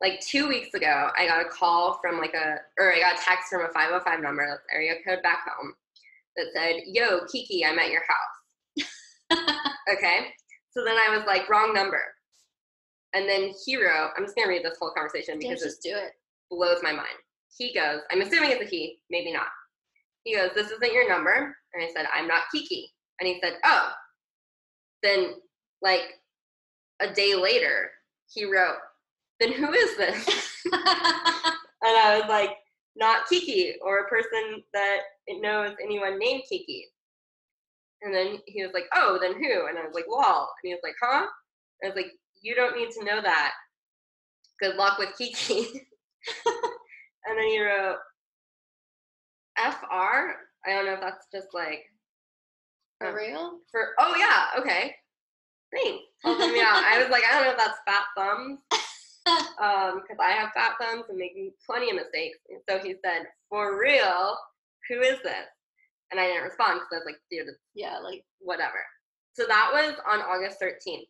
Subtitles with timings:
[0.00, 3.22] like two weeks ago, I got a call from like a, or I got a
[3.22, 5.74] text from a 505 number, that's area code back home,
[6.36, 8.86] that said, Yo, Kiki, I'm at your house.
[9.92, 10.28] okay.
[10.70, 12.02] So then I was like, wrong number.
[13.12, 15.90] And then Hero, I'm just gonna read this whole conversation Yeah, because it just do
[15.94, 16.12] it.
[16.50, 17.08] blows my mind.
[17.56, 19.48] He goes, I'm assuming it's a he, maybe not.
[20.24, 21.56] He goes, This isn't your number.
[21.74, 22.90] And I said, I'm not Kiki.
[23.20, 23.90] And he said, Oh.
[25.02, 25.34] Then,
[25.82, 26.14] like
[27.00, 27.90] a day later,
[28.32, 28.76] he wrote,
[29.40, 30.26] Then who is this?
[30.72, 30.76] and
[31.82, 32.50] I was like,
[32.96, 36.86] Not Kiki or a person that knows anyone named Kiki.
[38.02, 39.66] And then he was like, Oh, then who?
[39.66, 40.48] And I was like, Lol.
[40.62, 41.26] And he was like, Huh?
[41.82, 43.52] And I was like, You don't need to know that.
[44.60, 45.60] Good luck with Kiki.
[47.26, 47.96] and then he wrote
[49.58, 50.34] FR.
[50.66, 51.80] I don't know if that's just like
[52.98, 53.12] For Oh.
[53.14, 53.58] real?
[53.70, 54.94] for oh yeah, okay.
[55.74, 56.02] Thanks.
[56.26, 56.34] Out.
[56.84, 58.58] I was like, I don't know if that's fat thumbs.
[59.60, 62.38] Um, because I have fat thumbs and making plenty of mistakes.
[62.48, 64.36] And so he said, For real,
[64.88, 65.46] who is this?
[66.10, 68.80] And I didn't respond because I was like, dude, Yeah, like whatever.
[69.34, 71.06] So that was on August 13th.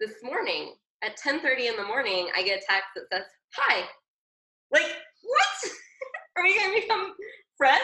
[0.00, 3.88] This morning at 10:30 in the morning, I get a text that says, "Hi."
[4.70, 5.72] Like, what?
[6.36, 7.14] Are we going to become
[7.56, 7.80] friends?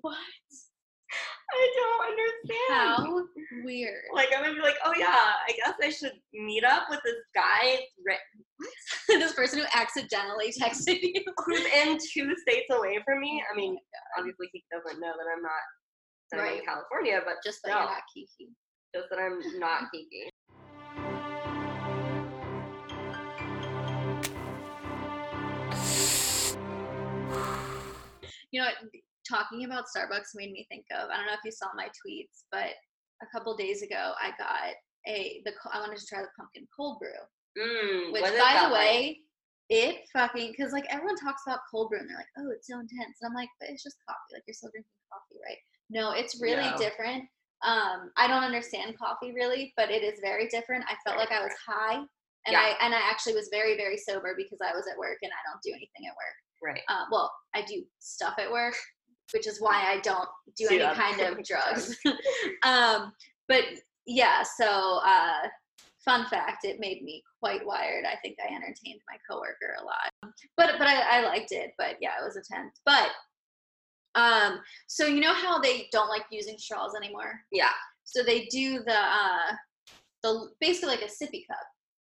[0.00, 0.16] what?
[1.50, 3.06] I don't understand.
[3.06, 4.04] How weird.
[4.12, 7.00] Like, I'm going to be like, "Oh yeah, I guess I should meet up with
[7.04, 7.78] this guy
[9.08, 11.22] this person who accidentally texted you.
[11.46, 13.76] who's in two states away from me." I oh mean,
[14.18, 15.62] obviously he doesn't know that I'm not
[16.32, 16.64] that I'm in Right.
[16.66, 18.50] California, but Just that no, you're not Kiki.
[18.94, 20.30] just that I'm not Kiki.
[28.50, 28.68] You know?
[29.28, 31.10] Talking about Starbucks made me think of.
[31.10, 32.72] I don't know if you saw my tweets, but
[33.22, 34.72] a couple days ago I got
[35.06, 37.10] a the I wanted to try the pumpkin cold brew.
[37.58, 38.30] Mm, Which, by
[38.62, 38.72] the like?
[38.72, 39.20] way,
[39.70, 42.74] it fucking because like everyone talks about cold brew and they're like, oh, it's so
[42.80, 44.32] intense, and I'm like, but it's just coffee.
[44.34, 45.58] Like you're still drinking coffee, right?
[45.90, 46.76] No, it's really No.
[46.78, 47.24] different.
[47.62, 50.84] Um, I don't understand coffee really, but it is very different.
[50.86, 52.60] I felt Very like I was high, and Yeah.
[52.60, 55.40] I and I actually was very very sober because I was at work and I
[55.50, 56.36] don't do anything at work.
[56.62, 56.82] right.
[56.88, 58.74] Uh, well, I do stuff at work,
[59.34, 61.96] which is why I don't do Do any kind of drugs.
[62.02, 62.18] drugs.
[62.64, 63.12] um,
[63.48, 63.64] but
[64.06, 65.48] yeah, so uh,
[66.08, 68.04] fun fact, it made me quite wired.
[68.06, 71.72] I think I entertained my coworker a lot, but but I, I liked it.
[71.76, 72.72] But yeah, it was a tenth.
[72.86, 73.10] But
[74.14, 77.40] um, so you know how they don't like using straws anymore.
[77.52, 77.76] Yeah.
[78.04, 79.52] So they do the uh,
[80.22, 81.66] the basically like a sippy cup,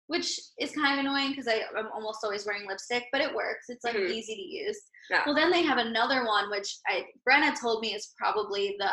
[0.08, 3.66] which is kind of annoying because I'm almost always wearing lipstick, but it works.
[3.70, 4.10] It's like Mhm.
[4.10, 4.82] easy to use.
[5.12, 5.22] Yeah.
[5.26, 8.92] Well, then they have another one, which I Brenna told me is probably the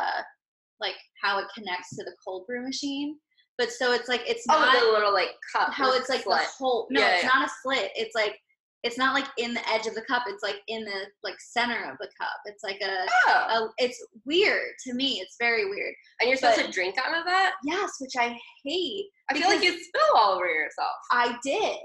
[0.79, 3.19] like how it connects to the cold brew machine.
[3.61, 5.71] But so it's like it's Oh, not the little like cup.
[5.75, 6.39] how it's like slit.
[6.41, 6.87] the whole.
[6.91, 7.29] No, Yeah, it's yeah.
[7.29, 7.91] not a slit.
[7.95, 8.39] It's like
[8.85, 10.23] it's not like in the edge of the cup.
[10.29, 12.39] It's like in the like center of the cup.
[12.47, 15.21] It's like a, Oh, a it's weird to me.
[15.21, 15.95] It's very weird.
[16.21, 17.53] and you're supposed but- to drink out of that?
[17.65, 18.35] Yes, which I
[18.65, 19.11] hate.
[19.31, 20.93] I feel like you spill all over yourself.
[21.13, 21.77] I did.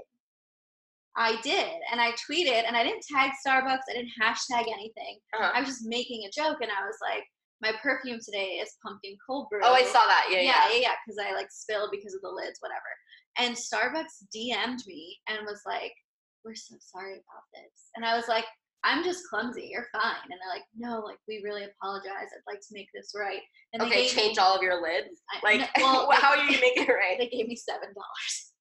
[1.18, 1.68] I did.
[1.92, 3.80] And I tweeted and I didn't tag Starbucks.
[3.90, 5.18] I didn't hashtag anything.
[5.34, 5.52] Uh-huh.
[5.54, 7.24] I was just making a joke and I was like,
[7.62, 9.60] my perfume today is pumpkin cold brew.
[9.62, 10.26] Oh, I saw that.
[10.30, 10.68] Yeah, yeah, yeah.
[10.74, 12.82] yeah, yeah, because I like spilled because of the lids, whatever.
[13.38, 15.92] And Starbucks DM'd me and was like,
[16.44, 18.44] "We're so sorry about this," and I was like,
[18.84, 19.68] "I'm just clumsy.
[19.72, 22.28] You're fine." And they're like, "No, like we really apologize.
[22.32, 23.40] I'd like to make this right."
[23.72, 25.20] And they Okay, gave change all of your lids.
[25.30, 27.16] I- Like, no, well, how are you making it right?
[27.18, 28.52] they gave me seven dollars.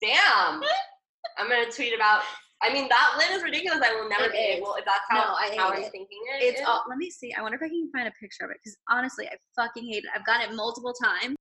[0.00, 0.62] Damn.
[1.38, 2.22] I'm gonna tweet about.
[2.62, 3.80] I mean, that lid is ridiculous.
[3.84, 4.58] I will never It be is.
[4.58, 4.74] able.
[4.74, 5.90] If that's how No, I how I'm it.
[5.90, 6.42] thinking it.
[6.44, 6.66] It's is.
[6.66, 6.84] all.
[6.88, 7.32] Let me see.
[7.34, 10.04] I wonder if I can find a picture of it because honestly, I fucking hate
[10.04, 10.10] it.
[10.14, 11.36] I've gotten it multiple times.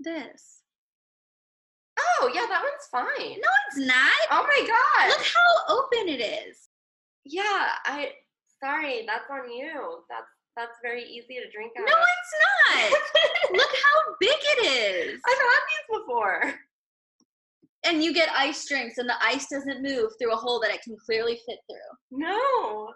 [0.00, 0.60] This.
[1.98, 3.36] Oh yeah, that one's fine.
[3.40, 4.12] No, it's not.
[4.30, 5.08] Oh my god.
[5.08, 6.68] Look how open it is.
[7.24, 8.10] Yeah, I.
[8.62, 10.04] Sorry, that's on you.
[10.08, 10.26] That's
[10.56, 12.34] that's very easy to drink out No, it's
[12.92, 13.00] not.
[13.56, 15.20] Look how big it is.
[15.26, 16.54] I've had these before.
[17.84, 20.82] And you get ice drinks, and the ice doesn't move through a hole that it
[20.82, 22.18] can clearly fit through.
[22.18, 22.92] No,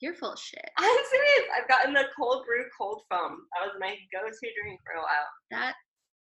[0.00, 0.70] You're full of shit.
[0.78, 1.48] I'm serious.
[1.60, 3.38] I've gotten the cold brew cold foam.
[3.58, 5.28] That was my go-to drink for a while.
[5.50, 5.74] That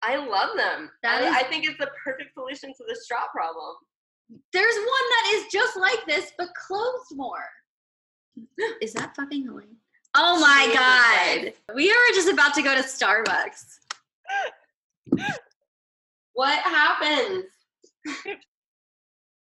[0.03, 0.91] I love them.
[1.03, 3.75] That I, is- I think it's the perfect solution to the straw problem.
[4.53, 7.49] there's one that is just like this, but closed more.
[8.83, 9.77] Is that fucking Helene?
[10.15, 11.55] Oh my god.
[11.75, 13.79] We are just about to go to Starbucks.
[16.37, 17.45] What happens?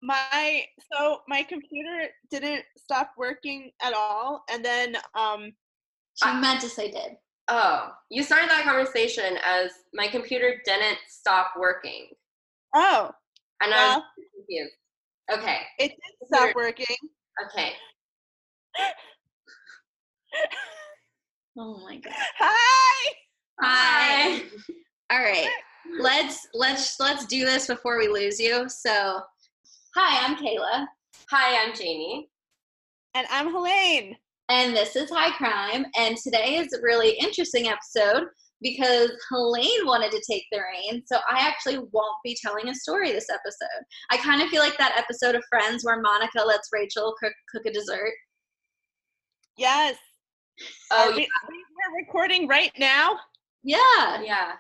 [0.02, 5.52] My so my computer didn't stop working at all and then um
[6.16, 7.18] She meant to say did.
[7.50, 12.08] Oh, you started that conversation as my computer didn't stop working,
[12.76, 13.12] oh
[13.62, 14.04] and I was
[14.36, 14.76] confused.
[15.32, 15.58] Okay.
[15.80, 16.96] It did stop working.
[17.46, 17.74] Okay.
[21.58, 22.14] Oh my god.
[22.38, 23.14] Hi.
[23.62, 24.42] Hi.
[25.12, 25.50] All right.
[25.98, 28.68] Let's let's let's do this before we lose you.
[28.70, 29.22] So,
[29.96, 30.86] hi, I'm Kayla,
[31.32, 32.30] Hi, I'm Jamie.
[33.16, 34.16] And I'm Helene.
[34.50, 35.86] and this is High Crime.
[35.98, 38.28] And today is a really interesting episode
[38.62, 43.12] because Helene wanted to take the reins, so I actually won't be telling a story
[43.12, 43.84] this episode.
[44.12, 47.66] I kind of feel like that episode of Friends where Monica lets Rachel cook, cook
[47.66, 48.14] a dessert.
[49.58, 49.96] Yes.
[50.92, 53.18] Oh, uh, Are we, we're recording right now.
[53.64, 54.22] Yeah.
[54.24, 54.52] yeah.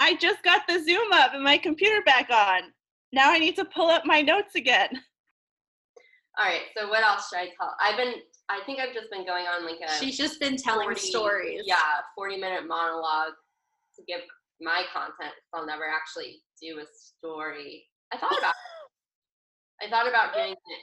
[0.00, 2.72] I just got the Zoom up and my computer back on.
[3.12, 4.88] Now I need to pull up my notes again.
[6.38, 6.62] All right.
[6.76, 7.74] So what else should I tell?
[7.80, 8.14] I've been.
[8.48, 9.92] I think I've just been going on like a.
[9.92, 11.62] She's just been telling 40 stories.
[11.64, 11.76] Yeah,
[12.14, 13.32] 40 minute monologue
[13.96, 14.20] to give
[14.60, 15.34] my content.
[15.54, 17.84] I'll never actually do a story.
[18.12, 18.54] I thought about.
[19.82, 20.82] I thought about doing it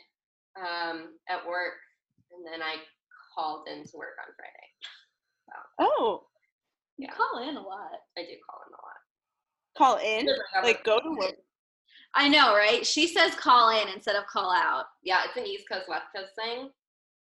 [0.59, 1.73] um, at work,
[2.31, 2.75] and then I
[3.33, 4.69] called in to work on Friday.
[5.79, 6.27] Oh,
[6.97, 7.13] You Yeah.
[7.15, 7.97] call in a lot.
[8.17, 9.02] I do call in a lot.
[9.77, 10.27] Call in?
[10.63, 11.35] Like go to work.
[12.15, 12.85] I know, right?
[12.85, 14.85] She says call in instead of call out.
[15.03, 16.69] yeah, it's an East Coast West Coast thing.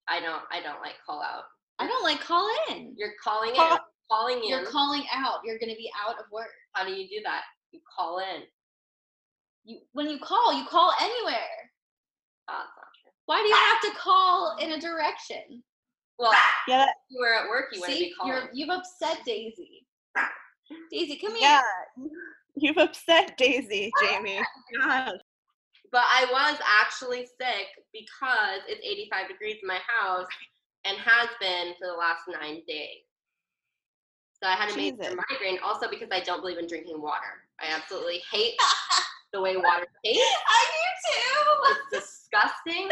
[0.08, 0.42] I don't.
[0.50, 1.44] I don't like call out.
[1.78, 2.94] I don't like call in.
[2.96, 3.78] You're calling in.
[4.10, 4.48] Calling in.
[4.48, 5.38] You're calling out.
[5.44, 6.50] You're going to be out of work.
[6.72, 7.42] How do you do that?
[7.70, 8.42] You call in.
[9.64, 11.70] You when you call, you call anywhere.
[12.48, 12.64] Oh.
[13.26, 15.62] Why do you have to call in a direction?
[16.18, 16.32] Well,
[16.68, 18.32] Yeah, that, you were at work, you wouldn't See, be calling.
[18.34, 19.86] you're you've upset Daisy.
[20.90, 21.40] Daisy, come here.
[21.42, 21.62] yeah.
[22.62, 24.38] You've upset Daisy, Jamie.
[24.80, 25.14] God.
[25.90, 30.28] But I was actually sick because it's 85 degrees in my house
[30.84, 33.02] and has been for the last nine days.
[34.40, 37.42] So I had a major migraine also because I don't believe in drinking water.
[37.60, 38.54] I absolutely hate
[39.32, 40.22] the way water tastes.
[40.48, 41.98] I do too.
[41.98, 42.88] It's disgusting.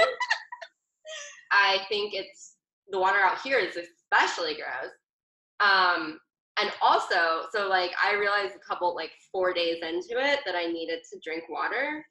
[1.52, 2.56] I think it's
[2.90, 4.92] the water out here is especially gross.
[5.60, 6.18] Um,
[6.60, 10.66] and also, so like I realized a couple like four days into it that I
[10.66, 12.04] needed to drink water,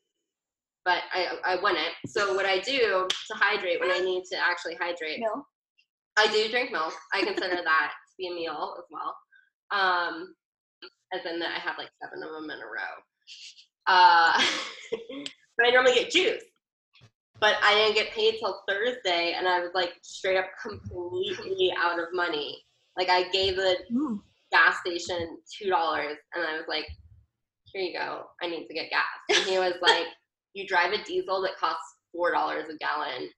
[0.86, 1.94] but I I wouldn't.
[2.08, 5.46] So what I do to hydrate when I need to actually hydrate, No.
[6.18, 6.94] I do drink milk.
[7.14, 9.16] I consider that to be a meal as well.
[9.72, 10.36] Um,
[11.14, 12.96] as in that I have like seven of them in a row.
[13.88, 14.42] Uh,
[15.58, 16.44] but I normally get juice.
[17.40, 21.98] But I didn't get paid till Thursday, and I was like straight up completely out
[21.98, 22.62] of money.
[22.98, 23.78] Like I gave the
[24.52, 26.86] gas station two dollars, and I was like,
[27.66, 28.26] "Here you go.
[28.42, 30.08] I need to get gas." And he was like,
[30.54, 33.30] "You drive a diesel that costs four dollars a gallon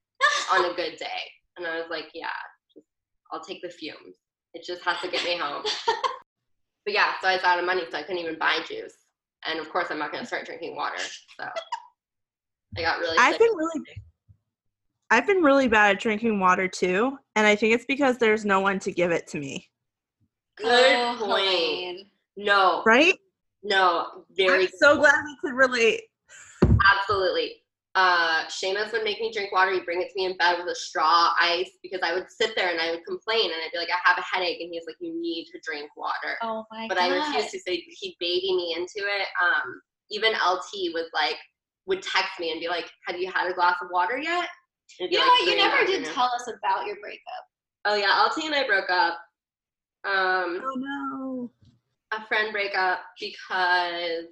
[0.54, 1.22] on a good day,"
[1.58, 2.28] and I was like, "Yeah,
[2.74, 2.88] just,
[3.32, 4.16] I'll take the fumes.
[4.54, 5.64] It just has to get me home."
[6.86, 8.96] but yeah, so I was out of money, so I couldn't even buy juice,
[9.46, 10.98] and of course, I'm not going to start drinking water.
[10.98, 11.46] So
[12.78, 13.18] I got really.
[13.20, 13.82] I've been really
[15.12, 18.62] I've been really bad at drinking water too, and I think it's because there's no
[18.62, 19.70] one to give it to me.
[20.62, 21.46] Good Oh, point.
[21.48, 22.10] Helene.
[22.38, 23.14] No, Right?
[23.64, 26.04] no, very I'm so glad we could relate.
[26.64, 27.58] Absolutely.
[27.94, 29.72] Uh, Seamus would make me drink water.
[29.74, 32.56] He'd bring it to me in bed with a straw ice because I would sit
[32.56, 34.62] there and I would complain and I'd be like, I have a headache.
[34.62, 36.38] And he's like, You need to drink water.
[36.42, 37.12] Oh my but god.
[37.12, 39.28] I refused to say he'd baby me into it.
[39.44, 41.36] Um, even LT was like,
[41.86, 44.48] would text me and be like, Have you had a glass of water yet?
[45.02, 45.40] And it'd be You know like what?
[45.42, 47.44] You three in the never did tell us about your breakup.
[47.84, 49.20] Oh yeah, LT and I broke up.
[50.04, 51.52] Um, Oh no.
[52.12, 54.26] a friend breakup because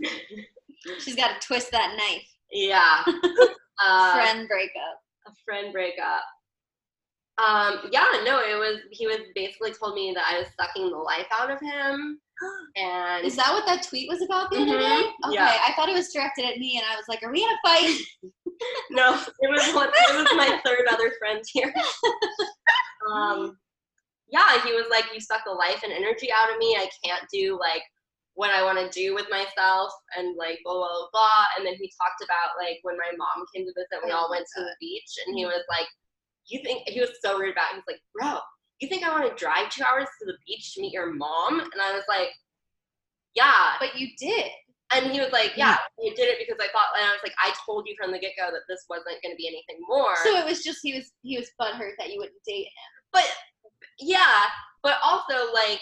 [0.98, 2.26] She's got to twist that knife.
[2.50, 3.04] yeah.
[3.84, 5.00] Uh, Friend breakup.
[5.26, 6.22] a friend breakup.
[7.42, 10.96] Um, yeah, no, it was he was basically told me that I was sucking the
[10.98, 12.20] life out of him,
[12.76, 15.02] and Is that what that tweet was about the other Mhm, day?
[15.24, 15.58] Okay, yeah.
[15.66, 17.68] I thought it was directed at me, and I was like, "Are we in a
[17.68, 17.98] fight?"
[18.90, 21.74] no, it was one, it was my third other friend here.
[23.10, 23.56] um,
[24.32, 26.74] yeah, he was like, "You suck the life and energy out of me.
[26.74, 27.84] I can't do like
[28.32, 31.08] what I want to do with myself," and like blah blah blah.
[31.12, 31.44] blah.
[31.56, 34.30] And then he talked about like when my mom came to visit, we Oh all
[34.32, 35.52] went to the beach, and he mm-hmm.
[35.52, 35.86] was like,
[36.48, 37.76] "You think?" He was so rude about.
[37.76, 37.76] It.
[37.76, 38.40] He was like, "Bro,
[38.80, 41.60] you think I want to drive two hours to the beach to meet your mom?"
[41.60, 42.32] And I was like,
[43.36, 44.48] "Yeah." but you did.
[44.96, 47.36] And he was like, "Yeah, you did it because I thought." And I was like,
[47.36, 50.16] "I told you from the get go that this wasn't going to be anything more."
[50.24, 52.92] So it was just he was he was butthurt that you wouldn't date him.
[53.12, 53.28] but
[54.02, 54.44] yeah,
[54.82, 55.80] but also like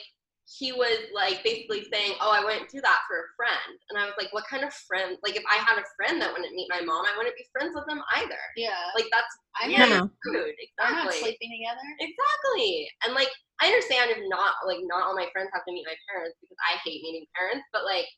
[0.58, 4.04] he was like basically saying, "Oh, I wouldn't do that for a friend," and I
[4.04, 5.16] was like, "What kind of friend?
[5.22, 7.70] Like, if I had a friend that wouldn't meet my mom, I wouldn't be friends
[7.74, 8.40] with them either.
[8.56, 9.30] Yeah, Like, that's
[9.62, 10.34] I'm weird, not, rude.
[10.34, 11.86] we're not Exactly, sleeping together.
[12.02, 12.90] exactly.
[13.06, 13.30] And like,
[13.62, 16.58] I understand if not like not all my friends have to meet my parents because
[16.66, 18.10] I hate meeting parents, but like,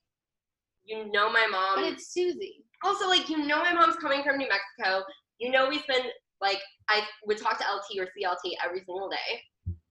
[0.88, 1.85] you know, my mom.
[1.85, 2.64] But it's Susie.
[2.82, 5.04] Also, like you know, my mom's coming from New Mexico.
[5.38, 6.09] You know, we spend
[6.40, 9.42] like I would talk to LT or CLT every single day.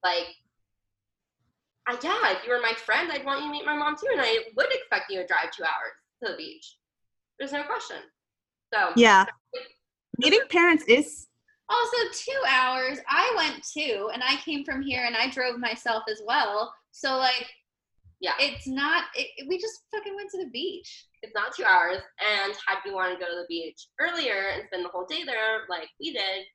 [0.03, 0.27] Like,
[1.88, 4.08] I, yeah, if you were my friend, I'd want you to meet my mom too,
[4.12, 5.93] and I would expect you to drive two hours
[6.24, 6.77] to the beach.
[7.39, 7.98] There's no question.
[8.74, 9.25] So Yeah.
[10.20, 11.27] Meeting parents is
[11.70, 13.00] Also, two hours.
[13.10, 16.74] I went too, and I came from here, and I drove myself as well.
[16.91, 17.48] So like,
[18.20, 18.34] Yeah.
[18.39, 19.05] it's not.
[19.15, 21.08] It, it- we just fucking went to the beach.
[21.24, 21.98] it's not two hours.
[22.20, 25.24] And had you wanted to go to the beach earlier and spend the whole day
[25.24, 26.46] there, like we did,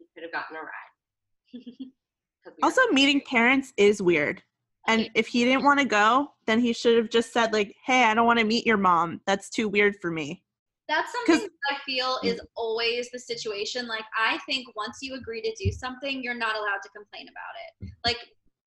[0.00, 1.62] you could have gotten a ride.
[2.42, 4.42] 'Cause we were- also meeting parents is weird.
[4.88, 8.02] And if he didn't want to go, then he should have just said like, "Hey,
[8.04, 9.20] I don't want to meet your mom.
[9.26, 10.42] That's too weird for me."
[10.88, 13.86] That's something that I feel is always the situation.
[13.86, 17.54] Like, I think once you agree to do something, you're not allowed to complain about
[17.88, 17.92] it.
[18.04, 18.18] Like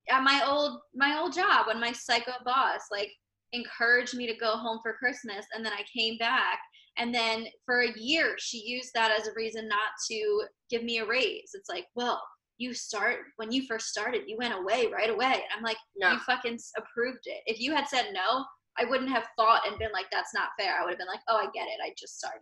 [0.08, 3.12] at my old my old job, when my psycho boss like
[3.52, 6.60] encouraged me to go home for Christmas, and then I came back,
[6.96, 10.98] and then for a year she used that as a reason not to give me
[10.98, 11.50] a raise.
[11.54, 12.26] It's like, well,
[12.58, 15.26] you start when you first started, you went away right away.
[15.26, 16.12] And I'm like, No.
[16.12, 17.42] you fucking approved it.
[17.46, 18.44] If you had said no,
[18.78, 20.78] I wouldn't have thought and been like, that's not fair.
[20.78, 21.78] I would have been like, oh, I get it.
[21.84, 22.40] I just started.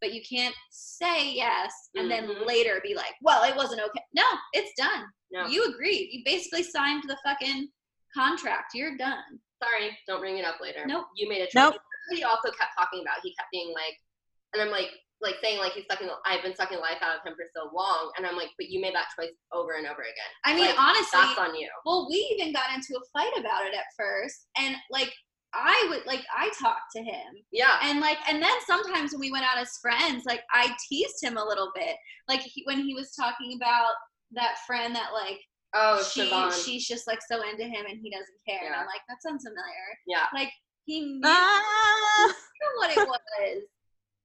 [0.00, 2.08] But you can't say yes and Mhm.
[2.10, 4.02] then later be like, well, it wasn't okay.
[4.14, 5.06] No, it's done.
[5.30, 5.46] No.
[5.46, 6.10] You agreed.
[6.12, 7.68] You basically signed the fucking
[8.14, 8.72] contract.
[8.74, 9.40] You're done.
[9.62, 10.84] Sorry, don't bring it up later.
[10.86, 11.06] Nope.
[11.16, 11.54] You made a choice.
[11.54, 11.76] Nope.
[12.10, 13.20] He also kept talking about.
[13.22, 13.98] He kept being like,
[14.52, 14.90] and I'm like,
[15.24, 16.08] like saying like he's sucking.
[16.24, 18.80] I've been sucking life out of him for so long, and I'm like, but you
[18.80, 20.30] made that choice over and over again.
[20.44, 21.68] I mean, Like, honestly, that's on you.
[21.84, 24.46] well, we even got into a fight about it at first.
[24.58, 25.10] And like,
[25.54, 27.34] I would, like, I talked to him.
[27.52, 27.78] Yeah.
[27.82, 31.36] and like and then sometimes when we went out as friends like i teased him
[31.36, 31.94] a little bit
[32.28, 33.92] like he, when he was talking about
[34.32, 35.38] that friend that like
[35.74, 36.64] oh, she Siobhan.
[36.64, 38.80] she's just like so into him and he doesn't care and Yeah.
[38.80, 40.26] i'm like that sounds familiar yeah.
[40.34, 40.50] like
[40.86, 42.34] he knew Ah!
[42.78, 43.62] what it was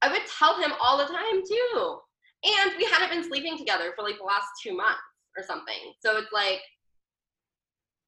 [0.02, 1.98] I would tell him all the time too.
[2.44, 5.02] And we hadn't been sleeping together for like the last two months
[5.38, 5.94] or something.
[6.00, 6.62] So it's like,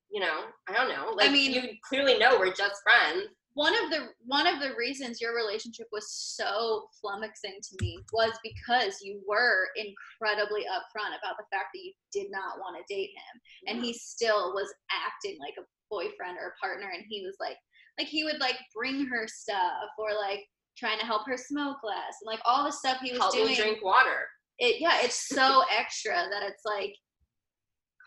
[0.09, 1.11] you know, I don't know.
[1.13, 3.27] Like mean- you clearly know we're just friends.
[3.53, 8.31] one of the one of the reasons your relationship was so flummoxing to me was
[8.43, 13.09] because you were incredibly upfront about the fact that you did not want to date
[13.09, 17.35] him and he still was acting like a boyfriend or a partner and he was
[17.41, 17.57] like
[17.99, 20.45] like he would like bring her stuff or like
[20.77, 23.55] trying to help her smoke less and like all the stuff he was help doing
[23.55, 24.27] drink water.
[24.59, 26.93] it yeah it's so extra that it's like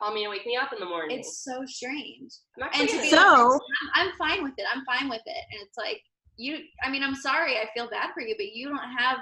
[0.02, 1.18] Call me and wake me up in the morning.
[1.18, 3.61] it's so strange I'm and to be So- like,
[3.94, 4.66] I'm, I'm fine with it.
[4.75, 5.44] I'm fine with it.
[5.52, 6.00] And it's like
[6.37, 6.59] you.
[6.83, 7.56] I mean, I'm sorry.
[7.59, 9.18] I feel bad for you, but you don't have.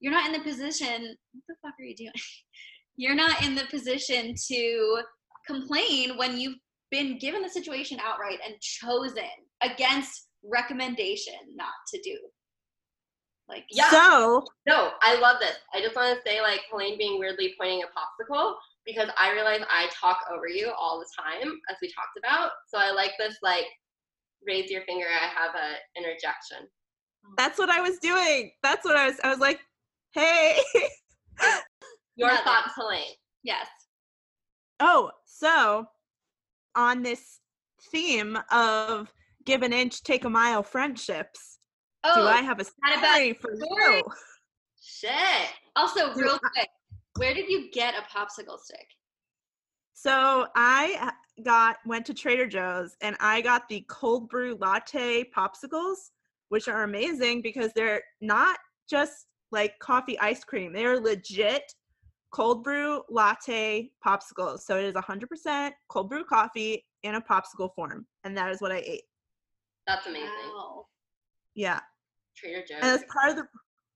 [0.00, 1.16] You're not in the position.
[1.32, 2.10] What the fuck are you doing?
[2.96, 4.98] You're not in the position to
[5.46, 6.58] complain when you've
[6.90, 9.22] been given the situation outright and chosen
[9.62, 12.18] against recommendation not to do.
[13.48, 13.90] Like Yeah.
[13.90, 15.56] So No, I love this.
[15.74, 19.60] I just want to say, like, Helene being weirdly pointing a popsicle because I realize
[19.70, 22.50] I talk over you all the time, as we talked about.
[22.68, 23.64] So I like this, like,
[24.46, 25.06] raise your finger.
[25.06, 26.68] I have a interjection.
[27.36, 28.52] that's what I was doing.
[28.62, 29.16] That's what I was.
[29.24, 29.60] I was like,
[30.12, 30.58] "Hey."
[32.16, 32.44] Your Nothing.
[32.44, 33.14] thoughts, Helene.
[33.44, 33.66] yes.
[34.80, 35.86] Oh, so
[36.74, 37.40] on this
[37.92, 39.12] theme of
[39.44, 41.57] give an inch, take a mile friendships,
[42.04, 43.96] Oh, do I have a had a bad story for story?
[43.96, 44.02] you?
[44.82, 45.48] Shit.
[45.76, 46.68] also Do real I- quick.
[47.16, 48.86] Where did you get a popsicle stick?
[49.94, 55.24] So I uh, got went to Trader Joe's and I got the cold brew latte
[55.36, 55.96] popsicles,
[56.50, 60.72] which are amazing because they're not just like coffee ice cream.
[60.72, 61.62] They're legit
[62.30, 64.60] cold brew latte popsicles.
[64.60, 68.70] So it is 100% cold brew coffee in a popsicle form, and that is what
[68.70, 69.02] I ate.
[69.88, 70.28] That's amazing.
[70.54, 70.84] Wow.
[71.58, 71.80] Yeah,
[72.36, 72.78] Trader Joe's.
[72.82, 73.44] and as part of the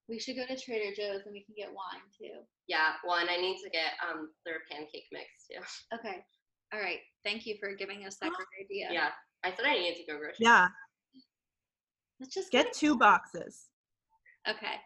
[0.09, 2.43] We should go to Trader Joe's and we can get wine too.
[2.67, 5.63] yeah, well, and I need to get um their pancake mix too.
[5.99, 6.25] Okay.
[6.75, 6.99] All right.
[7.25, 8.89] Thank you for giving us that great idea.
[8.91, 9.11] Yeah.
[9.45, 10.37] I said I needed to go grocery.
[10.41, 10.69] yeah,
[12.19, 12.73] Let's just get it.
[12.73, 13.69] two boxes.
[14.49, 14.77] Okay.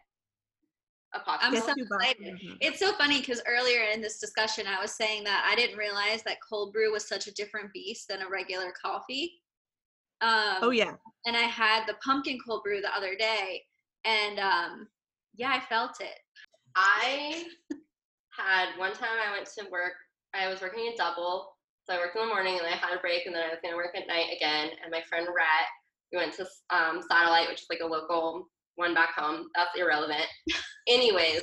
[1.13, 1.37] A popsicle.
[1.41, 1.89] I'm so two excited.
[2.25, 2.49] boxes.
[2.49, 2.57] Mhm.
[2.61, 6.21] It's so funny because earlier in this discussion, I was saying that I didn't realize
[6.23, 9.41] that cold brew was such a different beast than a regular coffee.
[10.21, 10.93] Um, Oh yeah,
[11.25, 13.63] And I had the pumpkin cold brew the other day,
[14.05, 14.87] and um,
[15.35, 16.19] yeah, I felt it.
[16.75, 17.45] I
[18.31, 19.93] had one time I went to work.
[20.33, 21.55] I was working a double,
[21.85, 23.59] so I worked in the morning and I had a break, and then I was
[23.63, 24.69] gonna work at night again.
[24.83, 25.67] And my friend Rhett,
[26.11, 29.47] we went to um, Satellite, which is like a local one back home.
[29.55, 30.25] That's irrelevant.
[30.87, 31.41] Anyways,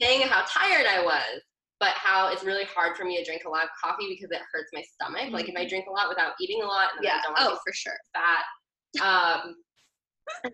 [0.00, 1.40] saying how tired I was,
[1.84, 4.40] but how it's really hard for me to drink a lot of coffee because it
[4.50, 5.30] hurts my stomach.
[5.30, 7.18] Like if I drink a lot without eating a lot, then Yeah.
[7.18, 7.98] I don't want to Oh, for sure.
[8.14, 8.44] fat.
[9.04, 9.56] Um,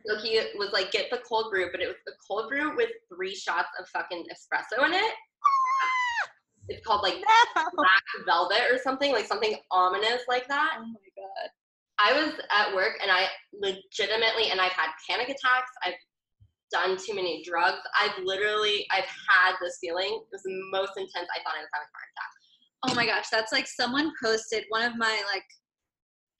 [0.08, 2.90] so he was like, get the cold brew, but it was the cold brew with
[3.14, 5.14] three shots of fucking espresso in it.
[6.68, 7.62] It's called like No.
[7.76, 10.78] black velvet or something, like something ominous like that.
[10.78, 11.50] Oh my god.
[12.00, 15.70] I was at work and I legitimately, and I've had panic attacks.
[15.84, 15.94] I've
[16.72, 17.80] done too many drugs.
[17.98, 20.06] I've literally, I've had this feeling.
[20.22, 21.28] It was the most intense.
[21.34, 22.32] I thought I was having a heart attack.
[22.88, 25.44] Oh my gosh, that's like someone posted one of my like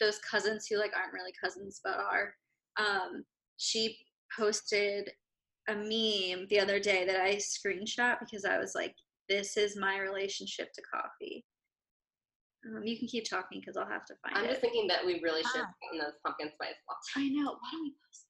[0.01, 2.33] those cousins who like aren't really cousins but are.
[2.79, 3.25] Um,
[3.59, 3.99] she
[4.39, 5.11] posted
[5.69, 8.95] a meme the other day that I screenshot because I was like,
[9.29, 11.45] "This is my relationship to coffee."
[12.67, 14.41] Um, you can keep talking because I'll have to find it.
[14.41, 15.67] I'm just thinking that we really should Ah.
[15.67, 17.21] have gotten those pumpkin spice lattes.
[17.21, 17.53] I know.
[17.53, 18.27] Why don't we post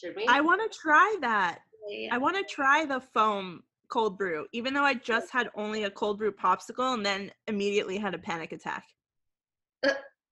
[0.00, 0.26] Should we?
[0.28, 1.60] I want to try that.
[1.88, 2.12] it?
[2.12, 5.90] I want to try the foam cold brew, even though I just had only a
[5.90, 8.84] cold brew popsicle and then immediately had a panic attack.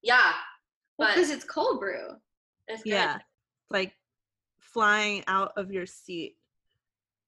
[0.03, 0.33] yeah,
[0.97, 2.17] but because it's cold brew.
[2.69, 2.91] it's good.
[2.91, 3.19] Yeah,
[3.71, 3.93] like
[4.61, 6.37] flying out of your seat.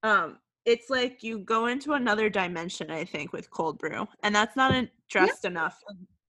[0.03, 2.91] Um, it's like you go into another dimension.
[2.91, 5.79] I think with cold brew, and that's not addressed enough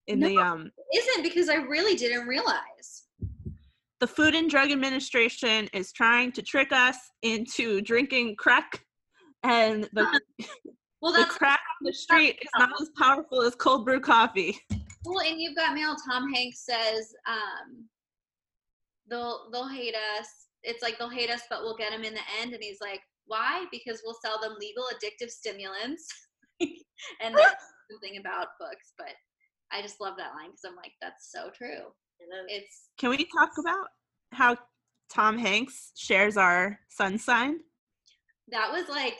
[0.08, 0.27] in No.
[0.27, 3.03] the um Isn't because I really didn't realize.
[4.01, 8.84] The Food and Drug Administration is trying to trick us into drinking crack,
[9.43, 10.20] and the,
[11.01, 14.58] Well, the crack on the street is not as powerful as cold brew coffee.
[15.05, 15.96] Well, and you've got mail.
[16.10, 17.86] Tom Hanks says um,
[19.10, 20.27] they'll they'll hate us.
[20.63, 22.53] It's like they'll hate us, but we'll get them in the end.
[22.53, 23.65] And he's like, why?
[23.72, 26.08] Because we'll sell them legal addictive stimulants.
[26.60, 29.13] and that's something about books, but
[29.72, 31.93] I just love that line because I'm like, that's so true.
[32.47, 32.69] It is.
[32.97, 33.87] Can we talk about
[34.31, 34.57] how
[35.09, 37.59] Tom Hanks shares our sun sign?
[38.47, 39.15] that was like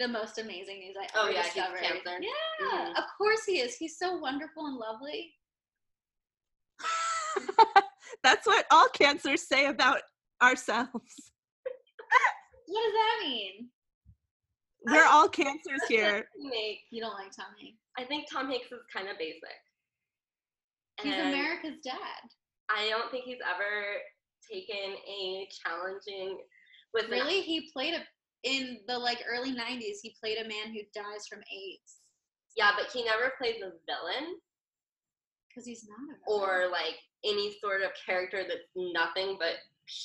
[0.00, 1.80] the most amazing news I Oh, ever yeah, he's discovered.
[1.80, 2.18] Cancer.
[2.20, 2.98] Yeah, Mhm.
[2.98, 3.76] of course he is.
[3.76, 5.34] He's so wonderful and lovely.
[8.22, 10.00] That's what all cancers say about
[10.42, 10.90] ourselves.
[12.70, 13.68] What does that mean?
[14.86, 16.28] We're all cancers here.
[16.36, 17.78] Make- You don't like Tom Hanks?
[17.96, 19.42] I think Tom Hanks is kind of basic.
[21.02, 22.22] He's And America's dad.
[22.70, 23.96] I don't think he's ever
[24.50, 26.38] taken a challenging
[26.94, 28.02] with an- Really, he played a
[28.44, 29.98] in the like early '90s.
[30.02, 32.00] He played a man who dies from AIDS
[32.58, 34.36] yeah, but he never plays a villain
[35.48, 36.66] because he's not a villain.
[36.66, 39.54] or like any sort of character that's nothing but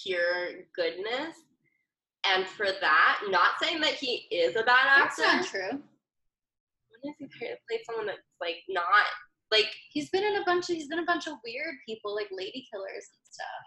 [0.04, 1.36] pure goodness.
[2.32, 5.24] And for that, not saying that he is a bad actor.
[5.24, 5.70] That's not true.
[7.02, 8.86] When has he played, played someone that's like not
[9.54, 12.28] like He's been in a bunch of he's been a bunch of weird people like
[12.32, 13.64] lady killers and stuff.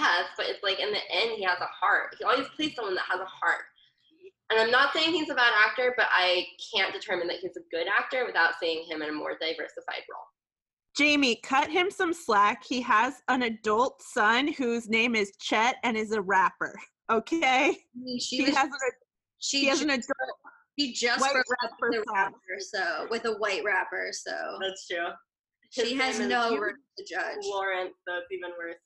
[0.00, 2.16] yes, but it's like in the end he has a heart.
[2.18, 3.62] He always plays someone that has a heart.
[4.50, 7.62] And I'm not saying he's a bad actor, but I can't determine that he's a
[7.70, 10.26] good actor without seeing him in a more diversified role.
[10.96, 12.64] Jamie, cut him some slack.
[12.66, 16.74] He has an adult son whose name is Chet and is a rapper.
[17.10, 17.68] Okay?
[17.70, 18.72] I she He was has an,
[19.38, 20.39] she he has an adult
[20.80, 24.32] he just white broke up rapper with a rapper, so with a white rapper, so
[24.60, 25.06] That's true.
[25.70, 27.36] she has no room to judge.
[27.44, 28.76] Lawrence, so it's even worse.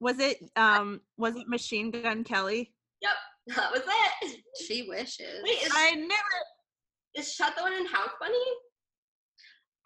[0.00, 2.72] Was it um was it Machine Gun Kelly?
[3.02, 3.16] Yep,
[3.56, 3.82] that was
[4.22, 4.40] it.
[4.64, 5.42] She wishes.
[5.42, 6.06] Wait, is, I knew
[7.14, 7.20] it.
[7.20, 8.34] is Chet the one in House Bunny?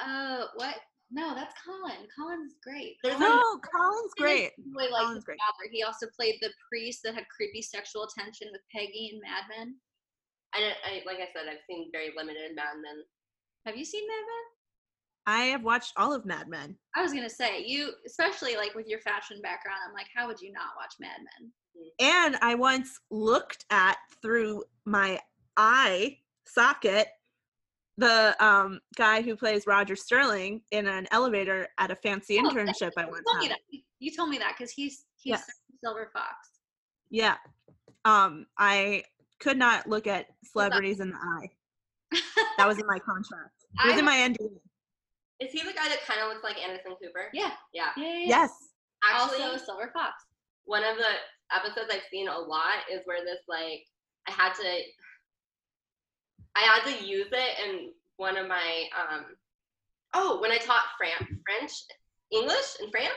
[0.00, 0.76] uh, what?
[1.12, 2.06] No, that's Colin.
[2.16, 2.96] Colin's great.
[3.02, 4.52] There's Colin- No, Colin's great.
[4.74, 5.38] really like Colin's great.
[5.38, 5.68] father.
[5.72, 9.74] He also played the priest that had creepy sexual attention with Peggy and Mad Men.
[10.54, 13.02] I, I like I said, I've seen very limited Mad Men.
[13.66, 14.46] Have you seen Mad Men?
[15.26, 16.76] I have watched all of Mad Men.
[16.96, 19.78] I was gonna say you, especially like with your fashion background.
[19.86, 21.52] I'm like, how would you not watch Mad Men?
[22.00, 25.18] And I once looked at through my
[25.56, 27.08] eye socket
[27.96, 32.92] the um guy who plays Roger Sterling in an elevator at a fancy Oh, internship
[32.96, 33.50] I You once told me had.
[33.52, 33.78] that.
[33.98, 35.50] You told me that because he's he's Yes.
[35.84, 36.34] Silver Fox.
[37.10, 37.36] Yeah.
[38.04, 39.04] Um I
[39.40, 41.50] could not look at celebrities in the eye.
[42.58, 43.54] That was in my contract.
[43.82, 44.50] It was I in my NDA.
[45.40, 47.28] Is he the guy that kind of looks like Anderson Cooper?
[47.32, 47.88] yeah, Yeah.
[47.96, 48.18] yeah, yeah.
[48.18, 48.26] yeah.
[48.28, 48.50] Yes.
[49.02, 50.12] Actually, also Silver Fox.
[50.64, 51.08] one of the
[51.56, 53.80] episodes I've seen a lot is where this like
[54.28, 54.78] I had to
[56.56, 59.24] I had to use it in one of my um
[60.14, 61.72] oh when I taught Fran- French
[62.30, 63.14] English in France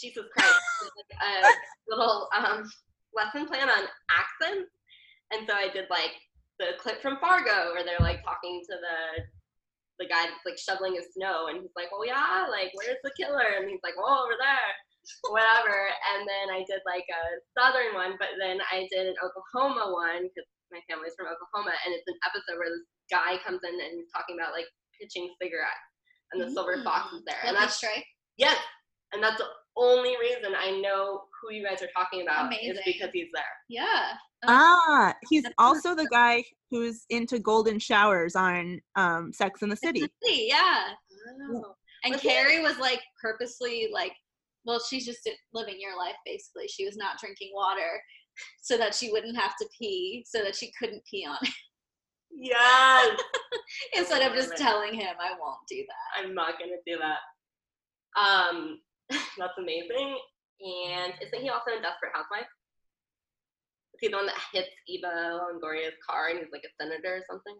[0.00, 1.48] Jesus Christ there's like a
[1.94, 2.70] little um
[3.14, 4.70] lesson plan on accents
[5.32, 6.14] and so I did like
[6.58, 8.98] the clip from Fargo where they're like talking to the
[9.98, 13.10] the guy that's like shoveling his snow and he's like oh yeah like where's the
[13.18, 14.70] killer and he's like oh over there
[15.30, 15.76] whatever.
[16.14, 17.22] And then I did like a
[17.56, 21.96] southern one, but then I did an Oklahoma one because my family's from Oklahoma, and
[21.96, 24.68] it's an episode where this guy comes in and he's talking about like
[25.00, 25.88] pitching cigarettes,
[26.32, 26.84] and the silver mm.
[26.84, 28.04] fox is there, and that's Strike.
[28.36, 28.58] yes,
[29.12, 33.10] and that's the only reason I know who you guys are talking about is because
[33.12, 33.54] he's there.
[33.68, 34.12] Yeah.
[34.44, 39.68] Oh, Ah, he's That's also the guy who's into golden showers on um, Sex in
[39.68, 40.02] the City.
[40.24, 40.90] see, yeah.
[41.52, 41.74] Oh.
[42.04, 44.12] And he- Carrie was like purposely like,
[44.64, 46.68] well, she's just living your life basically.
[46.68, 48.00] She was not drinking water
[48.62, 51.54] so that she wouldn't have to pee, so that she couldn't pee on it.
[52.30, 53.20] Yes,
[53.96, 56.22] Instead of just telling him, I won't do that.
[56.22, 58.20] I'm not gonna do that.
[58.20, 58.78] Um,
[59.38, 60.18] that's amazing.
[60.60, 62.46] And isn't he also in Desperate Housewives?
[63.98, 67.22] Is he the one that hits Eva Longoria's car and he's like a senator or
[67.28, 67.56] something?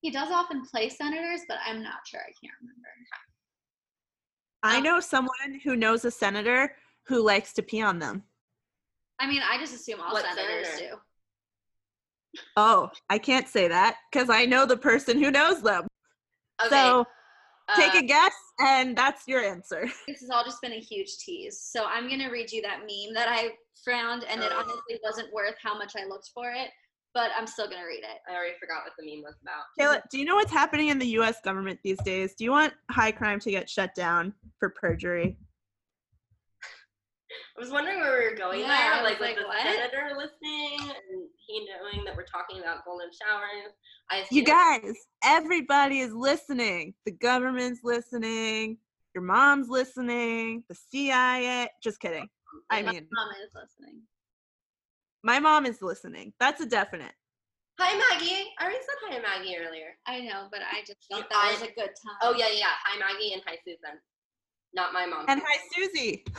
[0.00, 2.20] He does often play senators, but I'm not sure.
[2.20, 2.88] I can't remember.
[4.64, 6.74] I know someone who knows a senator
[7.06, 8.24] who likes to pee on them.
[9.20, 10.96] I mean, I just assume all What senators senator?
[12.34, 12.40] do.
[12.56, 15.86] Oh, I can't say that because I know the person who knows them.
[16.60, 16.74] Okay.
[16.74, 17.04] So
[17.76, 19.88] take uh, a guess, and that's your answer.
[20.08, 21.60] This has all just been a huge tease.
[21.60, 23.50] So I'm gonna read you that meme that I
[23.84, 24.58] found, and it Oh.
[24.58, 26.70] honestly wasn't worth how much I looked for it,
[27.14, 28.18] but I'm still gonna read it.
[28.30, 29.64] I already forgot what the meme was about.
[29.78, 31.40] Kayla, do you know what's happening in the U.S.
[31.42, 32.34] government these days?
[32.34, 35.38] Do you want high crime to get shut down for perjury?
[37.56, 39.62] I was wondering where we were going Yeah, there, was like with like, the what?
[39.62, 43.72] senator listening and he knowing that we're talking about golden showers.
[44.10, 44.94] I You guys,
[45.24, 46.94] everybody is listening.
[47.04, 48.78] The government's listening.
[49.14, 50.64] Your mom's listening.
[50.68, 51.68] The CIA.
[51.82, 52.28] Just kidding.
[52.70, 54.00] I My mean, mom is listening.
[55.22, 56.32] my mom is listening.
[56.38, 57.12] That's a definite.
[57.78, 58.50] Hi Maggie.
[58.58, 59.98] I already said hi to Maggie earlier.
[60.06, 62.18] I know, but I just thought that was I- a good oh, time.
[62.22, 62.58] Oh yeah, yeah.
[62.58, 62.72] yeah.
[62.84, 64.00] Hi Maggie and hi Susan.
[64.74, 65.24] Not my mom.
[65.28, 66.24] And hi, Susie.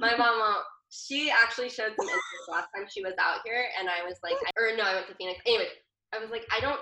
[0.00, 0.64] my mom won't.
[0.90, 4.34] She actually showed some interest last time she was out here, and I was like,
[4.34, 5.40] I, or no, I went to Phoenix.
[5.46, 5.66] Anyway,
[6.14, 6.80] I was like, I don't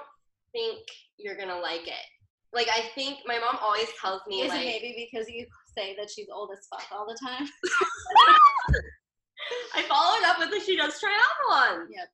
[0.53, 0.81] think
[1.17, 2.07] you're gonna like it.
[2.53, 6.11] Like, I think my mom always tells me Is like, maybe because you say that
[6.11, 7.49] she's old as fuck all the time?
[9.75, 11.87] I followed up with the she does triathlon.
[11.89, 12.09] Yep.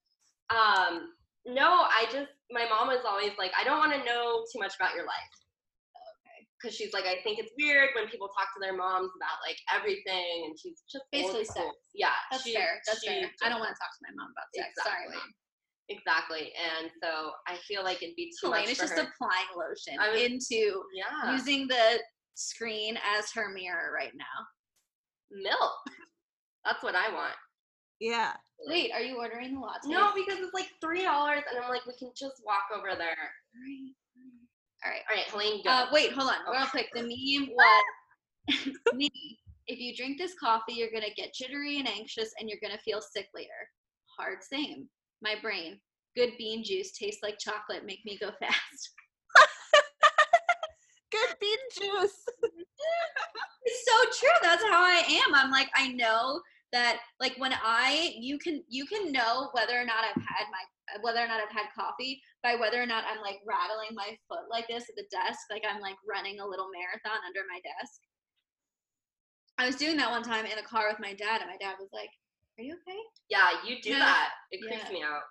[0.51, 1.13] Um,
[1.47, 4.77] no, I just my mom was always like, I don't want to know too much
[4.77, 5.35] about your life.
[6.59, 6.69] Okay.
[6.69, 9.57] Because she's like, I think it's weird when people talk to their moms about like
[9.73, 11.71] everything, and she's just Basically school.
[11.71, 11.77] sex.
[11.95, 12.81] Yeah, That's she- fair.
[12.87, 13.31] That's she fair.
[13.45, 14.69] I don't want to talk to my mom about sex.
[14.83, 15.17] Sorry, Exactly.
[15.17, 15.35] mom.
[15.91, 19.09] Exactly, and so I feel like it'd be too Elaine much is just her.
[19.09, 22.01] applying lotion I was- into yeah, using the
[22.35, 24.39] screen as her mirror right now.
[25.31, 25.73] milk.
[26.65, 27.35] That's what I want.
[28.01, 28.35] Yeah.
[28.67, 29.89] Wait, are you ordering the latte?
[29.89, 33.33] No, because it's like three dollars, and I'm like, we can just walk over there.
[34.85, 35.03] All right.
[35.11, 35.71] All right, Helene, go.
[35.71, 36.89] Uh, wait, hold on, real quick.
[36.95, 37.51] The meme
[38.49, 39.11] was me.
[39.67, 43.01] If you drink this coffee, you're gonna get jittery and anxious, and you're gonna feel
[43.01, 43.51] sick later.
[44.19, 44.89] Hard same.
[45.21, 45.79] My brain.
[46.17, 47.85] Good bean juice tastes like chocolate.
[47.85, 48.93] Make me go fast.
[51.13, 52.25] Good bean juice.
[53.65, 54.39] It's so true.
[54.43, 55.35] That's how I am.
[55.35, 56.41] I'm like, I know
[56.73, 60.63] that like when I you can you can know whether or not I've had my
[61.01, 64.49] whether or not I've had coffee by whether or not I'm like rattling my foot
[64.51, 68.01] like this at the desk, like I'm like running a little marathon under my desk.
[69.59, 71.77] I was doing that one time in a car with my dad, and my dad
[71.81, 72.11] was like,
[72.59, 72.99] "Are you okay?"
[73.29, 74.31] yeah, you do No, that.
[74.51, 74.93] It creeps yeah.
[74.93, 75.23] me out,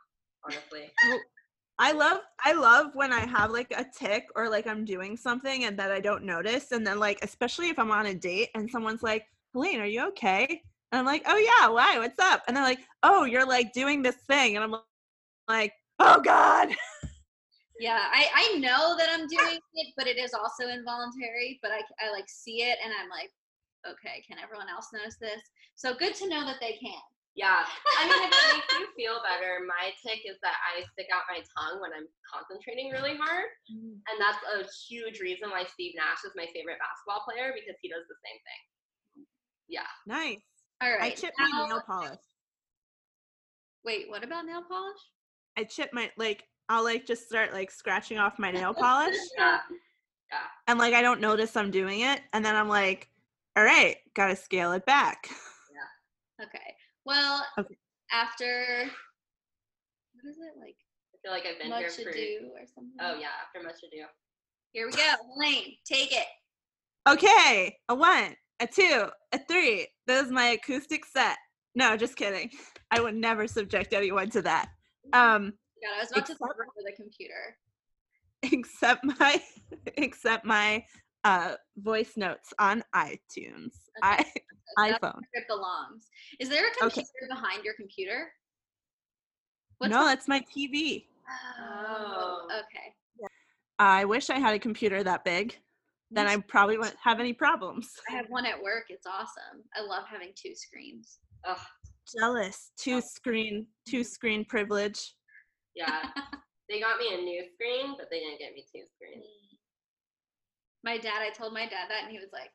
[0.44, 0.92] honestly.
[1.06, 1.20] Oh,
[1.80, 5.66] I love I love when I have like a tick or like I'm doing something
[5.66, 8.70] and that I don't notice and then like especially if I'm on a date and
[8.70, 12.00] someone's like, "Helene, are you okay?" And I'm like, "Oh yeah, why?
[12.00, 14.72] What's up?" And they're like, "Oh, you're like doing this thing." And I'm
[15.48, 16.70] like, "Oh god."
[17.80, 21.60] Yeah, I I know that I'm doing it, but it is also involuntary.
[21.62, 23.30] But I I like see it, and I'm like,
[23.86, 25.42] okay, can everyone else notice this?
[25.76, 27.02] So good to know that they can.
[27.38, 27.62] Yeah.
[28.02, 31.30] I mean, if it makes you feel better, my tick is that I stick out
[31.30, 33.54] my tongue when I'm concentrating really hard.
[33.70, 34.02] Mm.
[34.10, 37.94] And that's a huge reason why Steve Nash is my favorite basketball player because he
[37.94, 38.62] does the same thing.
[39.70, 39.92] Yeah.
[40.10, 40.42] Nice.
[40.82, 41.16] All I right.
[41.16, 42.26] chip my nail polish.
[43.86, 44.98] Wait, what about nail polish?
[45.58, 49.60] I chip my like I'll like just start like scratching off my nail polish Yeah.
[50.68, 53.10] and like I don't notice I'm doing it and then I'm like,
[53.58, 56.46] "All right, got to scale it back." Yeah.
[56.46, 56.76] Okay.
[57.06, 57.76] Well, Okay.
[58.12, 58.90] after
[60.14, 60.76] what is it like?
[61.14, 62.10] I feel like I've been Much here for.
[62.10, 62.94] ado or something.
[63.02, 64.04] Oh, yeah, after much ado.
[64.74, 65.76] Here we go, Elaine.
[65.86, 66.26] Take it.
[67.08, 69.88] Okay, a one, a two, a three.
[70.08, 71.38] That was my acoustic set.
[71.76, 72.52] No, just kidding.
[72.92, 74.70] I would never subject anyone to that.
[75.14, 77.58] Um, God, I was about to Except- throw over the computer.
[78.44, 79.42] except my
[79.98, 80.86] except my
[81.24, 83.74] uh voice notes on iTunes.
[84.04, 84.24] I
[84.78, 85.22] That's iPhone.
[85.34, 86.08] it belongs.
[86.40, 87.02] Is there a Okay.
[87.02, 88.32] computer behind your computer?
[89.80, 91.06] What's no, that's my TV.
[91.60, 92.60] Oh, Oh.
[92.60, 92.94] okay.
[93.80, 95.58] I wish I had a computer that big.
[96.12, 97.90] then I probably wouldn't have any problems.
[98.10, 98.86] I have one at work.
[98.90, 99.64] It's awesome.
[99.76, 101.20] I love having two screens.
[101.48, 101.58] Ugh,
[102.16, 102.72] Jealous.
[102.78, 104.04] Two screen, two mm-hmm.
[104.04, 105.14] screen privilege.
[105.76, 106.10] yeah.
[106.70, 109.24] they got me a new screen, but they didn't get me two screens.
[109.26, 109.58] Mm.
[110.84, 112.50] My dad, I told my dad that, and he was like,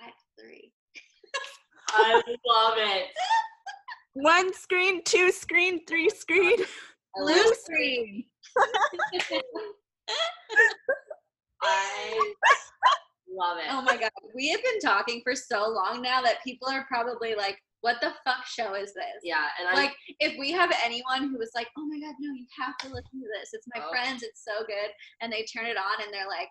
[0.00, 0.72] I have three.
[1.90, 3.06] I love it.
[4.14, 6.58] One screen, two screen, three screen.
[7.14, 8.24] Blue screen.
[11.62, 12.34] I
[13.32, 13.66] love it.
[13.70, 17.34] Oh my god, we have been talking for so long now that people are probably
[17.34, 21.28] like, "What the fuck show is this?" Yeah, and I'm Like, if we have anyone
[21.30, 23.54] who was like, "Oh my god, no, you have to listen to this.
[23.54, 23.90] It's my Oh.
[23.90, 24.22] friends.
[24.22, 24.90] It's so good,"
[25.20, 26.50] and they turn it on and they're like,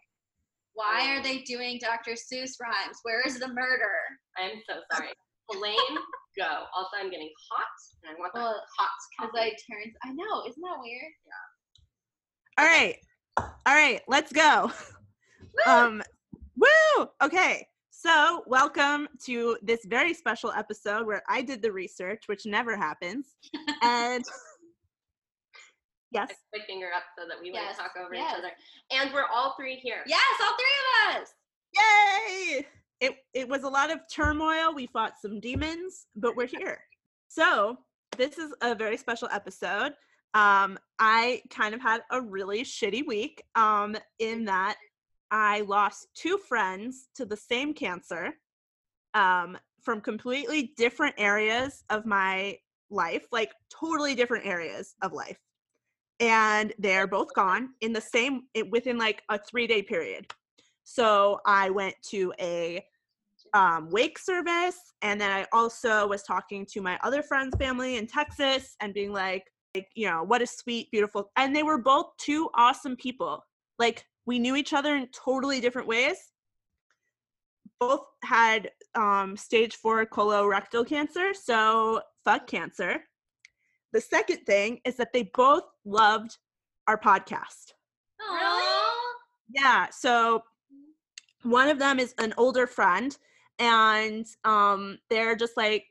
[0.74, 2.12] "Why are they doing Dr.
[2.14, 3.00] Seuss rhymes?
[3.04, 5.14] Where is the murder?" I'm so sorry.
[5.52, 5.76] Elaine,
[6.38, 6.66] go.
[6.76, 7.68] Also, I'm getting hot,
[8.04, 8.90] and I want that Well, hot
[9.20, 9.36] Because.
[9.36, 9.96] I turned.
[10.04, 11.12] I know, isn't that weird?
[11.26, 12.64] Yeah.
[12.64, 12.98] All right.
[13.38, 14.72] All right, let's go.
[15.66, 16.04] Um
[16.56, 17.10] woo!
[17.22, 17.68] Okay.
[18.02, 23.36] So, welcome to this very special episode where I did the research, which never happens.
[23.84, 24.24] And
[26.12, 28.32] yes, my finger up so that we Yes, wouldn't talk over yes.
[28.32, 28.52] each other.
[28.92, 30.04] And we're all three here.
[30.08, 31.34] Yes, all three of us.
[31.76, 32.68] Yay!
[33.02, 34.74] It it was a lot of turmoil.
[34.74, 36.80] We fought some demons, but we're here.
[37.28, 37.80] So
[38.18, 39.92] this is a very special episode.
[40.34, 43.44] Um, I kind of had a really shitty week.
[43.56, 44.78] Um, in that
[45.32, 48.34] I lost two friends to the same cancer.
[49.14, 52.58] Um, from completely different areas of my
[52.90, 55.38] life, like totally different areas of life.
[56.20, 60.28] And they're both gone in the same within like a three day period.
[60.84, 62.84] So I went to a
[63.54, 68.06] um, wake service, and then I also was talking to my other friend's family in
[68.06, 71.32] Texas and being like, like, you know, what a sweet, beautiful.
[71.38, 73.46] And they were both two awesome people.
[73.78, 76.18] Like we knew each other in totally different ways.
[77.80, 83.04] Both had um, stage four colorectal cancer, so fuck cancer.
[83.94, 86.38] The second thing is that they both loved
[86.88, 87.74] our podcast.
[88.22, 89.14] Aw.
[89.50, 89.88] Yeah.
[89.92, 90.44] So
[91.44, 93.18] one of them is an older friend,
[93.58, 95.86] and um, they're just like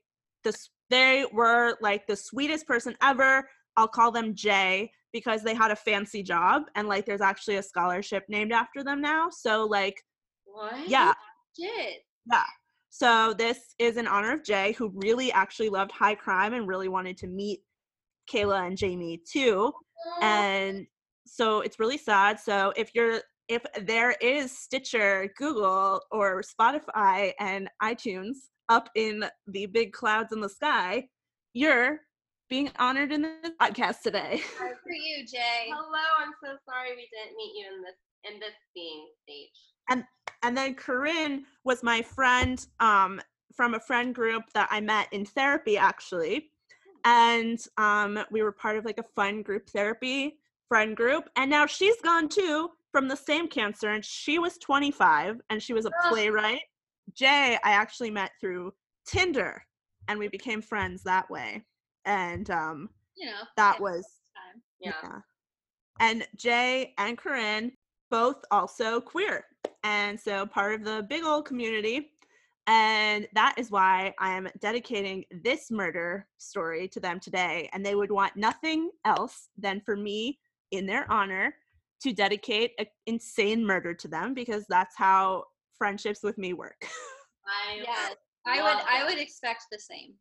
[0.44, 0.70] this.
[0.90, 3.48] They were like the sweetest person ever.
[3.76, 7.62] I'll call them Jay because they had a fancy job, and like there's actually a
[7.62, 9.28] scholarship named after them now.
[9.30, 10.02] So like,
[10.44, 10.88] What?
[10.88, 11.12] yeah.
[11.58, 12.02] Shit.
[12.90, 16.88] So this is in honor of Jay, who really actually loved high crime and really
[16.88, 17.60] wanted to meet
[18.32, 19.72] Kayla and Jamie too.
[20.22, 20.86] and
[21.26, 27.68] so it's really sad so if you're if there is stitcher google or spotify and
[27.82, 28.36] itunes
[28.68, 31.04] up in the big clouds in the sky
[31.52, 31.98] you're
[32.48, 34.40] being honored in this podcast today.
[34.58, 35.70] Good for you, Jay.
[35.70, 39.48] Hello, I'm so sorry we didn't meet you in this in this being stage.
[39.90, 40.04] and
[40.42, 43.20] and then corinne was my friend um,
[43.54, 46.50] from a friend group that i met in therapy actually.
[47.04, 51.30] And um, we were part of like a fun group therapy friend group.
[51.36, 55.72] And now she's gone too from the same cancer and she was 25 and she
[55.72, 56.60] was a playwright.
[57.14, 58.72] Jay i actually met through
[59.06, 59.62] tinder
[60.08, 61.62] and we became friends that way
[62.08, 63.42] and um, You know.
[63.56, 64.62] that yeah, was time.
[64.80, 65.20] Yeah.
[66.00, 67.72] and Jay and Corinne
[68.10, 69.44] both also queer.
[69.84, 72.12] And so part of the big old community.
[72.66, 77.68] And that is why I am dedicating this murder story to them today.
[77.72, 80.38] And they would want nothing else than for me,
[80.70, 81.54] in their honor,
[82.02, 85.44] to dedicate an insane murder to them because that's how
[85.76, 86.76] friendships with me work.
[87.46, 88.16] I Yes.
[88.46, 90.14] I would love I would expect the same.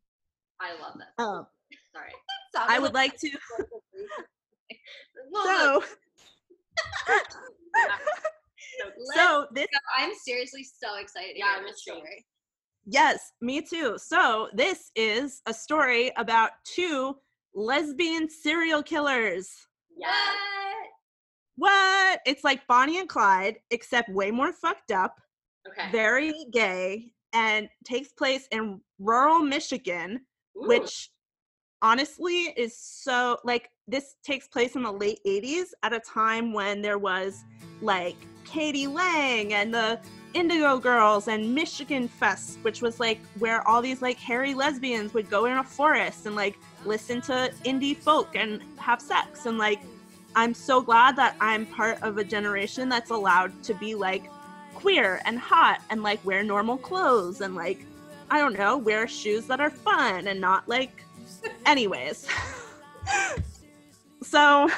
[0.60, 1.08] I love this.
[1.18, 1.46] Oh,
[1.94, 2.12] Sorry.
[2.56, 3.30] I would like to.
[5.44, 5.82] So,
[9.14, 9.78] so this go.
[9.98, 12.24] I'm seriously so excited Yeah, this story.
[12.86, 13.96] Yes, me too.
[13.98, 17.16] So, this is a story about two
[17.54, 19.50] lesbian serial killers.
[19.96, 20.36] yes.
[21.56, 22.20] What?
[22.24, 25.16] It's like Bonnie and Clyde, except way more fucked up,
[25.68, 25.90] Okay.
[25.90, 30.20] very gay, and takes place in rural Michigan,
[30.56, 30.68] Ooh.
[30.68, 31.10] which
[31.82, 36.82] honestly is so like this takes place in the late 80s at a time when
[36.82, 37.44] there was
[37.80, 38.86] like k.d.
[38.86, 40.00] lang and the
[40.34, 45.30] Indigo Girls and Michigan Fest, which was like where all these like hairy lesbians would
[45.30, 49.46] go in a forest and like listen to indie folk and have sex.
[49.46, 49.80] And like,
[50.36, 54.30] I'm so glad that I'm part of a generation that's allowed to be like
[54.74, 57.84] queer and hot and like wear normal clothes and like,
[58.30, 61.04] I don't know, wear shoes that are fun and not like,
[61.66, 62.26] anyways.
[64.22, 64.68] so,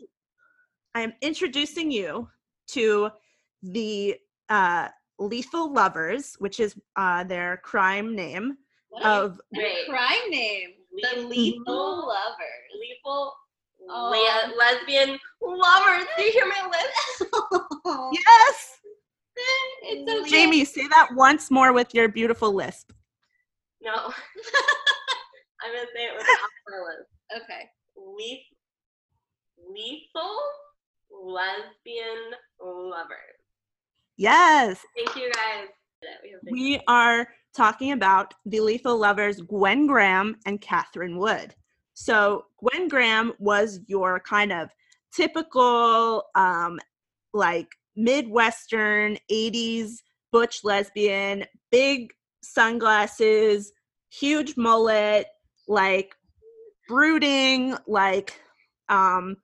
[0.96, 2.28] I am introducing you
[2.72, 3.10] to
[3.64, 4.18] the
[4.50, 4.90] uh,
[5.20, 8.58] Lethal Lovers, which is uh, their crime name
[8.90, 9.88] What of Wait.
[9.90, 10.70] crime name.
[10.92, 12.72] The Lethal- Lethal Lovers.
[12.80, 13.34] Lethal
[13.90, 14.12] Oh.
[14.12, 16.06] le- lesbian lovers.
[16.16, 17.24] Do you hear my lips?
[18.26, 18.78] yes,
[19.82, 20.30] it's okay.
[20.30, 20.66] Jamie.
[20.66, 22.92] Say that once more with your beautiful lisp.
[23.82, 23.92] No.
[25.64, 26.28] I'm gonna say it with
[26.68, 27.44] the lisp.
[27.44, 27.70] Okay.
[27.96, 28.61] Leth-
[29.70, 30.38] lethal
[31.12, 33.18] lesbian lovers.
[34.18, 35.68] Yes, Thank you guys.
[36.46, 41.54] We we are talking about the Lethal Lovers, Gwen Graham and Catherine Wood.
[41.94, 44.70] So Gwen Graham was your kind of
[45.14, 46.80] typical, um,
[47.34, 49.98] like Midwestern 80s
[50.32, 53.74] butch lesbian, big sunglasses,
[54.10, 55.28] huge mullet,
[55.68, 56.16] like
[56.88, 58.42] brooding, like
[58.90, 59.36] um,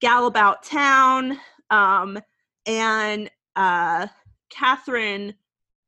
[0.00, 1.38] gal about town,
[1.70, 2.18] um,
[2.66, 4.06] and uh,
[4.50, 5.34] Catherine,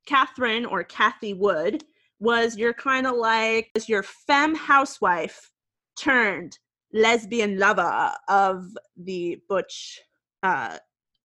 [0.05, 1.83] Catherine or Kathy Wood
[2.19, 5.51] was your kind of like was your femme housewife
[5.97, 6.57] turned
[6.91, 8.65] lesbian lover of
[8.97, 9.99] the butch
[10.43, 10.77] uh,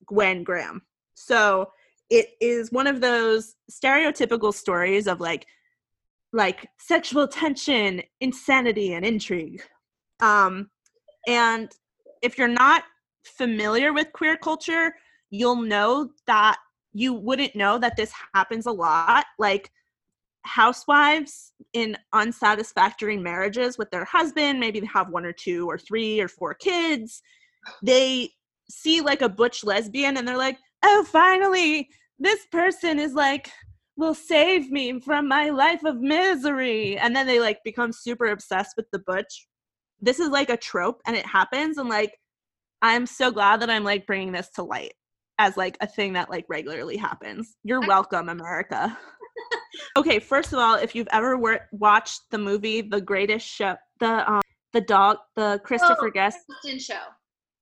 [0.07, 0.83] Gwen Graham.
[1.15, 1.71] So
[2.11, 5.47] it is one of those stereotypical stories of like
[6.33, 9.63] like sexual tension, insanity, and intrigue.
[10.21, 10.69] Um,
[11.29, 11.71] and
[12.25, 12.85] if you're not
[13.25, 14.95] familiar with queer culture,
[15.31, 16.57] you'll know that
[16.93, 19.27] you wouldn't know that this happens a lot.
[19.39, 19.71] Like
[20.43, 26.21] housewives in unsatisfactory marriages with their husband, maybe they have one or two or three
[26.21, 27.23] or four kids.
[27.83, 28.31] They
[28.71, 33.51] see like a butch lesbian and they're like, oh, finally, this person is like,
[33.97, 36.97] will save me from my life of misery.
[36.99, 39.47] And then they like become super obsessed with the butch.
[40.05, 41.79] This is like a trope and it happens.
[41.79, 42.19] And like,
[42.83, 44.93] I'm so glad that I'm like bringing this to light
[45.39, 47.57] as like a thing that like regularly happens.
[47.65, 48.97] You're welcome, America.
[49.97, 54.31] okay, first of all, if you've ever wor- watched the movie The Greatest Show, the
[54.31, 56.11] um, the dog, the Christopher Oh.
[56.11, 56.39] Guest,
[56.79, 56.99] show.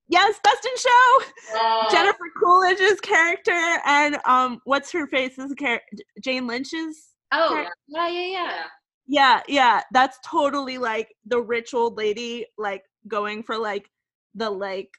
[0.09, 7.11] yes, Best in Show, Jennifer Coolidge's character, and um, what's her face's character, Jane Lynch's.
[7.33, 7.69] Oh, Okay.
[7.89, 8.63] yeah, yeah, yeah.
[9.07, 9.43] Yeah.
[9.49, 13.91] Yeah, yeah, that's totally like the rich old lady, like going for like
[14.35, 14.91] the like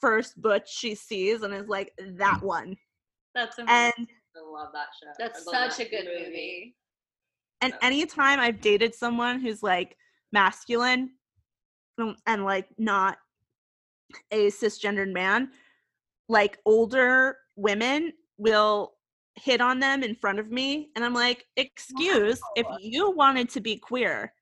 [0.00, 2.76] first butch she sees, and is like that one.
[3.34, 3.92] That's amazing.
[3.96, 5.10] And I love that show.
[5.18, 6.76] That's I love such a that good movie.
[7.62, 7.86] and Yeah.
[7.86, 9.96] anytime I've dated someone who's like
[10.32, 11.10] masculine
[11.98, 13.18] um, and like not
[14.30, 15.50] a cisgendered man,
[16.28, 18.94] like older women will
[19.40, 20.90] hit on them in front of me.
[20.94, 24.32] And I'm like, excuse, if you wanted to be queer,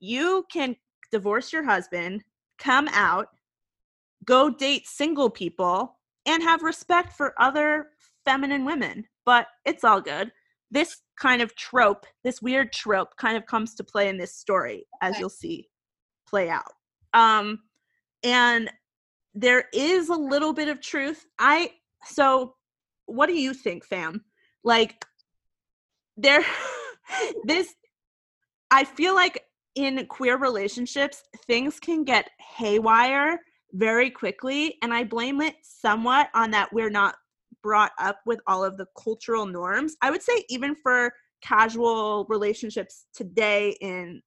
[0.00, 0.76] you can
[1.10, 2.22] divorce your husband,
[2.58, 3.28] come out,
[4.24, 7.88] go date single people, and have respect for other
[8.24, 9.04] feminine women.
[9.24, 10.32] But it's all good.
[10.70, 14.86] This kind of trope, this weird trope, kind of comes to play in this story,
[15.00, 15.20] as Okay.
[15.20, 15.68] you'll see
[16.28, 16.72] play out.
[17.14, 17.60] Um,
[18.24, 18.70] and
[19.34, 21.26] there is a little bit of truth.
[21.38, 21.72] I
[22.04, 22.54] so
[23.06, 24.24] what do you think, fam?
[24.66, 25.06] Like
[26.18, 26.44] there
[27.44, 27.74] this
[28.70, 29.44] I feel like
[29.76, 33.40] in queer relationships, things can get haywire
[33.72, 34.76] very quickly.
[34.82, 37.14] And I blame it somewhat on that we're not
[37.62, 39.96] brought up with all of the cultural norms.
[40.02, 44.20] I would say, even for casual relationships today in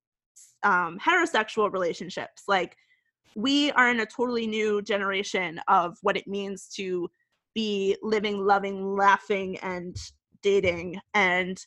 [0.63, 2.75] um, heterosexual relationships, like
[3.35, 7.09] we are in a totally new generation of what it means to
[7.55, 9.97] be living, loving, laughing, and
[10.41, 10.99] dating.
[11.13, 11.63] And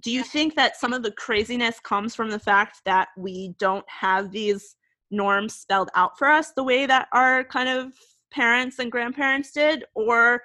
[0.00, 3.84] do you think that some of the craziness comes from the fact that we don't
[3.88, 4.76] have these
[5.10, 7.92] norms spelled out for us the way that our kind of
[8.30, 9.84] parents and grandparents did?
[9.94, 10.42] Or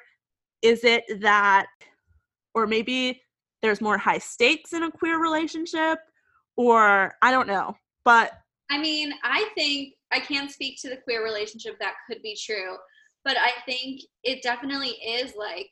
[0.61, 1.68] is it that,
[2.55, 3.22] or maybe
[3.61, 5.99] there's more high stakes in a queer relationship?
[6.55, 7.76] Or I don't know.
[8.05, 8.32] But
[8.72, 12.76] I mean, I think I can't speak to the queer relationship that could be true,
[13.24, 15.70] but I think it definitely is like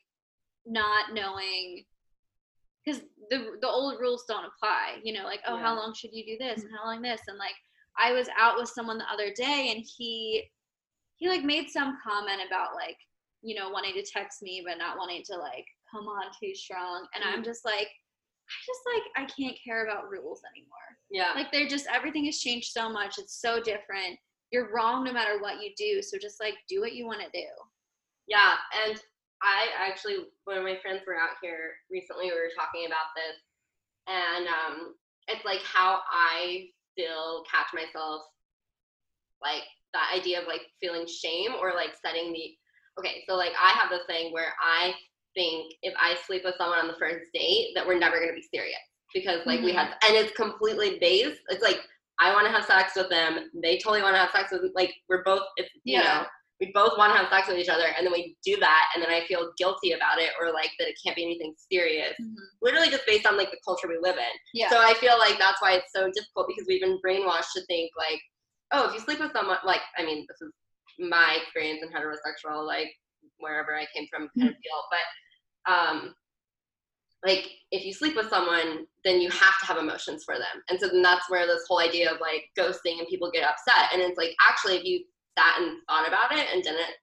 [0.66, 1.84] not knowing
[2.84, 4.98] because the the old rules don't apply.
[5.02, 6.76] You know, like oh, how long should you do this and mm-hmm.
[6.76, 7.54] how long this and like
[7.98, 10.44] I was out with someone the other day and he
[11.16, 12.96] he like made some comment about like
[13.42, 17.06] you know wanting to text me but not wanting to like come on too strong.
[17.14, 17.44] And I'm mm-hmm.
[17.44, 20.78] just like, I just like, I can't care about rules anymore.
[21.10, 21.32] Yeah.
[21.34, 23.18] Like they're just, everything has changed so much.
[23.18, 24.18] It's so different.
[24.50, 26.02] You're wrong no matter what you do.
[26.02, 27.46] So just like do what you want to do.
[28.28, 28.54] Yeah,
[28.86, 29.00] and
[29.42, 32.26] I actually, one of my friends were out here recently.
[32.26, 33.36] We were talking about this,
[34.06, 34.94] and um,
[35.28, 38.22] it's like how I still catch myself,
[39.42, 39.62] like
[39.92, 42.54] that idea of like feeling shame or like setting the.
[42.98, 44.94] Okay, so like I have this thing where I
[45.34, 48.46] think if I sleep with someone on the first date that we're never gonna be
[48.54, 48.78] serious
[49.14, 51.40] because like we have, and it's completely based.
[51.48, 51.80] It's like
[52.20, 53.50] I want to have sex with them.
[53.62, 55.42] They totally want to have sex with like we're both.
[55.56, 56.02] It's you Yeah.
[56.02, 56.26] know
[56.62, 59.02] we both want to have sex with each other and then we do that and
[59.02, 62.14] then I feel guilty about it or like that it can't be anything serious.
[62.62, 64.34] Literally just based on like the culture we live in.
[64.54, 64.70] Yeah.
[64.70, 67.90] So I feel like that's why it's so difficult because we've been brainwashed to think
[67.98, 68.20] like,
[68.70, 70.52] oh, if you sleep with someone, like, I mean, this is
[71.00, 72.94] my experience in heterosexual, like
[73.38, 76.14] wherever I came from kind of deal, but um,
[77.26, 80.62] like if you sleep with someone, then you have to have emotions for them.
[80.68, 83.90] And so then that's where this whole idea of like ghosting and people get upset.
[83.92, 85.04] And it's like, actually, if you
[85.38, 86.94] sat and thought about it and didn't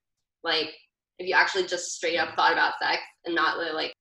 [0.44, 0.70] like,
[1.18, 3.94] if you actually just straight up thought about sex and not the like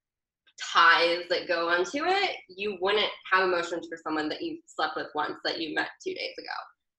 [0.60, 5.08] ties that go onto it, you wouldn't have emotions for someone that you slept with
[5.14, 6.54] once that you met two days ago.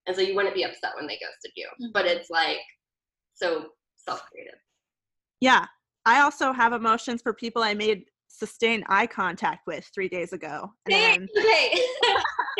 [0.07, 1.67] And so you wouldn't be upset when they ghosted you.
[1.67, 1.91] Mm-hmm.
[1.93, 2.57] But it's like
[3.35, 4.55] so self created.
[5.41, 5.65] Yeah.
[6.05, 10.71] I also have emotions for people I made sustained eye contact with three days ago.
[10.85, 11.81] And Thank, okay.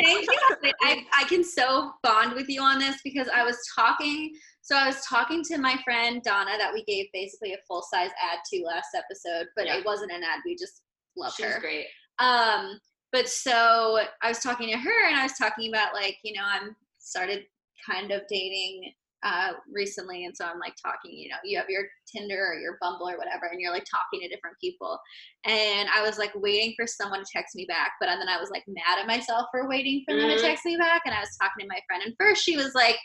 [0.00, 0.72] Thank you.
[0.82, 4.32] I, I can so bond with you on this because I was talking.
[4.62, 8.10] So I was talking to my friend Donna that we gave basically a full size
[8.22, 9.76] ad to last episode, but Yeah.
[9.76, 10.40] it wasn't an ad.
[10.44, 10.82] We just
[11.16, 11.60] love She's her.
[11.60, 11.86] great.
[12.18, 12.78] Um,
[13.12, 16.44] but so I was talking to her and I was talking about like, you know,
[16.44, 17.46] I'm started
[17.84, 18.92] kind of dating
[19.22, 22.78] uh recently and so I'm like talking, you know, you have your Tinder or your
[22.80, 24.98] Bumble or whatever and you're like talking to different people.
[25.44, 28.50] And I was like waiting for someone to text me back, but then I was
[28.50, 30.36] like mad at myself for waiting for them Mhm.
[30.36, 32.74] to text me back and I was talking to my friend and first she was
[32.74, 32.98] like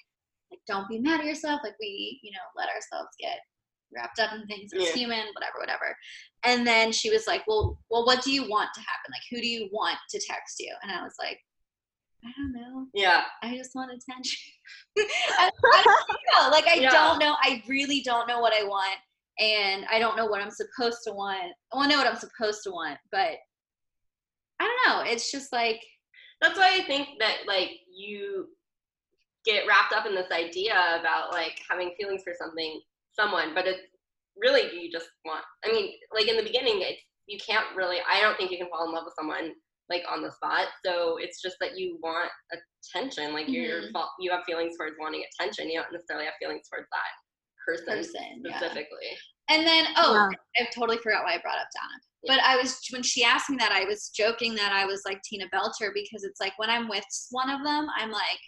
[0.51, 3.39] like don't be mad at yourself, like we, you know, let ourselves get
[3.95, 4.93] wrapped up in things as Yeah.
[4.93, 5.95] human, whatever, whatever.
[6.43, 9.11] And then she was like, "Well, well, what do you want to happen?
[9.11, 11.39] Like, who do you want to text you?" And I was like,
[12.25, 12.87] "I don't know.
[12.93, 13.23] Yeah.
[13.41, 14.39] I just want attention.
[14.97, 16.49] I, I don't know.
[16.51, 16.89] Like, I Yeah.
[16.91, 17.35] don't know.
[17.41, 18.97] I really don't know what I want,
[19.39, 21.53] and I don't know what I'm supposed to want.
[21.71, 23.37] Well, I know what I'm supposed to want, but
[24.59, 25.09] I don't know.
[25.11, 25.81] It's just like,
[26.41, 28.49] That's why I think that like you
[29.45, 32.81] get wrapped up in this idea about like having feelings for something,
[33.13, 33.81] someone, but it's
[34.37, 35.43] really you just want.
[35.63, 37.97] I mean, like in the beginning, it's you can't really.
[38.09, 39.53] I don't think you can fall in love with someone
[39.89, 40.67] like on the spot.
[40.83, 43.33] So it's just that you want attention.
[43.33, 43.91] Like you're mm-hmm.
[43.93, 45.69] fa- you have feelings towards wanting attention.
[45.69, 47.11] You don't necessarily have feelings towards that
[47.65, 48.57] person, Person, yeah.
[48.57, 49.17] specifically.
[49.49, 50.63] and then oh, Yeah.
[50.63, 51.99] I totally forgot why I brought up Donna.
[52.27, 55.21] But I was when she asked me that, I was joking that I was like
[55.23, 58.39] Tina Belcher because it's like when I'm with one of them, I'm like,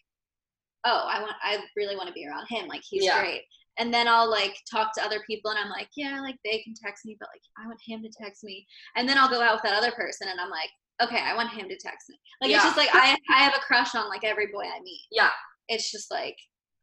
[0.88, 2.67] oh, I want, I really want to be around him.
[2.67, 3.19] Like he's Yeah.
[3.19, 3.41] great.
[3.79, 6.73] And then I'll like talk to other people, and I'm like, yeah, like they can
[6.73, 8.65] text me, but like I want him to text me.
[8.95, 10.69] And then I'll go out with that other person, and I'm like,
[11.01, 12.17] okay, I want him to text me.
[12.41, 15.01] Like it's just like I, I have a crush on like every boy I meet.
[15.11, 15.29] Yeah,
[15.69, 16.35] It's just like,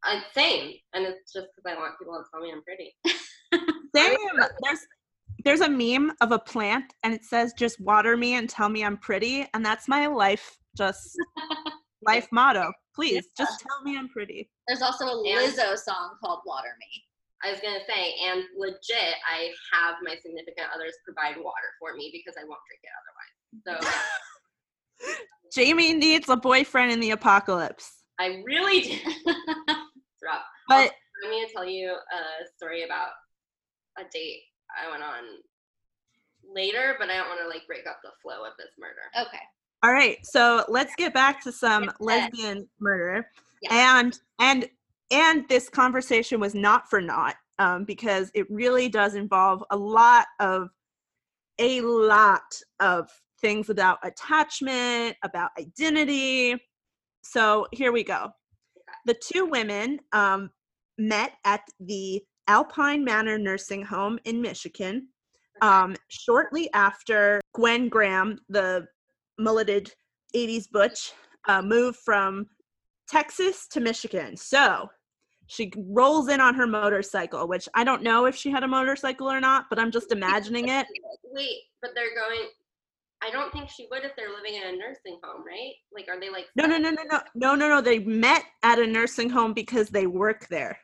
[0.07, 0.73] uh, same.
[0.93, 2.95] And it's just because I want people to tell me I'm pretty.
[3.95, 4.15] Same.
[4.63, 4.79] There's
[5.43, 8.83] there's a meme of a plant and it says just water me and tell me
[8.83, 11.17] I'm pretty and that's my life just
[12.05, 12.71] life motto.
[12.93, 14.49] Please just tell me I'm pretty.
[14.67, 17.03] there's also a And- Lizzo song called Water Me.
[17.43, 22.09] I was gonna say, and legit, I have my significant others provide water for me
[22.11, 22.93] because I won't drink it
[23.69, 23.91] otherwise.
[25.03, 25.09] So
[25.53, 27.91] Jamie needs a boyfriend in the apocalypse.
[28.19, 28.97] I really do.
[30.15, 30.43] It's rough.
[30.69, 30.91] But
[31.23, 33.09] I'm gonna tell you a story about
[33.99, 34.41] a date
[34.71, 35.23] I went on
[36.47, 39.11] later, but I don't want to like break up the flow of this murder.
[39.27, 39.43] Okay.
[39.85, 43.29] All right, so let's get back to some lesbian murder.
[43.69, 44.67] And and
[45.11, 50.25] and this conversation was not for naught um, because it really does involve a lot
[50.39, 50.69] of
[51.59, 56.55] a lot of things about attachment, about identity.
[57.21, 58.31] So here we go.
[59.05, 60.49] The two women um,
[60.97, 65.09] met at the Alpine Manor Nursing Home in Michigan
[65.61, 68.87] um, shortly after Gwen Graham, the
[69.37, 69.91] mulleted
[70.35, 71.13] 80s butch,
[71.47, 72.47] uh, moved from
[73.07, 74.35] Texas to Michigan.
[74.35, 74.89] So
[75.47, 79.31] she rolls in on her motorcycle, which I don't know if she had a motorcycle
[79.31, 80.87] or not, but I'm just imagining it.
[81.31, 82.47] Wait, but they're going.
[83.23, 85.73] I don't think she would if they're living in a nursing home, right?
[85.93, 86.45] Like, are they like?
[86.55, 87.81] No, no, no, no, no, no, no, no.
[87.81, 90.77] They met at a nursing home because they work there.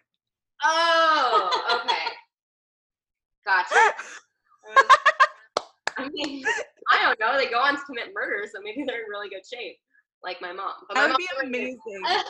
[0.64, 2.08] Oh, okay.
[3.45, 3.93] Gotcha.
[6.06, 6.43] I mean,
[6.91, 7.38] I don't know.
[7.38, 9.78] They go on to commit murder, so maybe they're in really good shape,
[10.24, 10.74] like my mom.
[10.88, 11.89] But That would be mom's really good.
[12.06, 12.24] amazing.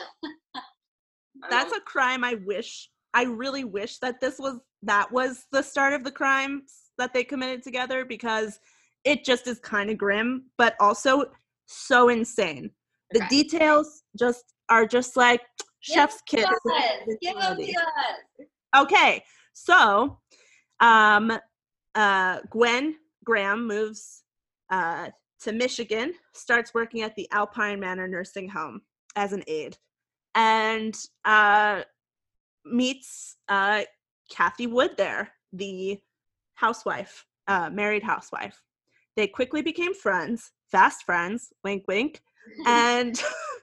[1.50, 5.92] That's a crime I wish I really wish that this was that was the start
[5.92, 8.58] of the crimes that they committed together because
[9.04, 11.24] it just is kind of grim, but also
[11.66, 12.70] so insane.
[13.12, 13.28] The Okay.
[13.28, 15.42] details just are just like
[15.80, 16.46] chef's kiss.
[17.20, 18.46] Give them to us.
[18.76, 20.18] Okay, so
[20.80, 21.38] um,
[21.94, 24.22] uh, Gwen Graham moves
[24.70, 25.08] uh,
[25.40, 28.82] to Michigan, starts working at the Alpine Manor Nursing Home
[29.16, 29.76] as an aide,
[30.34, 31.82] and uh,
[32.64, 33.82] meets uh,
[34.30, 36.00] Kathy Wood there, the
[36.54, 38.62] housewife, uh, married housewife.
[39.16, 42.22] They quickly became friends, fast friends, wink, wink,
[42.66, 43.20] and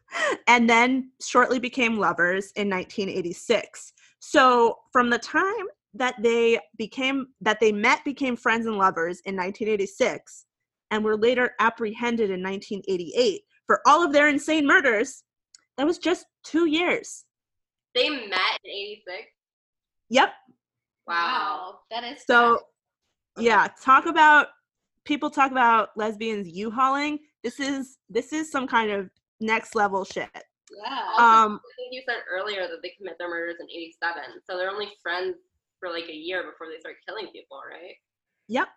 [0.48, 3.94] and then shortly became lovers in 1986.
[4.20, 9.36] So from the time that they became that they met became friends and lovers in
[9.36, 10.46] 1986
[10.92, 15.24] and were later apprehended in 1988 for all of their insane murders
[15.78, 17.26] that was just 2 years.
[17.96, 19.28] They met in '86.
[20.10, 20.34] Yep.
[21.08, 21.80] Wow.
[21.92, 22.64] that is So fast.
[23.46, 24.48] yeah, talk about
[25.06, 27.20] people talk about lesbians U-hauling.
[27.44, 29.10] This is this is some kind of
[29.42, 30.30] next level shit.
[30.36, 31.04] yeah.
[31.14, 34.58] Also, Um I think you said earlier that they commit their murders in '87, so
[34.58, 35.36] they're only friends
[35.80, 37.96] for like a year before they start killing people, right?
[38.48, 38.68] yep.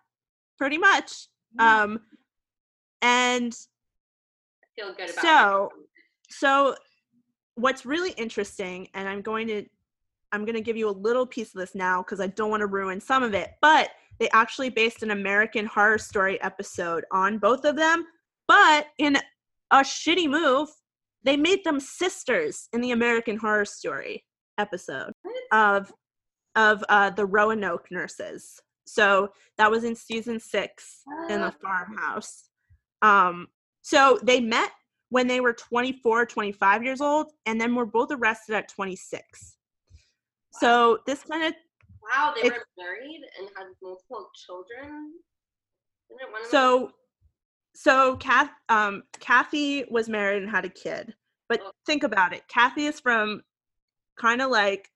[0.57, 1.27] Pretty much.
[1.59, 1.83] Yeah.
[1.83, 1.99] Um
[3.01, 3.53] and
[4.63, 6.33] I feel good about So- it.
[6.33, 6.75] so
[7.55, 9.63] what's really interesting and i'm going to
[10.31, 12.61] i'm going to give you a little piece of this now because i don't want
[12.61, 13.89] to ruin some of it but
[14.19, 18.05] they actually based an american horror story episode on both of them
[18.47, 19.15] but in
[19.69, 20.67] a shitty move
[21.23, 24.25] they made them sisters in the american horror story
[24.57, 25.11] episode
[25.51, 25.91] of
[26.55, 32.49] of uh, the roanoke nurses so that was in season six in the farmhouse
[33.01, 33.47] um
[33.81, 34.71] so they met
[35.13, 39.57] when they were 24, 25 years old, and then were both arrested at 26.
[40.53, 41.53] So this kind of
[42.11, 45.13] Wow, they were married and had multiple children.
[46.09, 46.91] Of them- so
[47.75, 51.15] so Kath, um, Kathy was married and had a kid.
[51.47, 52.47] But think about it.
[52.47, 53.43] Kathy is from
[54.17, 54.89] kind of like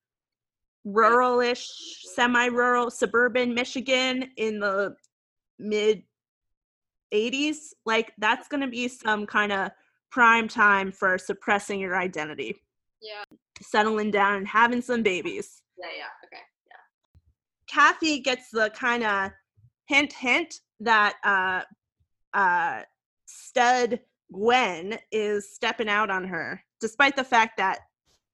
[0.87, 1.67] ruralish,
[2.15, 4.95] semi-rural, suburban Michigan in the
[5.59, 6.03] mid
[7.13, 7.73] 80s.
[7.85, 9.71] Like that's going to be some kind of
[10.11, 12.55] prime time for suppressing your identity.
[13.01, 13.23] Yeah.
[13.61, 15.61] Settling down and having some babies.
[15.77, 16.43] yeah, yeah, okay.
[16.67, 16.77] Yeah.
[17.67, 19.31] Kathy gets the kind of
[19.87, 21.61] hint, hint that uh,
[22.37, 22.83] uh,
[23.25, 23.99] stud
[24.31, 27.79] Gwen is stepping out on her, despite the fact that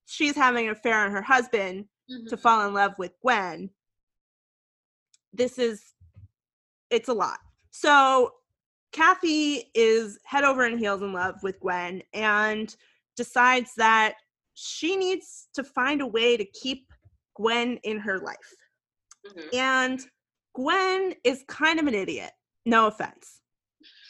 [0.06, 2.28] she's having an affair on her husband Mhm.
[2.30, 3.70] to fall in love with Gwen.
[5.32, 5.94] This is,
[6.90, 7.40] it's a lot.
[7.72, 8.36] So
[8.92, 12.76] Kathy is head over and heels in love with Gwen and
[13.16, 14.16] decides that
[14.54, 16.92] she needs to find a way to keep
[17.36, 18.54] Gwen in her life.
[19.26, 19.54] Mhm.
[19.56, 20.12] And
[20.54, 22.32] Gwen is kind of an idiot.
[22.66, 23.42] No offense.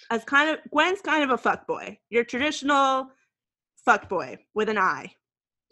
[0.09, 1.99] As kind of Gwen's kind of a fuck fuckboy.
[2.09, 3.09] Your traditional
[3.87, 5.15] fuckboy with an eye.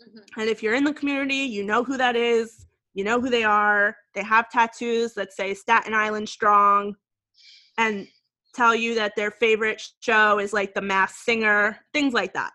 [0.02, 0.24] Mhm.
[0.38, 2.66] And if you're in the community, you know who that is.
[2.93, 3.95] You know who they are.
[4.14, 6.95] They have tattoos that say Staten Island Strong
[7.78, 8.08] and
[8.54, 12.52] tell you that their favorite show is like The Masked Singer, things like that.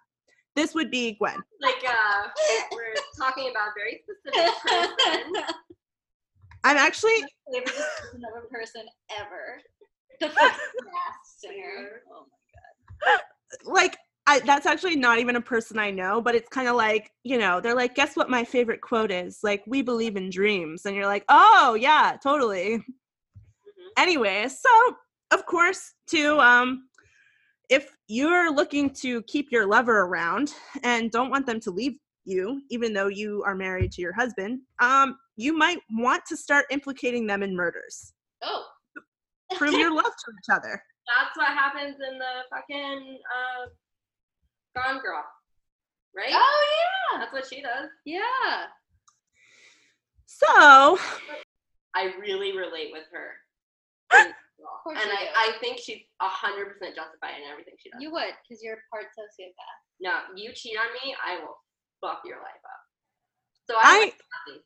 [0.54, 1.42] This would be Gwen.
[1.60, 2.28] Like, uh,
[2.70, 5.42] we're talking about very specific person.
[6.64, 8.82] I'm actually favorite description of a person
[9.18, 9.62] ever.
[10.20, 12.02] The masked singer.
[12.12, 12.26] Oh
[13.04, 13.20] my god.
[13.64, 13.96] like
[14.28, 17.38] I, that's actually not even a person I know, but it's kind of like, you
[17.38, 19.38] know, they're like, guess what my favorite quote is?
[19.42, 20.84] Like, we believe in dreams.
[20.84, 22.78] And you're like, oh, yeah, totally.
[22.78, 22.82] Mhm.
[23.96, 24.96] Anyway, so
[25.30, 26.88] of course, too, um,
[27.68, 30.52] if you're looking to keep your lover around
[30.82, 34.60] and don't want them to leave you, even though you are married to your husband,
[34.80, 38.12] um, you might want to start implicating them in murders.
[38.42, 38.64] Oh.
[39.56, 40.82] Prove your love to each other.
[41.06, 43.66] That's what happens in the fucking uh,
[44.76, 45.24] Gone Girl,
[46.14, 46.30] right?
[46.32, 47.18] Oh yeah.
[47.20, 47.88] That's what she does.
[48.04, 48.68] Yeah.
[50.26, 50.98] So,
[51.94, 53.30] I really relate with her.
[54.16, 54.34] And,
[54.82, 55.54] course and you I.
[55.54, 58.00] I think she's hundred percent justified in everything she does.
[58.00, 59.78] You would, because you're part sociopath.
[60.00, 61.56] no, you cheat on me, I will
[62.00, 62.80] fuck your life up.
[63.68, 64.12] So I,
[64.48, 64.58] I.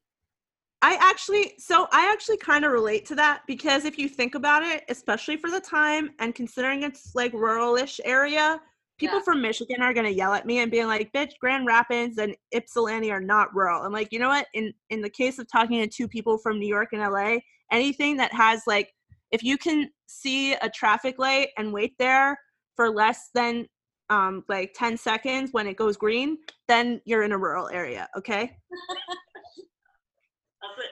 [0.82, 4.62] I actually, so I actually kind of relate to that because if you think about
[4.62, 8.60] it, especially for the time and considering it's like rural-ish area,
[9.00, 9.24] people Yeah.
[9.24, 13.10] from Michigan are gonna yell at me and being like, "Bitch, Grand Rapids and Ypsilanti
[13.10, 14.46] are not rural." I'm like, you know what?
[14.54, 17.38] In in the case of talking to two people from New York and LA,
[17.72, 18.94] anything that has like,
[19.32, 22.38] if you can see a traffic light and wait there
[22.76, 23.66] for less than
[24.10, 26.36] um, like 10 seconds when it goes green,
[26.66, 28.56] then you're in a rural area, okay?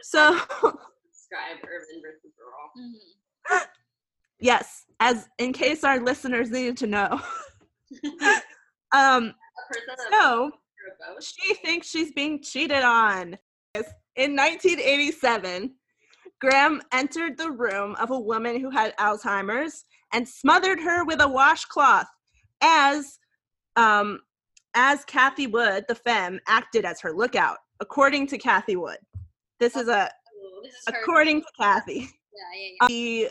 [0.02, 2.70] So, describe urban versus rural.
[2.78, 3.66] Mhm.
[4.40, 7.20] yes, as in case our listeners needed to know.
[8.92, 10.50] um, A person that's so,
[11.20, 13.38] she thinks she's being cheated on.
[14.16, 15.74] In 1987,
[16.40, 21.28] Graham entered the room of a woman who had Alzheimer's and smothered her with a
[21.28, 22.06] washcloth
[22.60, 23.18] as
[23.76, 24.20] um,
[24.74, 28.98] as Kathy Wood, the femme, acted as her lookout, according to Kathy Wood.
[29.60, 30.10] This is a
[30.62, 32.08] this is according to Kathy.
[32.38, 33.28] Yeah, yeah, yeah.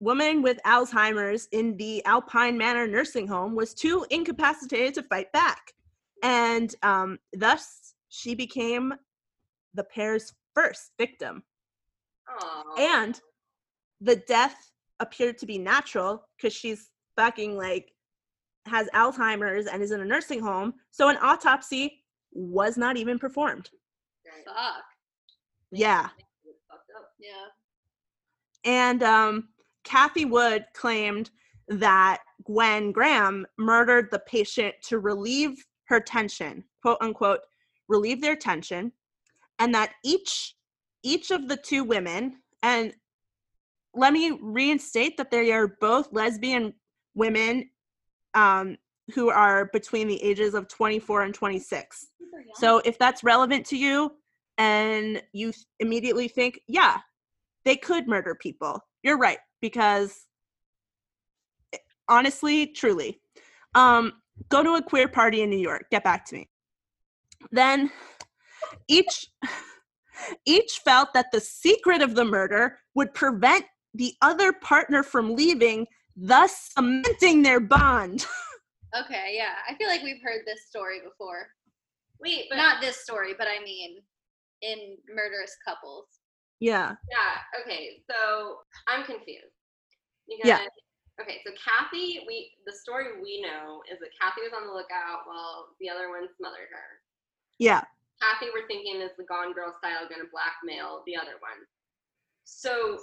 [0.00, 5.32] The woman with Alzheimer's in the Alpine Manor nursing home was too incapacitated to fight
[5.32, 5.72] back.
[6.22, 8.94] And um, thus, she became
[9.74, 11.42] the pair's first victim.
[12.28, 12.74] Aw.
[12.78, 13.20] And
[14.00, 14.70] the death
[15.00, 17.92] appeared to be natural because she's fucking like
[18.66, 20.74] has Alzheimer's and is in a nursing home.
[20.90, 23.70] So an autopsy was not even performed.
[24.44, 24.84] Fuck.
[25.70, 26.08] Yeah.
[26.44, 27.10] It's fucked up.
[27.18, 27.30] Yeah.
[28.64, 29.48] And um,
[29.88, 31.30] Kathy Wood claimed
[31.68, 37.40] that Gwen Graham murdered the patient to relieve her tension, quote unquote,
[37.88, 38.92] relieve their tension,
[39.58, 40.54] and that each
[41.02, 42.92] each of the two women, and
[43.94, 46.74] let me reinstate that they are both lesbian
[47.14, 47.70] women
[48.34, 48.76] um,
[49.14, 52.08] who are between the ages of 24 and 26.
[52.56, 54.12] So if that's relevant to you
[54.58, 56.98] and you immediately think, yeah,
[57.64, 60.26] they could murder people, you're right because
[61.72, 61.78] eh,
[62.08, 63.20] honestly, truly.
[63.74, 64.14] Um
[64.48, 66.48] go to a queer party in New York, get back to me.
[67.50, 67.90] Then
[68.88, 69.26] each
[70.46, 75.86] each felt that the secret of the murder would prevent the other partner from leaving,
[76.16, 78.26] thus cementing their bond.
[78.96, 79.52] Okay, yeah.
[79.68, 81.48] I feel like we've heard this story before.
[82.20, 83.98] Wait, but Not this story, but I mean
[84.62, 86.06] in murderous couples.
[86.60, 86.94] Yeah.
[87.10, 88.02] yeah, okay.
[88.10, 89.54] So I'm confused.
[90.26, 90.60] Because, Yeah.
[91.20, 95.26] Okay, so Kathy, we the story we know is that Kathy was on the lookout
[95.26, 97.02] while the other one smothered her.
[97.58, 97.82] Yeah.
[98.22, 101.58] Kathy, we're thinking is the Gone Girl style going to blackmail the other one.
[102.44, 103.02] So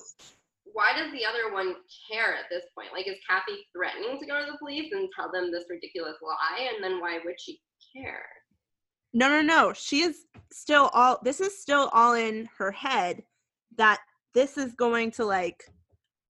[0.71, 1.75] why does the other one
[2.07, 2.95] care at this point?
[2.95, 6.71] Like, is Kathy threatening to go to the police and tell them this ridiculous lie?
[6.71, 7.59] And then why would she
[7.91, 8.25] care?
[9.13, 9.73] No, no, no.
[9.73, 13.23] She is still all this is still all in her head
[13.77, 13.99] that
[14.33, 15.63] this is going to like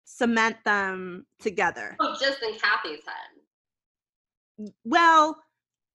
[0.04, 1.96] cement them together.
[2.00, 4.70] Oh, just in Kathy's head.
[4.84, 5.36] Well,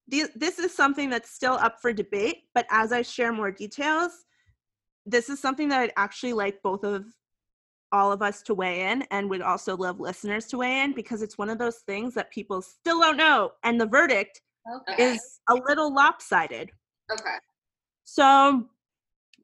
[0.08, 4.12] the, this is something that's still up for debate, but as I share more details,
[5.06, 7.06] this is something that I'd actually like both of
[7.92, 11.22] all of us to weigh in and would also love listeners to weigh in because
[11.22, 14.42] it's one of those things that people still don't know and the verdict
[14.76, 15.12] Okay.
[15.12, 16.70] is a little lopsided.
[17.12, 17.38] Okay.
[18.04, 18.68] So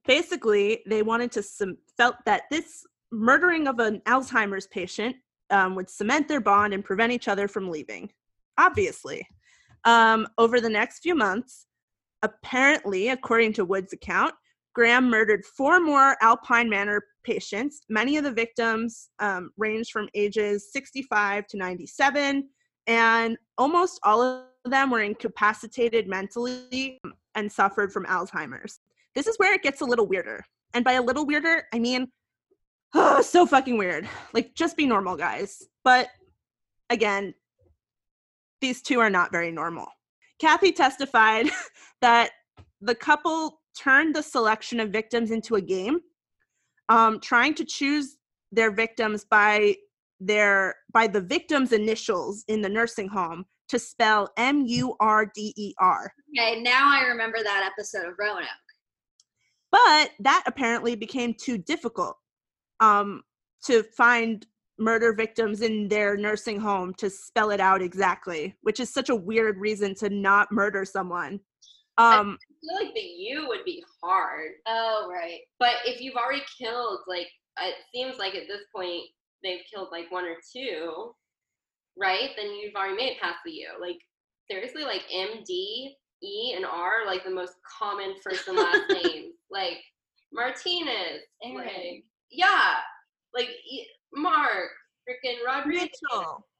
[0.08, 5.16] basically, they wanted to cem- felt that this murdering of an Alzheimer's patient
[5.50, 8.10] um, would cement their bond and prevent each other from leaving.
[8.58, 9.28] Obviously,
[9.86, 11.68] um, over the next few months,
[12.22, 14.34] apparently, according to Wood's account,
[14.74, 17.82] Graham murdered four more Alpine Manor patients.
[17.90, 22.50] Many of the victims um, ranged from ages 65 to 97,
[22.88, 27.00] and almost all of them were incapacitated mentally
[27.36, 28.80] and suffered from Alzheimer's.
[29.16, 30.44] This is where it gets a little weirder.
[30.74, 32.08] And by a little weirder, I mean,
[32.94, 34.08] oh, so fucking weird.
[34.34, 35.64] Like, just be normal, guys.
[35.84, 36.10] But
[36.90, 37.34] again,
[38.62, 39.88] these two are not very normal.
[40.40, 41.50] Kathy testified
[42.02, 42.32] that
[42.82, 46.00] the couple turned the selection of victims into a game,
[46.90, 48.18] um, trying to choose
[48.52, 49.76] their victims by
[50.20, 55.54] their by the victim's initials in the nursing home to spell M U R D
[55.58, 56.12] E R.
[56.38, 58.48] Okay, now I remember that episode of Roanoke.
[59.76, 62.16] But that apparently became too difficult
[62.80, 63.24] um,
[63.66, 64.46] to find
[64.80, 69.16] murder victims in their nursing home to spell it out exactly which is such a
[69.16, 71.40] weird reason to not murder someone
[71.98, 74.52] um, I feel like the U would be hard.
[74.68, 75.40] Oh, right.
[75.60, 77.28] But if you've already killed, like,
[77.62, 79.04] it seems like at this point
[79.44, 81.14] they've killed like one or two,
[81.98, 82.32] right?
[82.36, 83.68] Then you've already made it past the U.
[83.80, 83.96] Like,
[84.52, 88.90] seriously, like M, D, E, and R are like the most common first and last
[88.90, 89.35] names.
[89.52, 89.80] Like,
[90.34, 91.22] Martinez.
[91.44, 91.58] Aaron.
[91.58, 92.76] Like, yeah.
[93.34, 93.50] Like,
[94.14, 94.70] Mark,
[95.08, 95.90] freaking Rodriguez.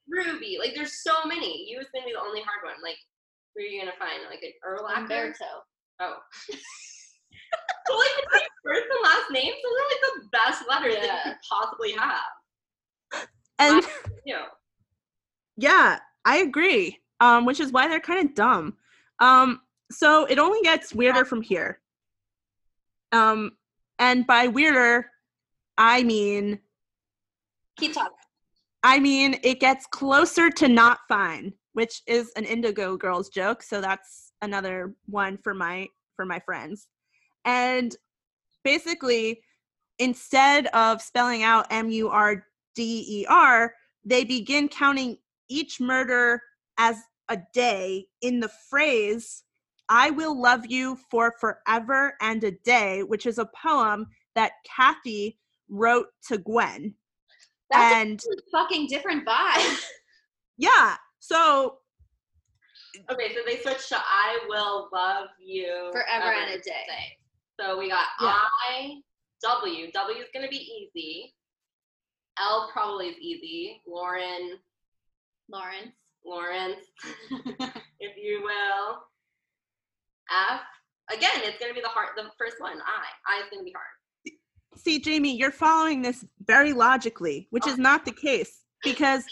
[0.08, 0.58] Ruby.
[0.60, 1.66] Like, there's so many.
[1.70, 2.82] U is going to be the only hard one.
[2.84, 2.98] Like,
[3.56, 4.22] who are you to find?
[4.30, 5.02] Like, an Erlacher?
[5.02, 5.46] Umberto.
[6.02, 6.18] Oh.
[7.88, 11.32] so like between first and last names, those are like the best letters that you
[11.32, 13.28] could possibly have.
[13.60, 13.84] And
[14.26, 14.46] You know,
[15.58, 17.00] yeah, I agree.
[17.22, 18.76] Um, which is why they're kind of dumb.
[19.20, 19.62] Um,
[19.92, 21.80] so it only gets weirder from here.
[23.12, 23.52] Um,
[24.00, 25.10] and by weirder,
[25.78, 26.60] I mean
[27.78, 28.18] Keep talking.
[28.84, 33.64] I mean, it gets closer to not fine, which is an Indigo Girls joke.
[33.64, 36.88] So that's another one for my for my friends.
[37.44, 37.96] And
[38.64, 39.42] basically,
[40.00, 42.46] instead of spelling out M U R
[42.76, 43.74] D E R,
[44.06, 45.18] they begin counting
[45.50, 46.42] each murder
[46.78, 46.98] as
[47.30, 49.44] a day in the phrase
[49.90, 55.38] "I will love you for forever and a day," which is a poem that Kathy
[55.70, 56.96] wrote to Gwen.
[57.72, 59.84] That's and a fucking different vibe.
[60.58, 61.80] yeah, so
[63.10, 67.18] okay, so they switched to I will love you Forever and a day.
[67.60, 68.36] So we got Yeah.
[68.70, 69.02] I,
[69.42, 69.92] W.
[69.92, 71.34] W is going to be easy.
[72.40, 73.82] L probably is easy.
[73.88, 74.60] Lauren,
[75.50, 75.96] Lawrence.
[76.26, 76.88] Lawrence,
[78.00, 79.04] if you will.
[80.32, 80.62] F.
[81.12, 82.78] Again, it's going to be the hard, the first one.
[82.78, 83.38] I.
[83.38, 84.36] I is going to be hard.
[84.76, 87.82] see, Jamie, you're following this very logically, which is oh.
[87.82, 89.24] not the case because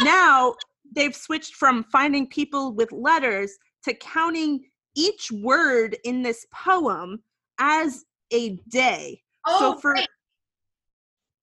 [0.00, 0.54] now
[0.94, 4.64] they've switched from finding people with letters to counting
[4.96, 7.22] each word in this poem
[7.58, 9.20] as a day.
[9.46, 9.96] Oh, so for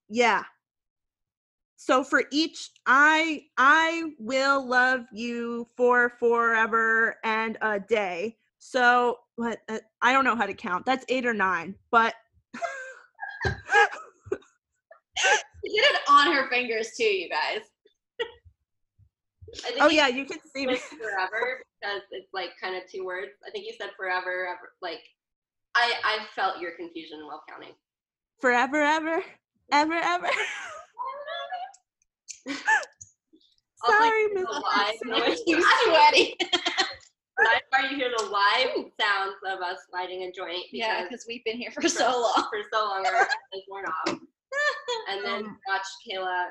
[0.09, 0.43] yeah.
[1.75, 8.37] So for each I I will love you for forever and a day.
[8.69, 10.85] So what uh, I don't know how to count.
[10.85, 12.13] That's 8 or 9, but
[13.45, 13.53] She
[15.73, 17.61] did it on her fingers too, you guys.
[19.65, 20.75] I think Oh yeah, you can see me.
[20.75, 23.31] forever because it's like kind of two words.
[23.47, 24.73] I think you said forever, ever.
[24.81, 24.99] Like,
[25.75, 27.73] I I felt your confusion while counting.
[28.41, 29.23] Forever ever
[29.71, 30.27] ever ever.
[33.85, 35.39] Sorry, Miss the live noise.
[35.47, 36.35] You sweaty.
[37.37, 38.69] Why you hear the live
[38.99, 42.47] sounds of us lighting a joint yeah, because because we've been here for so long.
[42.49, 43.21] for so long our
[43.53, 44.19] is worn off.
[45.09, 46.47] And then Um, watch Kayla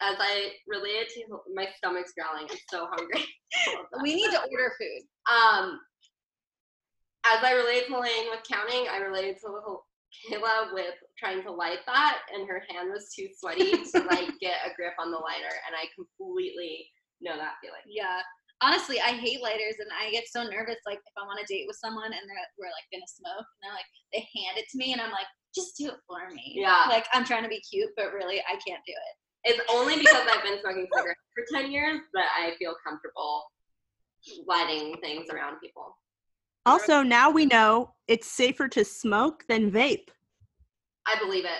[0.00, 2.48] as I related to my stomach's growling.
[2.50, 3.24] I'm so hungry.
[4.02, 5.02] We need to order food.
[5.30, 5.78] Um,
[7.26, 9.78] as I related to Lane with counting, I related to
[10.28, 14.56] Kayla with trying to light that, and her hand was too sweaty to like get
[14.66, 16.88] a grip on the lighter, and I completely
[17.20, 17.80] know that feeling.
[17.86, 18.20] Yeah.
[18.62, 20.78] Honestly, I hate lighters and I get so nervous.
[20.86, 23.60] Like, if I'm on a date with someone and they're, we're like gonna smoke, and
[23.60, 26.54] they're like, they hand it to me, and I'm like, just do it for me.
[26.56, 26.86] Yeah.
[26.88, 29.14] Like, I'm trying to be cute, but really, I can't do it.
[29.44, 33.42] It's only because I've been smoking cigarettes for ten years that I feel comfortable
[34.46, 35.96] lighting things around people.
[36.64, 40.08] Also, now we know it's safer to smoke than vape.
[41.06, 41.50] I believe it.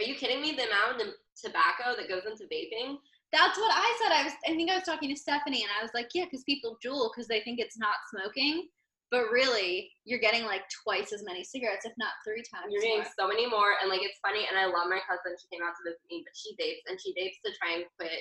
[0.00, 0.52] Are you kidding me?
[0.52, 2.96] The amount of tobacco that goes into vaping.
[3.36, 4.12] That's what I said.
[4.16, 6.42] I was, I think I was talking to Stephanie, and I was like, yeah, because
[6.44, 8.68] people Juul because they think it's not smoking,
[9.10, 12.72] but really, you're getting like twice as many cigarettes, if not three times.
[12.72, 13.12] You're getting more.
[13.20, 14.46] so many more, and like it's funny.
[14.48, 15.36] And I love my cousin.
[15.36, 17.84] She came out to visit me, but she vapes, and she vapes to try and
[18.00, 18.18] quit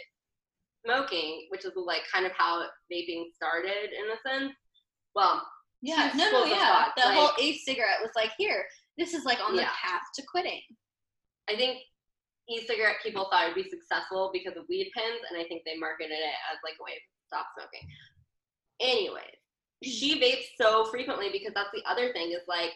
[0.85, 2.61] smoking, which is like kind of how
[2.91, 4.53] vaping started in a sense.
[5.15, 5.41] Well,
[5.81, 6.57] Yeah, no, no, yeah.
[6.59, 8.65] thought, The whole like- eighth cigarette was like, here,
[8.97, 9.71] this is like on the Yeah.
[9.81, 10.61] path to quitting.
[11.49, 11.79] I think
[12.49, 16.17] e-cigarette people thought it'd be successful because of weed pens, and I think they marketed
[16.17, 17.87] it as like a way to stop smoking.
[18.79, 19.39] Anyways,
[19.83, 22.73] she vapes so frequently because that's the other thing is like,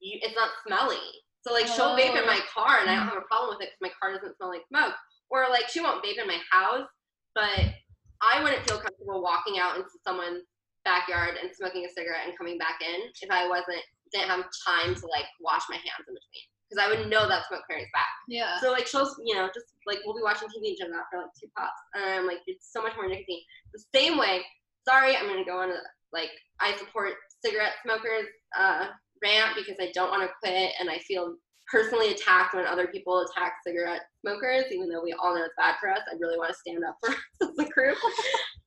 [0.00, 1.02] you, it's not smelly.
[1.42, 2.50] So like she'll vape in my oh.
[2.52, 3.30] car, and I don't have a mm-hmm.
[3.30, 4.94] problem with it because my car doesn't smell like smoke.
[5.30, 6.86] Or like she won't vape in my house,
[7.34, 7.74] but
[8.22, 10.46] I wouldn't feel comfortable walking out into someone's
[10.84, 13.82] backyard and smoking a cigarette and coming back in if I wasn't
[14.12, 17.46] didn't have time to like wash my hands in between because I would know that
[17.48, 18.06] smoke carries back.
[18.28, 18.58] Yeah.
[18.60, 21.18] So like she'll you know just like we'll be watching TV and go out for
[21.20, 23.42] like two pops, and I'm like it's so much more nicotine.
[23.72, 24.42] The same way.
[24.88, 25.78] Sorry, I'm gonna go on a
[26.12, 27.14] like I support
[27.44, 28.26] cigarette smokers
[28.58, 28.86] uh,
[29.22, 31.34] rant because I don't want to quit and I feel
[31.70, 35.76] personally attacked when other people attack cigarette smokers, even though we all know it's bad
[35.80, 36.00] for us.
[36.10, 37.98] I really want to stand up for us as a group.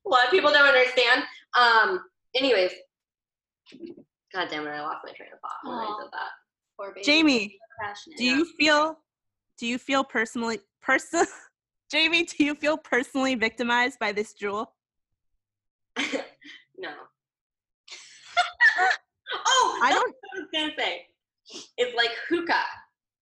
[0.05, 1.23] a lot of people don't understand.
[1.57, 2.01] Um,
[2.35, 2.71] anyways,
[4.33, 6.31] God damn it, I lost my train of thought when I said that.
[6.79, 7.03] Poor baby.
[7.03, 7.59] Jamie,
[8.17, 8.99] do you feel
[9.57, 11.25] do you feel personally person
[11.91, 14.67] Jamie, do you feel personally victimized by this Juul?
[15.97, 16.89] no.
[19.33, 21.07] oh, I don't what I was gonna say.
[21.77, 22.63] It's like hookah.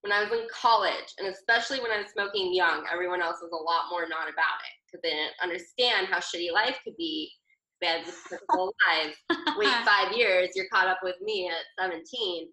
[0.01, 3.51] When I was in college, and especially when I was smoking young, everyone else was
[3.51, 7.31] a lot more not about it because they didn't understand how shitty life could be.
[7.81, 9.15] They had difficult lives.
[9.57, 12.47] Wait five years, you're caught up with me at 17.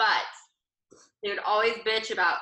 [0.00, 0.24] But
[1.22, 2.38] they would always bitch about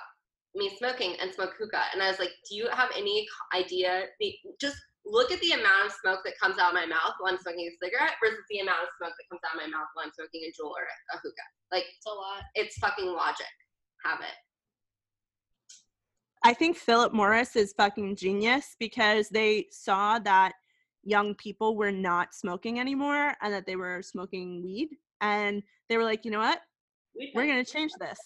[0.55, 1.91] me smoking and smoke hookah.
[1.93, 4.05] And I was like, do you have any idea?
[4.21, 7.33] The, just look at the amount of smoke that comes out of my mouth while
[7.33, 9.89] I'm smoking a cigarette versus the amount of smoke that comes out of my mouth
[9.95, 11.51] while I'm smoking a Juul or a hookah.
[11.73, 12.43] Like, It's a lot.
[12.55, 13.51] it's fucking logic.
[14.05, 14.37] Have it.
[16.45, 20.53] I think Philip Morris is fucking genius because they saw that
[21.03, 24.91] young people were not smoking anymore and that they were smoking weed.
[25.21, 26.61] And they were like, you know what?
[27.19, 28.19] We We're going to change this.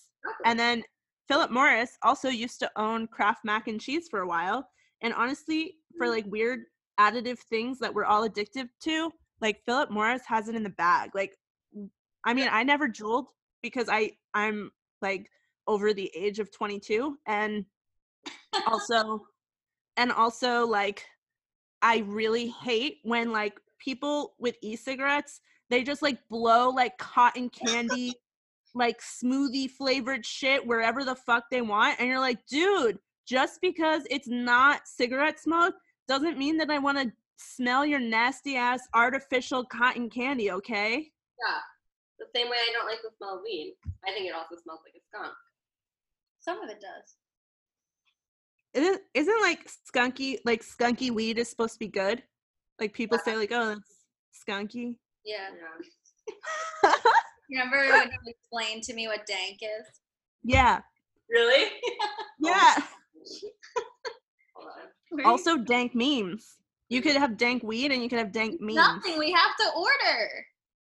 [0.44, 0.82] And then
[1.28, 4.66] Philip Morris also used to own Kraft mac and cheese for a while.
[5.02, 6.60] And honestly, for like weird
[7.00, 11.10] additive things that we're all addicted to, like Philip Morris has it in the bag.
[11.14, 11.36] Like,
[12.24, 13.26] I mean, I never Juuled
[13.62, 14.70] because I I'm
[15.00, 15.28] like
[15.66, 17.64] over the age of 22 and
[18.66, 19.22] also
[19.96, 21.04] and also like
[21.80, 25.40] I really hate when like people with e-cigarettes
[25.70, 28.14] they just like blow like cotton candy
[28.74, 34.02] like smoothie flavored shit wherever the fuck they want and you're like dude just because
[34.10, 35.74] it's not cigarette smoke
[36.08, 41.10] doesn't mean that I want to smell your nasty ass artificial cotton candy okay
[41.44, 41.58] Yeah.
[42.18, 43.74] The same way I don't like the smell of weed.
[44.06, 45.34] I think it also smells like a skunk.
[46.38, 47.16] Some of it does.
[48.74, 52.22] isn't isn't like skunky like skunky weed is supposed to be good
[52.80, 54.06] like people say like oh that's
[54.48, 55.48] skunky Yeah.
[56.82, 56.92] Yeah.
[57.52, 59.86] Remember when you explained to me what dank is?
[60.42, 60.80] yeah
[61.30, 61.70] Really?
[62.40, 62.74] yeah
[64.54, 66.56] Hold also dank memes
[66.88, 69.18] you could have dank weed and you could have dank memes Nothing.
[69.18, 70.18] We have to order.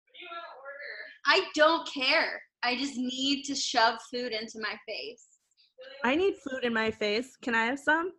[0.02, 0.94] What do you want to order?
[1.26, 2.40] I don't care.
[2.62, 5.26] I just need to shove food into my face.
[6.04, 8.12] i need food in my face can i have some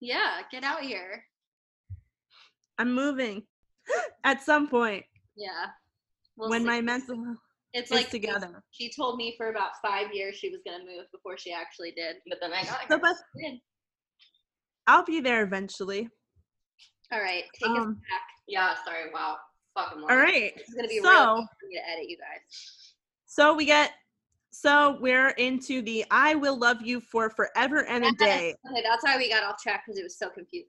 [0.00, 1.22] Yeah, get out here.
[2.78, 3.42] i'm moving
[4.24, 5.04] at some point
[5.36, 5.66] Yeah.
[6.40, 6.66] We'll when see.
[6.66, 7.36] my mental
[7.72, 11.36] it's like together She told me for about five years she was gonna move before
[11.38, 12.16] she actually did.
[12.28, 13.14] But then I got so but
[14.86, 16.08] i'll be there eventually
[17.12, 18.22] All right, take us Um, back.
[18.48, 19.10] Yeah, sorry.
[19.12, 19.36] Wow.
[19.76, 22.92] Fucking all right is gonna be so- real fun for me to edit you guys.
[23.26, 23.92] so we get
[24.52, 29.04] so we're into the i will love you for forever and a day Okay, that's
[29.04, 30.66] why we got off track because it was so confusing.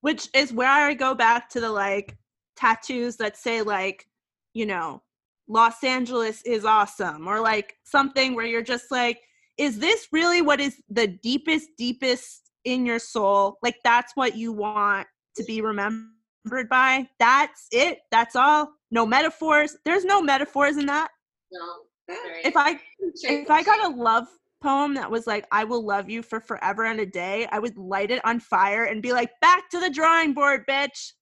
[0.00, 2.16] which is where I go back to the like
[2.56, 4.06] tattoos that say like,
[4.54, 5.02] you know,
[5.48, 9.20] Los Angeles is awesome or like something where you're just like,
[9.58, 13.58] is this really what is the deepest, deepest in your soul?
[13.62, 17.08] Like that's what you want to be remembered by.
[17.18, 17.98] That's it.
[18.10, 18.72] That's all.
[18.90, 19.76] No metaphors.
[19.84, 21.08] There's no metaphors in that.
[21.52, 21.60] No.
[22.08, 22.40] Eh, Sorry.
[22.44, 22.80] If I
[23.22, 24.26] if I got a love
[24.62, 27.76] poem that was like, I will love you for forever and a day, I would
[27.76, 31.12] light it on fire and be like, back to the drawing board, bitch.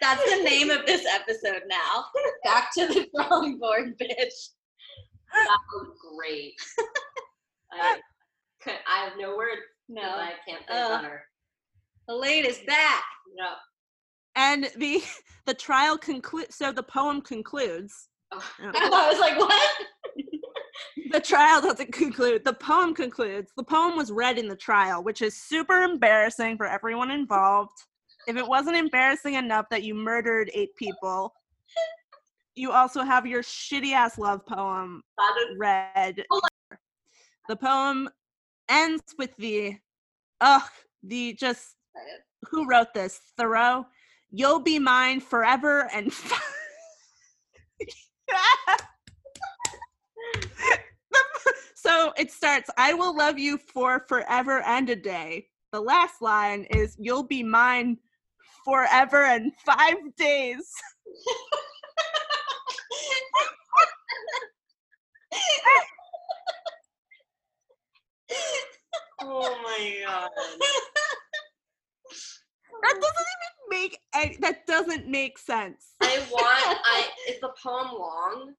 [0.00, 2.04] That's the name of this episode now.
[2.44, 4.08] Back to the drawing board, bitch.
[5.32, 6.54] that was great.
[7.72, 7.98] I,
[8.62, 9.60] could- I have no words.
[9.88, 11.02] No, I can't say Uh.
[11.02, 11.22] better.
[12.08, 13.04] Elaine is back.
[13.36, 13.50] No.
[14.36, 15.02] And the
[15.46, 18.08] the trial concludes so the poem concludes.
[18.32, 18.42] Oh.
[18.60, 19.72] I was like, what?
[21.12, 22.44] The trial doesn't conclude.
[22.44, 23.50] The poem concludes.
[23.56, 27.72] The poem was read in the trial, which is super embarrassing for everyone involved.
[28.30, 31.34] If it wasn't embarrassing enough that you murdered eight people,
[32.54, 35.02] you also have your shitty ass love poem
[35.58, 36.22] read.
[37.48, 38.08] The poem
[38.68, 39.74] ends with the,
[40.40, 40.62] ugh,
[41.02, 41.74] the just,
[42.48, 43.20] who wrote this?
[43.36, 43.84] Thoreau.
[44.30, 46.12] You'll be mine forever and.
[51.74, 55.48] so it starts, I will love you for forever and a day.
[55.72, 57.98] The last line is, You'll be mine
[58.70, 60.70] forever and five days.
[69.22, 70.30] Oh my god.
[72.82, 75.94] That doesn't even make any, that doesn't make sense.
[76.00, 76.78] I want.
[76.84, 78.54] I is the poem long?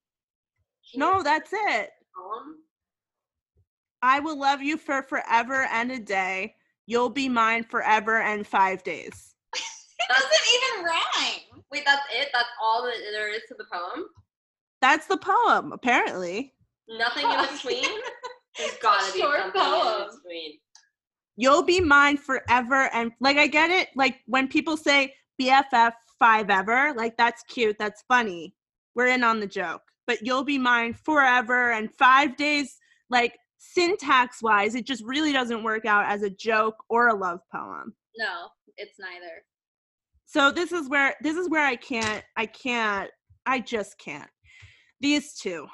[0.91, 1.89] Can No, that's it.
[2.15, 2.57] poem.
[4.03, 6.55] I will love you for forever and a day.
[6.85, 9.35] You'll be mine forever and five days.
[10.01, 11.63] It doesn't even rhyme.
[11.71, 12.29] Wait, that's it.
[12.33, 14.05] That's all that there is to the poem.
[14.81, 16.53] That's the poem, apparently.
[16.89, 17.51] Nothing in oh.
[17.51, 17.83] between.
[18.57, 20.01] There's gotta be short something poem.
[20.01, 20.51] in between.
[21.37, 23.89] You'll be mine forever and like I get it.
[23.95, 28.53] Like when people say BFF five ever, like that's cute, that's funny.
[28.95, 29.81] We're in on the joke.
[30.07, 32.77] But you'll be mine forever and five days,
[33.09, 37.39] like syntax wise, it just really doesn't work out as a joke or a love
[37.53, 37.93] poem.
[38.17, 38.47] No,
[38.77, 39.43] it's neither.
[40.31, 43.11] So this is where this is where I can't I can't
[43.45, 44.29] I just can't.
[45.01, 45.67] These two.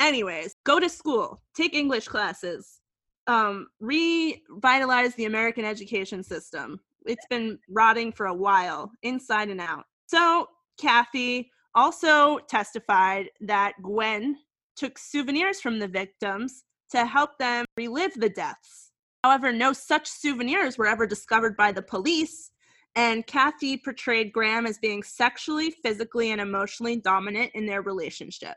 [0.00, 2.80] anyways, go to school, take English classes,
[3.26, 6.80] um, revitalize the American education system.
[7.04, 9.84] It's been rotting for a while, inside and out.
[10.06, 10.46] So,
[10.80, 14.36] Kathy also testified that Gwen
[14.76, 18.92] took souvenirs from the victims to help them relive the deaths.
[19.24, 22.51] However, no such souvenirs were ever discovered by the police,
[22.94, 28.56] and Kathy portrayed Graham as being sexually, physically, and emotionally dominant in their relationship.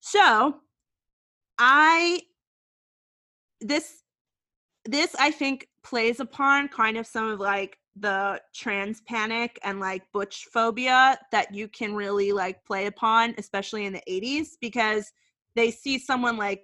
[0.00, 0.60] So,
[1.58, 2.22] I
[3.60, 4.02] this
[4.84, 10.02] this I think plays upon kind of some of like the trans panic and like
[10.12, 15.12] butch phobia that you can really like play upon, especially in the 80s, because
[15.56, 16.62] they see someone like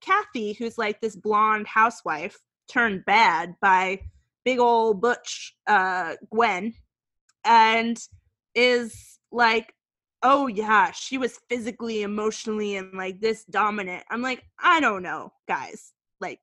[0.00, 2.38] Kathy, who's like this blonde housewife
[2.68, 4.00] turned bad by
[4.44, 6.74] big old butch uh, Gwen,
[7.44, 7.98] and
[8.54, 9.74] is like,
[10.22, 14.04] oh yeah, she was physically, emotionally, and like this dominant.
[14.10, 15.92] I'm like, I don't know, guys.
[16.20, 16.40] Like,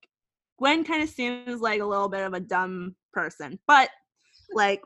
[0.58, 3.88] Gwen kind of seems like a little bit of a dumb person, but
[4.52, 4.82] like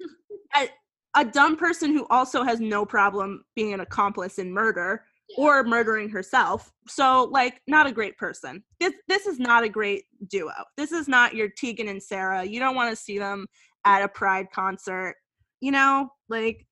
[0.56, 0.68] a,
[1.16, 5.44] a dumb person who also has no problem being an accomplice in murder Yeah.
[5.44, 6.72] or murdering herself.
[6.86, 8.62] So like not a great person.
[8.80, 10.52] This this is not a great duo.
[10.76, 12.44] This is not your Tegan and Sara.
[12.44, 13.46] You don't want to see them
[13.84, 15.16] at a pride concert.
[15.60, 16.66] You know, like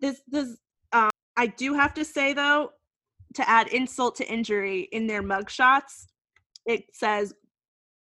[0.00, 0.56] this this
[0.92, 2.70] um I do have to say though
[3.34, 6.06] to add insult to injury in their mugshots,
[6.66, 7.32] it says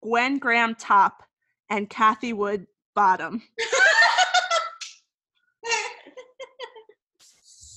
[0.03, 1.23] Gwen Graham top
[1.71, 3.41] and Kathy Wood bottom.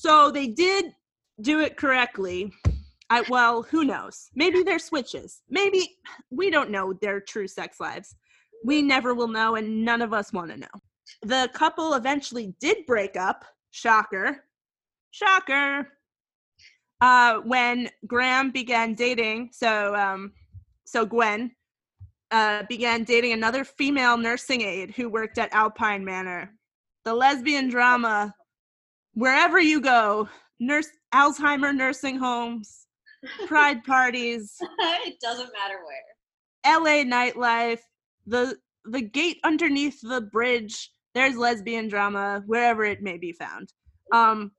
[0.08, 0.94] So they did
[1.40, 2.52] do it correctly.
[3.10, 4.28] I well, who knows?
[4.34, 5.42] Maybe they're switches.
[5.48, 5.96] Maybe
[6.30, 8.14] we don't know their true sex lives.
[8.64, 10.66] We never will know, and none of us want to know.
[11.22, 13.44] The couple eventually did break up.
[13.70, 14.44] Shocker.
[15.10, 15.88] Shocker.
[17.00, 20.32] Uh, when Graham began dating, so um,
[20.84, 21.52] so Gwen
[22.30, 26.52] uh, began dating another female nursing aide who worked at Alpine Manor.
[27.04, 28.34] The lesbian drama
[29.18, 30.28] wherever you go,
[30.60, 32.86] nurse Alzheimer nursing homes,
[33.46, 34.56] pride parties,
[35.06, 36.80] it doesn't matter where.
[36.80, 37.80] LA nightlife,
[38.26, 43.72] the the gate underneath the bridge, there's lesbian drama wherever it may be found.
[44.12, 44.52] Um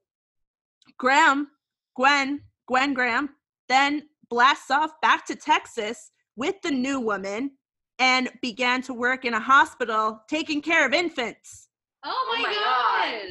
[0.98, 1.48] Graham,
[1.96, 3.30] Gwen, Gwen Graham
[3.68, 7.52] then blasts off back to Texas with the new woman
[7.98, 11.68] and began to work in a hospital taking care of infants.
[12.04, 13.20] Oh my, Oh my god.
[13.20, 13.28] God.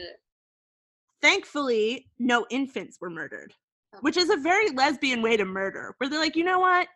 [1.21, 3.53] Thankfully no infants were murdered
[3.91, 3.97] Oh.
[4.01, 6.87] which is a very lesbian way to murder where they're like you know what?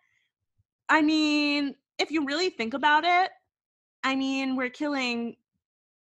[0.89, 3.31] I mean if you really think about it
[4.03, 5.35] i mean we're killing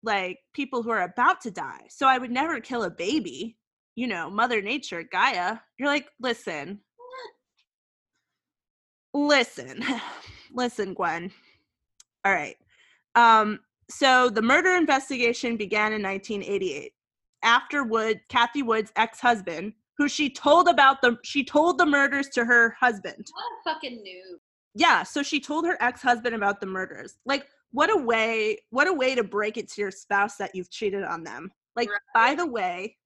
[0.02, 3.56] like people who are about to die so i would never kill a baby
[3.96, 5.58] you know mother nature gaia.
[5.78, 6.80] You're like listen
[9.14, 9.82] listen
[10.52, 11.30] listen gwen.
[12.24, 12.56] All right
[13.14, 13.60] um
[13.90, 16.92] so the murder investigation began in 1988
[17.42, 22.44] after Wood, Kathy Wood's ex-husband, who she told about the she told the murders to
[22.44, 23.26] her husband.
[23.32, 24.38] What a fucking noob.
[24.74, 27.18] Yeah, so she told her ex-husband about the murders.
[27.24, 30.70] Like what a way what a way to break it to your spouse that you've
[30.70, 31.50] cheated on them.
[31.76, 32.96] Like by the way,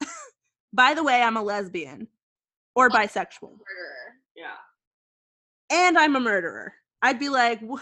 [0.72, 2.08] by the way, I'm a lesbian
[2.74, 4.14] or bisexual Murderer.
[4.36, 4.56] Yeah.
[5.70, 6.74] and I'm a murderer.
[7.02, 7.80] I'd be like, "Wh-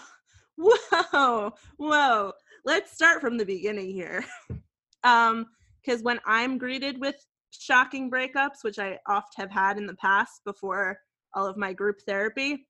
[0.56, 2.32] whoa, whoa.
[2.64, 4.24] Let's start from the beginning here.
[5.04, 5.46] um,
[5.84, 7.16] because when I'm greeted with
[7.50, 10.98] shocking breakups, which I oft have had in the past before
[11.34, 12.66] all of my group therapy,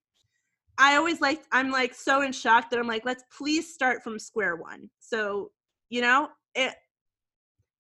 [0.79, 4.19] I always like I'm like so in shock that I'm like, let's please start from
[4.19, 4.89] square one.
[5.01, 5.51] So,
[5.91, 6.75] you know, it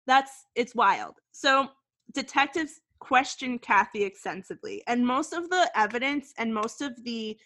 [0.06, 1.14] that's it's wild.
[1.32, 1.68] So
[2.12, 7.36] detectives questioned Kathy extensively, and most of the evidence and most of the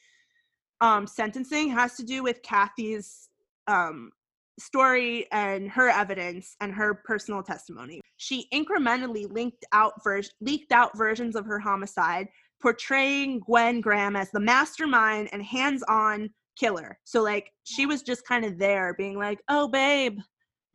[0.80, 3.28] um, sentencing has to do with Kathy's
[3.66, 4.10] um,
[4.58, 8.00] story and her evidence and her personal testimony.
[8.16, 12.28] She incrementally linked out ver- leaked out versions of her homicide,
[12.62, 16.98] portraying Gwen Graham as the mastermind and hands-on killer.
[17.04, 20.18] So like she was just kind of there being like, "Oh babe,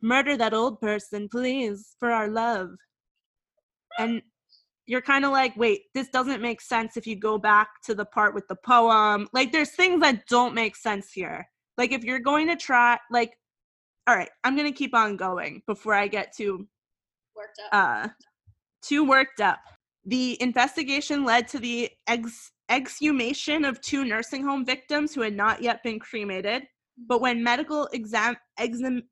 [0.02, 2.70] murder that old person, please, for our love."
[3.98, 4.22] And
[4.90, 8.04] you're kind of like, wait, this doesn't make sense if you go back to the
[8.04, 9.28] part with the poem.
[9.32, 11.48] Like, there's things that don't make sense here.
[11.78, 13.30] Like, if you're going to try, like,
[14.06, 16.66] all right, I'm gonna keep on going before I get too
[17.36, 17.72] Worked up.
[17.72, 18.08] uh
[18.82, 19.60] too worked up.
[20.06, 25.62] The investigation led to the ex- exhumation of two nursing home victims who had not
[25.62, 26.62] yet been cremated.
[27.06, 29.02] But when medical exam exam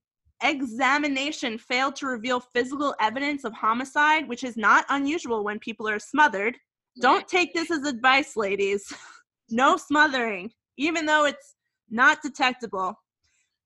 [0.42, 5.98] examination failed to reveal physical evidence of homicide, which is not unusual when people are
[5.98, 6.56] smothered,
[7.00, 8.92] Don't take this as advice, ladies.
[9.50, 11.54] no smothering, even though it's
[11.90, 12.94] not detectable.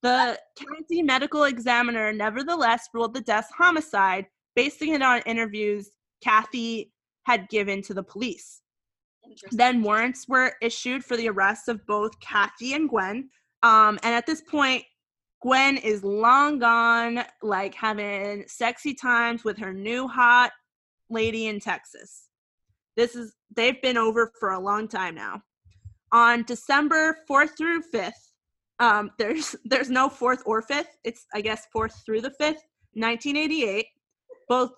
[0.02, 4.26] The county medical examiner nevertheless ruled the death homicide,
[4.56, 5.90] basing it on interviews
[6.22, 6.92] Kathy
[7.24, 8.62] had given to the police.
[9.52, 13.30] Then warrants were issued for the arrest of both Kathy and Gwen.
[13.62, 14.84] Um, and at this point,
[15.40, 20.50] Gwen is long gone, like having sexy times with her new hot
[21.10, 22.28] lady in Texas.
[22.96, 25.42] This is they've been over for a long time now.
[26.10, 28.31] On December 4th through 5th,
[28.78, 30.96] um, there's there's no fourth or fifth.
[31.04, 32.62] It's I guess fourth through the fifth,
[32.94, 33.86] 1988.
[34.48, 34.72] Both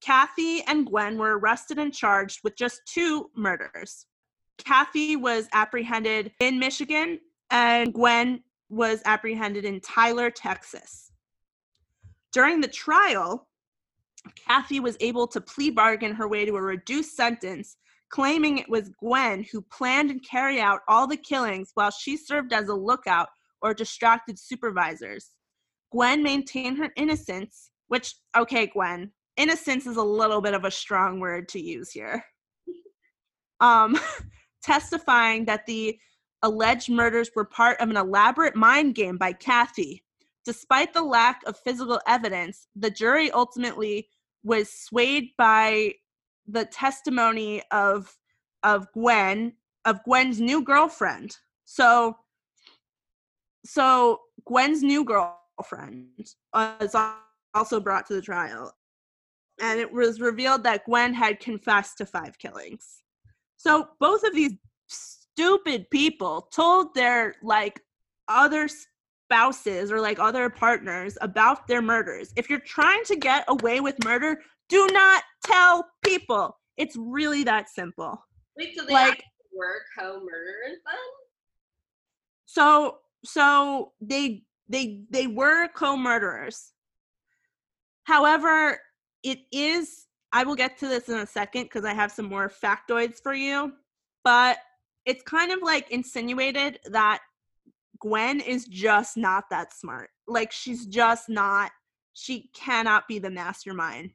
[0.00, 4.06] Kathy and Gwen were arrested and charged with just two murders.
[4.58, 7.18] Kathy was apprehended in Michigan,
[7.50, 11.12] and Gwen was apprehended in Tyler, Texas.
[12.32, 13.48] During the trial,
[14.46, 17.76] Kathy was able to plea bargain her way to a reduced sentence,
[18.12, 22.52] claiming it was Gwen who planned and carried out all the killings while she served
[22.52, 23.28] as a lookout
[23.62, 25.30] or distracted supervisors.
[25.90, 31.20] Gwen maintained her innocence, which, okay, Gwen, innocence is a little bit of a strong
[31.20, 32.24] word to use here.
[33.60, 33.96] Um,
[34.64, 35.96] testifying that the
[36.42, 40.02] alleged murders were part of an elaborate mind game by Kathy.
[40.44, 44.08] Despite the lack of physical evidence, the jury ultimately
[44.42, 45.92] was swayed by
[46.46, 48.16] the testimony of
[48.62, 51.36] of Gwen, of Gwen's new girlfriend.
[51.64, 52.16] So
[53.64, 56.06] so Gwen's new girlfriend
[56.54, 56.96] was
[57.54, 58.72] also brought to the trial.
[59.60, 63.02] And it was revealed that Gwen had confessed to five killings.
[63.56, 64.54] So both of these
[64.88, 67.80] stupid people told their like
[68.28, 72.32] other spouses or like other partners about their murders.
[72.36, 74.40] If you're trying to get away with murder,
[74.72, 76.58] do not tell people.
[76.78, 78.24] It's really that simple.
[78.56, 79.22] Wait, so they Like-
[79.54, 80.94] were co-murderers then?
[82.46, 86.72] So so they they they were co-murderers.
[88.04, 88.80] However,
[89.22, 92.48] it is I will get to this in a second because I have some more
[92.48, 93.74] factoids for you,
[94.24, 94.58] but
[95.04, 97.20] it's kind of like insinuated that
[98.00, 100.08] Gwen is just not that smart.
[100.26, 101.70] Like she's just not
[102.14, 104.10] she cannot be the mastermind.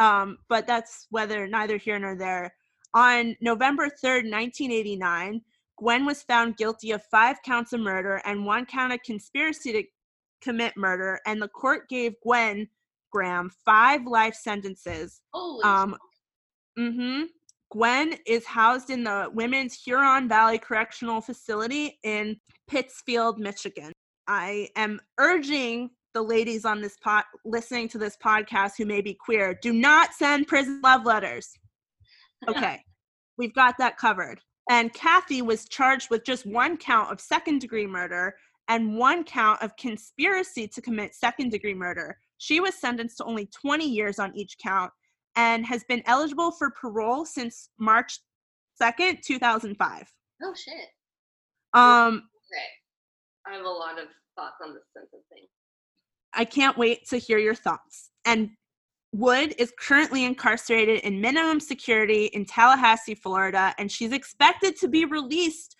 [0.00, 2.54] Um, but that's whether neither here nor there.
[2.94, 5.42] On November 3rd, 1989,
[5.78, 9.84] Gwen was found guilty of five counts of murder and one count of conspiracy to
[10.42, 12.66] commit murder, and the court gave Gwen
[13.12, 15.20] Graham five life sentences.
[15.32, 15.96] Holy Um,
[16.76, 17.22] hmm
[17.70, 23.92] Gwen is housed in the Women's Huron Valley Correctional Facility in Pittsfield, Michigan.
[24.26, 29.14] I am urging the ladies on this pot listening to this podcast who may be
[29.14, 31.50] queer, do not send prison love letters.
[32.48, 32.82] Okay,
[33.36, 34.40] we've got that covered.
[34.70, 38.34] And Kathy was charged with just one count of second degree murder
[38.68, 42.16] and one count of conspiracy to commit second degree murder.
[42.38, 44.90] She was sentenced to only 20 years on each count
[45.36, 48.18] and has been eligible for parole since March
[48.80, 50.10] 2nd, 2005.
[50.42, 50.88] oh shit.
[51.74, 53.52] Um, Okay.
[53.52, 55.44] I have a lot of thoughts on this sentence thing.
[56.34, 58.10] I can't wait to hear your thoughts.
[58.24, 58.50] And
[59.12, 65.04] Wood is currently incarcerated in minimum security in Tallahassee, Florida, and she's expected to be
[65.04, 65.74] released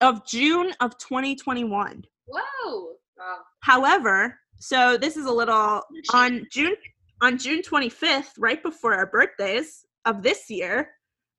[0.00, 2.04] of June of 2021.
[2.26, 2.88] Whoa.
[3.18, 3.38] Wow.
[3.60, 6.76] However, so this is a little on June
[7.22, 10.90] on June 25th, right before our birthdays of this year,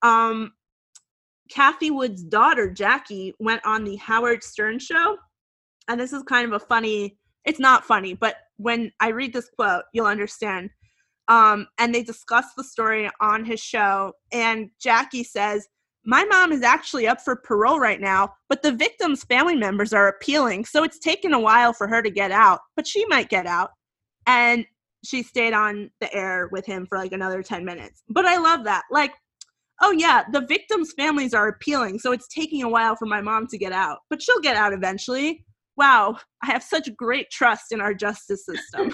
[0.02, 0.52] um,
[1.50, 5.18] Kathy Wood's daughter Jackie went on the Howard Stern show,
[5.88, 7.18] and this is kind of a funny.
[7.46, 10.70] It's not funny, but when I read this quote, you'll understand.
[11.28, 15.68] Um, and they discuss the story on his show, and Jackie says,
[16.08, 20.08] my mom is actually up for parole right now, but the victim's family members are
[20.08, 23.46] appealing, so it's taken a while for her to get out, but she might get
[23.46, 23.72] out.
[24.26, 24.66] And
[25.04, 28.04] she stayed on the air with him for like another 10 minutes.
[28.08, 28.84] But I love that.
[28.90, 29.12] Like,
[29.82, 33.48] oh yeah, the victims' families are appealing, so it's taking a while for my mom
[33.48, 35.46] to get out, but she'll get out eventually.
[35.78, 38.94] Wow, I have such great trust in our justice system.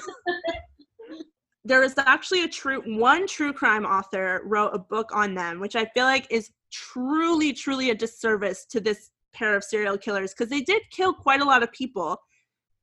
[1.65, 5.75] there is actually a true one true crime author wrote a book on them, which
[5.75, 10.49] I feel like is truly, truly a disservice to this pair of serial killers because
[10.49, 12.17] they did kill quite a lot of people.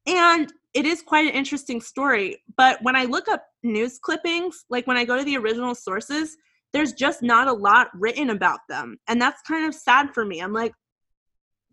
[0.07, 2.43] And it is quite an interesting story.
[2.57, 6.37] But when I look up news clippings, like when I go to the original sources,
[6.73, 8.97] there's just not a lot written about them.
[9.09, 10.41] And that's kind of sad for me.
[10.41, 10.73] I'm like,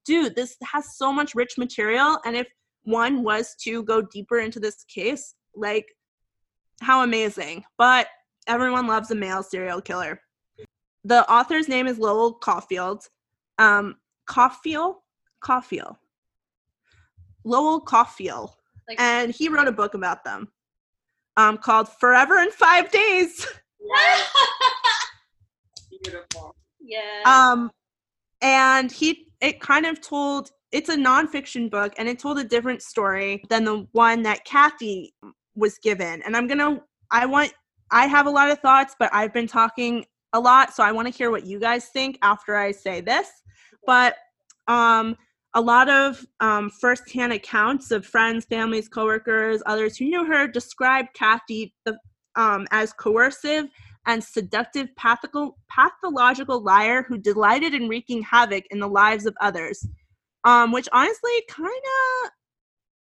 [0.08, 2.20] dude, this has so much rich material.
[2.26, 2.48] And if
[2.84, 5.86] one was to go deeper into this case, like,
[6.82, 7.64] how amazing.
[7.78, 8.08] But
[8.48, 10.20] everyone loves a male serial killer.
[11.04, 13.04] the author's name is Lowell Caulfield.
[13.60, 14.96] Um, Caulfield,
[15.42, 15.96] Caulfield,
[17.46, 18.52] Lowell Caulfield,
[18.90, 20.52] Like- and he wrote a book about them,
[21.38, 23.48] um, called "Forever in Five Days."
[25.90, 26.56] Beautiful.
[26.80, 27.22] yeah.
[27.26, 27.72] um
[28.42, 32.82] and he it kind of told it's a nonfiction book and it told a different
[32.82, 35.14] story than the one that kathy
[35.56, 36.22] was given.
[36.24, 36.82] And i'm gonna
[37.12, 37.54] i want
[37.92, 41.08] i have a lot of thoughts but i've been talking a lot so i want
[41.08, 43.30] to hear what you guys think after i say this.
[43.86, 44.16] But
[44.68, 45.16] um
[45.54, 51.10] a lot of um, firsthand accounts of friends families coworkers others who knew her described
[51.14, 51.98] kathy the,
[52.36, 53.66] um, as coercive
[54.08, 59.86] and seductive pathical, pathological liar who delighted in wreaking havoc in the lives of others.
[60.44, 61.68] Um, which honestly kind
[62.24, 62.32] of,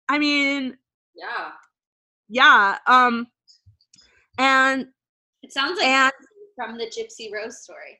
[0.10, 0.76] I mean,
[1.16, 1.52] Yeah.
[2.30, 2.78] yeah.
[2.88, 3.28] Um,
[4.40, 4.88] and
[5.44, 6.12] it sounds like and
[6.56, 8.00] from the Gypsy Rose story.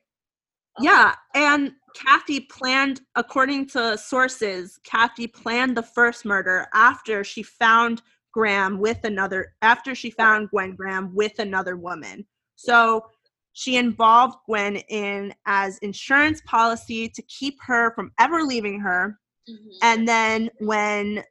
[0.80, 8.02] yeah, and Kathy planned, according to sources, Kathy planned the first murder after she found
[8.32, 12.26] Graham with another, after she found Gwen Graham with another woman.
[12.58, 13.06] So
[13.52, 19.18] she involved Gwen in as insurance policy to keep her from ever leaving her.
[19.48, 19.78] Mhm.
[19.82, 21.24] And then when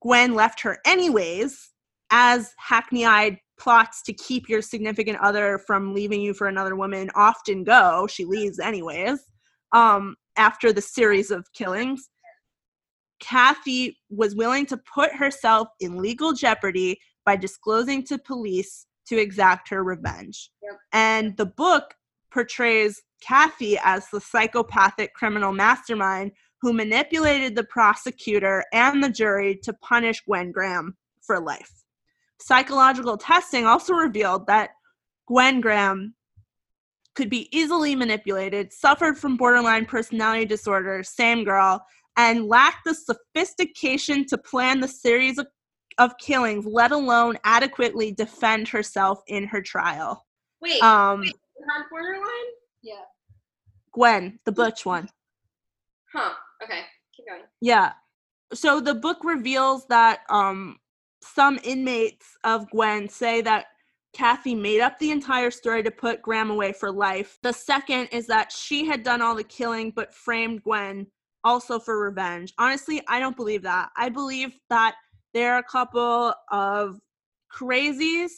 [0.00, 1.72] Gwen left her anyways,
[2.10, 7.64] as hackney-eyed plots to keep your significant other from leaving you for another woman often
[7.64, 9.20] go, she leaves anyways.
[9.72, 12.08] Um, after the series of killings,
[13.20, 19.68] Kathy was willing to put herself in legal jeopardy by disclosing to police to exact
[19.70, 20.50] her revenge.
[20.62, 20.78] Yep.
[20.92, 21.94] And the book
[22.32, 29.72] portrays Kathy as the psychopathic criminal mastermind who manipulated the prosecutor and the jury to
[29.74, 31.70] punish Gwen Graham for life.
[32.40, 34.70] Psychological testing also revealed that
[35.28, 36.14] Gwen Graham
[37.14, 41.84] could be easily manipulated, suffered from borderline personality disorder, same girl,
[42.16, 45.46] and lacked the sophistication to plan the series of,
[45.98, 50.26] of killings, let alone adequately defend herself in her trial.
[50.60, 50.82] Wait.
[50.82, 51.34] Um, wait,
[51.90, 52.22] borderline?
[52.82, 53.02] Yeah.
[53.92, 55.08] Gwen, the butch one.
[56.12, 56.32] Huh.
[56.62, 56.80] Okay.
[57.16, 57.42] Keep going.
[57.60, 57.92] Yeah.
[58.54, 60.78] So the book reveals that um
[61.22, 63.66] some inmates of Gwen say that
[64.12, 67.38] Kathy made up the entire story to put Graham away for life.
[67.42, 71.06] The second is that she had done all the killing but framed Gwen
[71.44, 72.52] also for revenge.
[72.58, 73.90] Honestly, I don't believe that.
[73.96, 74.96] I believe that
[75.34, 77.00] there are a couple of
[77.52, 78.30] crazies,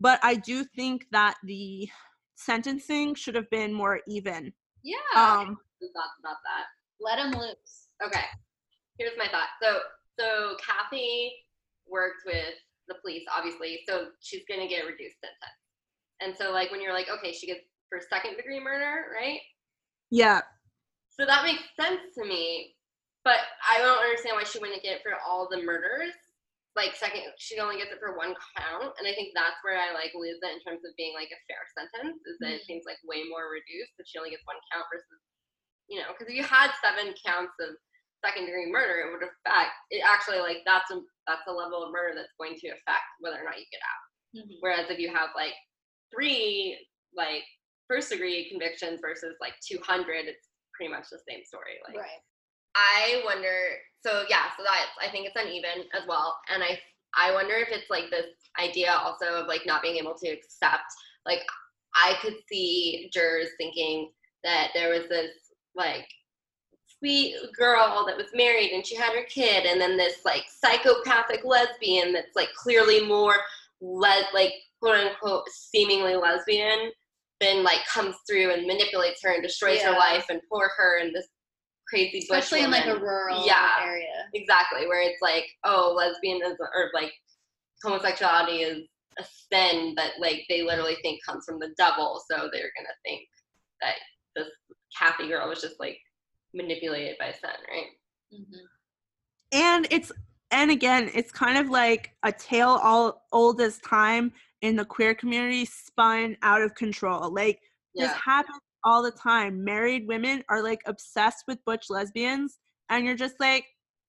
[0.00, 1.88] but I do think that the
[2.36, 4.52] sentencing should have been more even.
[4.82, 4.96] Yeah.
[5.14, 6.66] Um thoughts about that.
[7.00, 7.88] Let him loose.
[8.04, 8.24] Okay.
[8.98, 9.48] Here's my thought.
[9.62, 9.78] So
[10.18, 11.32] so Kathy
[11.88, 12.54] worked with
[12.88, 15.62] the police, obviously, so she's gonna get reduced sentence.
[16.20, 19.40] And so like when you're like, okay, she gets for second degree murder, right?
[20.10, 20.42] yeah,
[21.18, 22.74] So that makes sense to me.
[23.24, 26.14] But I don't understand why she wouldn't get it for all the murders.
[26.74, 28.96] Like second she only gets it for one count.
[28.96, 31.40] And I think that's where I like lose it in terms of being like a
[31.46, 34.58] fair sentence, is that it seems like way more reduced that she only gets one
[34.72, 35.20] count versus
[35.90, 37.76] you know, because if you had seven counts of
[38.24, 41.92] second degree murder, it would affect it actually like that's a that's a level of
[41.92, 44.02] murder that's going to affect whether or not you get out.
[44.42, 44.56] Mhm.
[44.64, 45.54] Whereas if you have like
[46.10, 46.78] three
[47.14, 47.44] like
[47.88, 51.76] first degree convictions versus like 200, it's pretty much the same story.
[51.86, 52.22] Like Right.
[52.74, 53.54] I wonder.
[54.04, 56.78] So yeah, so that's I think it's uneven as well, and I
[57.16, 58.26] I wonder if it's like this
[58.60, 60.84] idea also of like not being able to accept.
[61.26, 61.42] Like
[61.94, 64.10] I could see jurors thinking
[64.44, 65.30] that there was this
[65.76, 66.06] like
[66.98, 71.44] sweet girl that was married and she had her kid, and then this like psychopathic
[71.44, 73.36] lesbian that's like clearly more
[73.80, 76.90] le- like quote unquote seemingly lesbian
[77.40, 81.14] then like comes through and manipulates her and destroys her life and poor her and
[81.14, 81.26] this
[81.92, 83.76] crazy bush Especially in like a rural Yeah.
[83.82, 84.28] area.
[84.32, 87.12] exactly where it's like oh lesbianism or like
[87.82, 88.88] homosexuality is
[89.18, 93.20] a sin that like they literally think comes from the devil so they're gonna think
[93.82, 93.96] that
[94.34, 94.48] this
[94.98, 95.98] kathy girl was just like
[96.54, 97.90] manipulated by sin right
[98.32, 98.60] Mhm.
[99.52, 100.10] and it's
[100.50, 104.32] and again it's kind of like a tale all old as time
[104.62, 107.60] in the queer community spun out of control like
[107.94, 109.64] this yeah happens all the time.
[109.64, 112.58] Married women are like obsessed with butch lesbians
[112.90, 113.64] and you're just like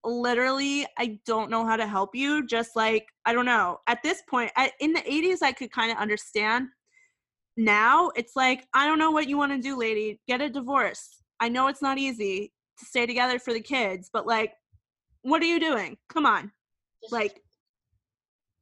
[0.05, 3.79] literally i don't know how to help you just like i don't know.
[3.87, 6.67] At this point I, in the 80s i could kind of understand.
[7.55, 10.19] Now it's like i don't know what you want to do lady.
[10.27, 11.21] Get a divorce.
[11.39, 14.53] I know it's not easy to stay together for the kids but like
[15.21, 15.97] what are you doing?
[16.09, 16.51] Come on.
[17.11, 17.41] Like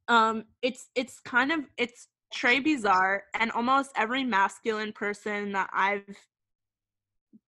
[0.08, 6.16] um it's it's kind of it's Trey Bizarre, and almost every masculine person that I've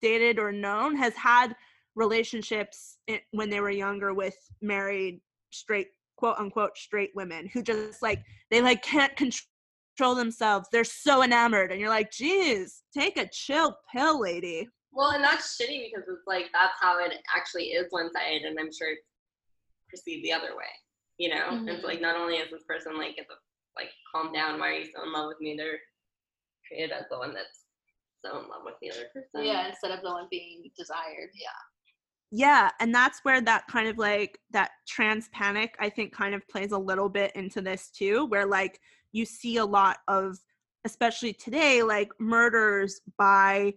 [0.01, 1.55] dated or known has had
[1.95, 2.99] relationships
[3.33, 5.21] when they were younger with married
[5.51, 11.23] straight quote unquote straight women who just like they like can't control themselves they're so
[11.23, 16.09] enamored and you're like geez take a chill pill lady Well, and that's shitty because
[16.09, 19.03] it's like that's how it actually is one side and I'm sure it's
[19.89, 20.71] perceived the other way.
[21.19, 21.81] You know, Mhm.
[21.81, 23.35] so like not only is this person like it's a,
[23.77, 25.57] like calm down, why are you so in love with me?
[25.57, 25.79] They're
[26.69, 27.65] created as the one that's
[28.25, 29.47] so in love with the other person.
[29.47, 31.31] yeah, instead of the one being desired.
[31.35, 31.51] Yeah.
[32.31, 36.47] yeah and that's where that kind of like that trans panic i think kind of
[36.49, 38.81] plays a little bit into this too where like
[39.13, 40.39] you see a lot of
[40.85, 43.73] especially today like murders by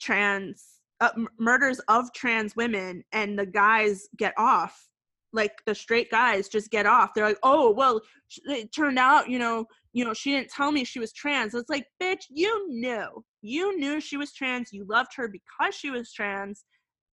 [0.00, 4.88] trans uh, m- murders of trans women and the guys get off
[5.34, 7.10] like the straight guys just get off.
[7.14, 8.00] They're like oh well
[8.46, 11.54] it turned out you know you know she didn't tell me she was trans.
[11.54, 13.24] It's like bitch you knew.
[13.42, 14.72] You knew she was trans.
[14.72, 16.64] You loved her because she was trans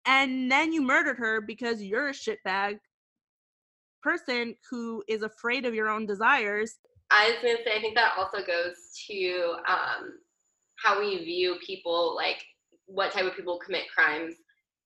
[0.06, 2.80] and then you murdered her because you're a shitbag
[4.02, 6.78] person who is afraid of your own desires.
[7.12, 8.76] I was gonna say I think that also goes
[9.08, 10.20] to um,
[10.84, 12.44] how we view people, like
[12.86, 14.36] what type of people commit crimes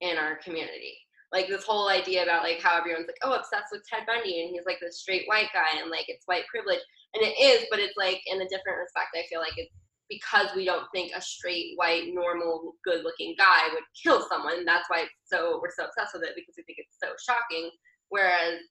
[0.01, 0.97] in our community.
[1.33, 4.51] Like this whole idea about like how everyone's like, oh, obsessed with Ted Bundy, and
[4.51, 6.85] he's like this straight white guy, and like it's white privilege,
[7.15, 9.17] and it is, but it's like in a different respect.
[9.17, 9.73] I feel like it's
[10.09, 14.65] because we don't think a straight white normal good looking guy would kill someone.
[14.65, 17.71] That's why it's so we're so obsessed with it because we think it's so shocking.
[18.09, 18.61] Whereas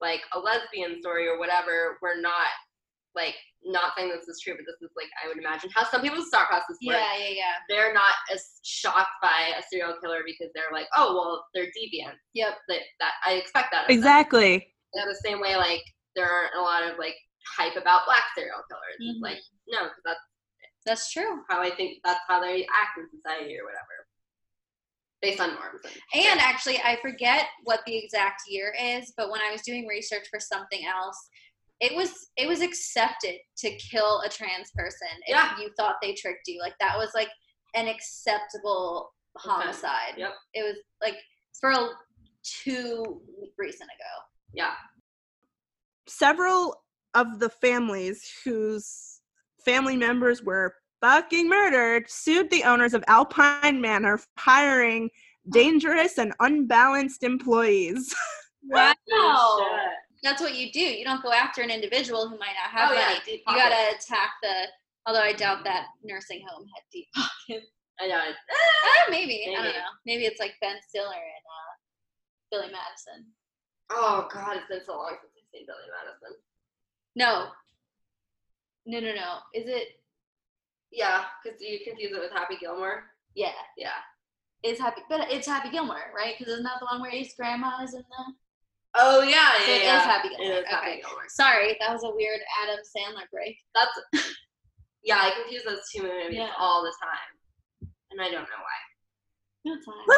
[0.00, 2.52] like a lesbian story or whatever, we're not
[3.14, 3.34] like
[3.64, 6.28] not saying this is true, but this is like I would imagine how some people's
[6.30, 6.98] thought process works.
[7.00, 7.54] Yeah, yeah, yeah.
[7.68, 12.14] They're not as shocked by a serial killer because they're like, oh well, they're deviant.
[12.34, 12.54] Yep.
[12.68, 13.90] That that I expect that.
[13.90, 15.82] exactly Yeah, the same way like
[16.16, 17.16] there aren't a lot of like
[17.56, 18.96] hype about black serial killers.
[18.98, 19.22] It's Mhm.
[19.22, 19.38] like
[19.68, 20.20] no, because that's
[20.86, 21.42] That's true.
[21.48, 24.06] how I think that's how they act in society or whatever,
[25.20, 25.80] based on norms.
[26.14, 29.86] And, And actually, I forget what the exact year is, but when I was doing
[29.86, 31.28] research for something else,
[31.80, 35.58] it was it was accepted to kill a trans person if Yeah.
[35.58, 36.60] you thought they tricked you.
[36.60, 37.28] Like that was like
[37.74, 40.14] an acceptable homicide.
[40.16, 40.32] Yep.
[40.54, 41.16] It was like
[41.58, 41.88] for a,
[42.42, 43.20] too
[43.58, 44.24] recent ago.
[44.54, 44.72] yeah,
[46.06, 46.82] several
[47.14, 49.20] of the families whose
[49.64, 55.10] family members were fucking murdered sued the owners of Alpine Manor for hiring
[55.50, 58.14] dangerous and unbalanced employees.
[58.62, 59.58] Wow.
[60.22, 60.80] That's what you do.
[60.80, 63.20] You don't go after an individual who might not have Oh, money.
[63.24, 64.66] deep You gotta attack the.
[65.06, 67.66] Although I doubt that nursing home had deep pockets.
[68.00, 68.18] I know.
[68.28, 69.46] it- Ah, maybe.
[69.48, 69.92] I don't know.
[70.06, 71.72] Maybe it's like Ben Stiller and uh,
[72.50, 73.26] Billy Madison.
[73.90, 76.36] Oh God, it's been so long since I've seen Billy Madison.
[77.16, 77.48] No.
[78.86, 79.38] No, no, no.
[79.54, 79.88] Is it?
[80.92, 83.04] Yeah, because you confuse it with Happy Gilmore.
[83.34, 83.92] Yeah, Yeah.
[84.62, 86.34] it's Happy, but it's Happy Gilmore, right?
[86.38, 88.34] Because isn't that the one where his grandma is in the?
[88.96, 90.00] Oh yeah, yeah, So it is yeah.
[90.04, 90.58] Happy It Gilmore.
[90.58, 91.24] is Happy Gilmore.
[91.28, 93.56] Sorry, that was a weird Adam Sandler break.
[93.74, 94.26] That's
[95.04, 95.16] yeah.
[95.20, 96.50] I confuse those two movies Yeah.
[96.58, 99.72] all the time, and I don't know why.
[99.74, 100.16] That's fine.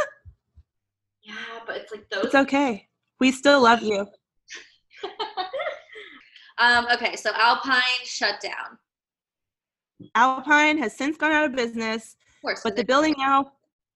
[1.23, 1.35] Yeah,
[1.67, 2.25] but it's like those.
[2.27, 2.89] It's okay.
[3.21, 4.07] We still love you.
[6.59, 6.87] um.
[6.95, 8.79] Okay, so Alpine shut down.
[10.15, 13.53] Alpine has since gone out of business, Of course, but the building now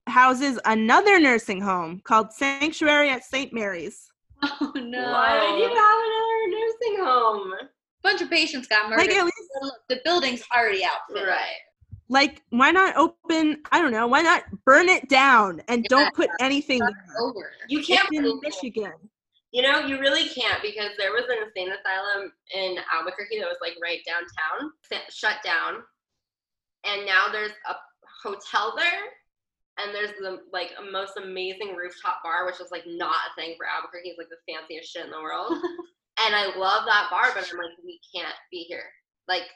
[0.07, 3.51] houses another nursing home called Sanctuary at St.
[3.53, 4.07] Mary's.
[4.43, 5.11] It- oh no!
[5.11, 7.53] Why would you have another nursing home?
[7.53, 7.69] A
[8.03, 9.07] bunch of patients got murdered.
[9.07, 11.27] Like at least Look, the building's already outfitted.
[11.27, 11.57] Right.
[12.09, 16.29] like why not open I don't know, why not burn it down and don't put
[16.39, 16.81] anything?
[17.19, 17.51] Over.
[17.67, 18.07] You can't.
[18.11, 18.93] It's in Michigan.
[19.51, 23.57] You know, you really can't because there was an insane asylum in Albuquerque that was
[23.61, 24.71] like right downtown,
[25.09, 25.81] shut down,
[26.85, 27.75] and now there's a
[28.23, 29.03] hotel there,
[29.77, 33.65] and there's the like most amazing rooftop bar, which is like not a thing for
[33.65, 34.09] Albuquerque.
[34.09, 35.51] It's like the fanciest shit in the world,
[36.25, 38.85] and I love that bar, but I'm like, we can't be here.
[39.27, 39.49] Like,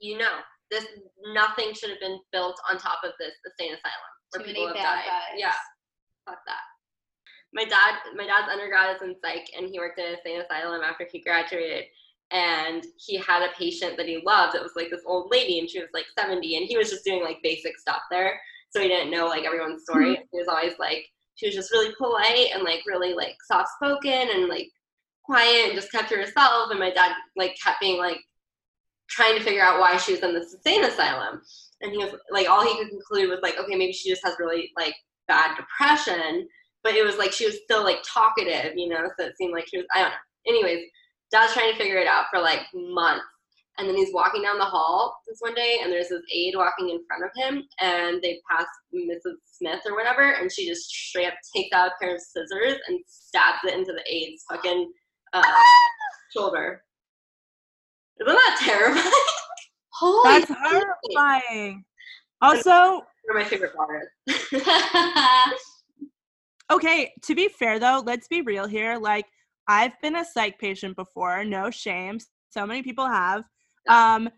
[0.00, 0.86] you know, this
[1.32, 4.76] nothing should have been built on top of this insane asylum where Too people have
[4.76, 5.08] bad died.
[5.08, 5.38] vibes.
[5.38, 5.58] Yeah,
[6.26, 6.64] fuck that
[7.52, 10.82] my dad my dad's undergrad is in psych and he worked at a sane asylum
[10.82, 11.84] after he graduated
[12.30, 15.68] and he had a patient that he loved It was like this old lady and
[15.68, 18.38] she was like 70 and he was just doing like basic stuff there
[18.70, 20.14] so he didn't know like everyone's story.
[20.14, 20.22] Mm-hmm.
[20.32, 24.28] He was always like she was just really polite and like really like soft spoken
[24.32, 24.68] and like
[25.24, 26.70] quiet and just kept to herself.
[26.70, 28.18] And my dad like kept being like
[29.08, 31.40] trying to figure out why she was in the insane asylum.
[31.80, 34.36] And he was like all he could conclude was like okay maybe she just has
[34.38, 34.94] really like
[35.28, 36.48] bad depression.
[36.84, 39.66] But it was like she was still like talkative, you know, so it seemed like
[39.68, 40.16] she was I don't know.
[40.48, 40.84] Anyways,
[41.30, 43.24] Dad's trying to figure it out for like months.
[43.78, 46.90] And then he's walking down the hall this one day, and there's this aide walking
[46.90, 49.36] in front of him, and they pass Mrs.
[49.44, 52.98] Smith or whatever, and she just straight up takes out a pair of scissors and
[53.06, 54.90] stabs it into the aide's fucking
[55.32, 55.42] uh,
[56.36, 56.82] shoulder.
[58.20, 59.12] Isn't that terrifying?
[59.90, 61.84] Holy That's horrifying.
[62.40, 64.06] Also, of my favorite bars.
[66.70, 68.96] okay, to be fair though, let's be real here.
[68.96, 69.26] Like,
[69.66, 72.18] I've been a psych patient before, no shame.
[72.50, 73.44] So many people have.
[73.88, 74.28] Um,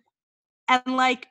[0.68, 1.26] and like,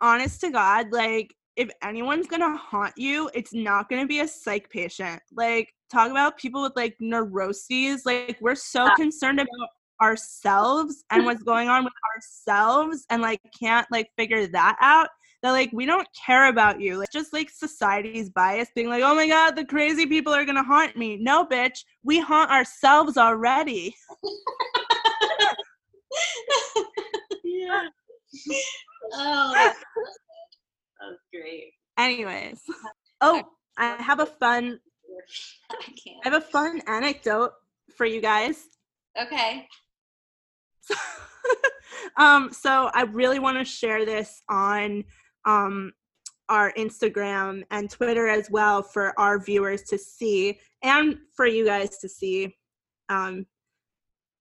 [0.00, 4.70] honest to God, like, if anyone's gonna haunt you, it's not gonna be a psych
[4.70, 5.20] patient.
[5.32, 8.04] Like, talk about people with like neuroses.
[8.06, 8.94] Like, we're so Yeah.
[8.94, 9.68] concerned about
[10.00, 15.08] ourselves and what's going on with ourselves and like can't like figure that out
[15.42, 19.14] that like we don't care about you like just like society's bias being like oh
[19.14, 23.94] my god the crazy people are gonna haunt me no bitch we haunt ourselves already
[27.60, 27.88] Yeah.
[29.14, 29.74] oh, That
[31.02, 31.72] was great.
[31.98, 32.60] anyways
[33.20, 33.42] oh
[33.78, 34.78] i have a fun
[35.70, 35.74] I
[36.24, 37.52] i have a fun anecdote
[37.96, 38.64] for you guys
[39.20, 39.66] Okay.
[42.16, 45.04] um so i really want to share this on
[45.44, 45.92] um
[46.48, 51.98] our instagram and twitter as well for our viewers to see and for you guys
[51.98, 52.56] to see
[53.08, 53.44] um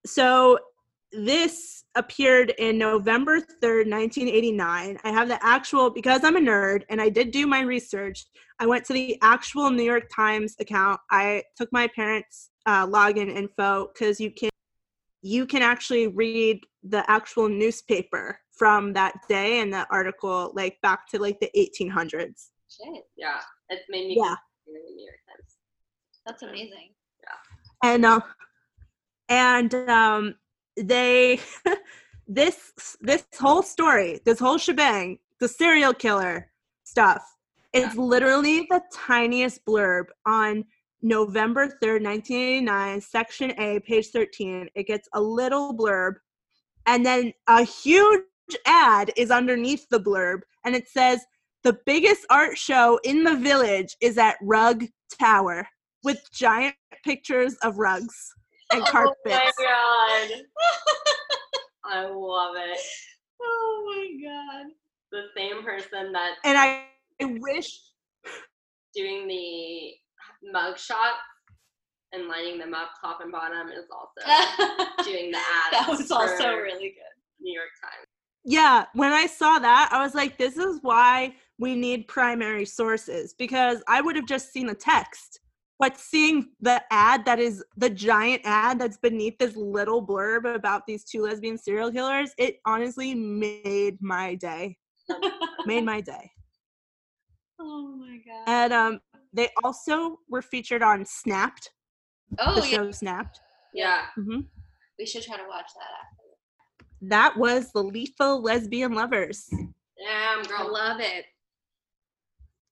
[0.06, 0.58] so
[1.11, 7.02] this appeared in november 3rd 1989 i have the actual because i'm a nerd and
[7.02, 8.26] i did do my research
[8.60, 13.30] i went to the actual new york times account i took my parents uh, login
[13.36, 14.49] info because you can
[15.22, 21.07] you can actually read the actual newspaper from that day and the article like back
[21.07, 23.03] to like the 1800s Shit.
[23.18, 24.36] Yeah, it's made me Yeah.
[24.65, 25.57] consider the New York Times.
[26.26, 26.94] That's amazing.
[27.23, 28.22] Yeah, and uh,
[29.27, 30.36] and um
[30.78, 31.40] they
[32.28, 36.52] this this whole story this whole shebang the serial killer
[36.84, 37.24] stuff
[37.74, 40.64] it's literally the tiniest blurb on
[41.02, 46.16] november 3rd 1989 section a page 13 it gets a little blurb
[46.86, 48.22] and then a huge
[48.66, 51.22] ad is underneath the blurb and it says
[51.64, 54.86] the biggest art show in the village is at rug
[55.20, 55.68] tower
[56.04, 58.34] with giant pictures of rugs
[58.72, 59.18] and carpets.
[59.30, 59.52] Oh my
[60.30, 60.41] god.
[61.86, 62.80] I love it.
[63.41, 64.72] Oh my god.
[65.12, 66.84] The same person that and I,
[67.22, 67.80] I wish
[68.96, 69.94] doing the
[70.52, 71.18] mug shots
[72.12, 75.72] and lining them up top and bottom is also doing the ads.
[75.72, 77.16] that was also really good.
[77.41, 78.06] New York Times.
[78.44, 83.34] yeah, when I saw that, I was like, this is why we need primary sources
[83.38, 85.40] because I would have just seen the text.
[85.80, 90.86] But seeing the ad that is the giant ad that's beneath this little blurb about
[90.86, 94.78] these two lesbian serial killers, it honestly made my day.
[95.66, 96.32] made my day.
[97.62, 98.44] Oh my god.
[98.48, 99.00] And um,
[99.34, 101.72] they also were featured on Snapped,
[102.40, 102.78] oh the yeah.
[102.78, 103.42] show Snapped.
[103.74, 104.06] Yeah.
[104.16, 104.40] hmm
[104.98, 106.90] We should try to watch that after.
[107.02, 109.50] That was the Lethal Lesbian Lovers.
[109.52, 110.72] Damn, I girl.
[110.72, 111.26] love it.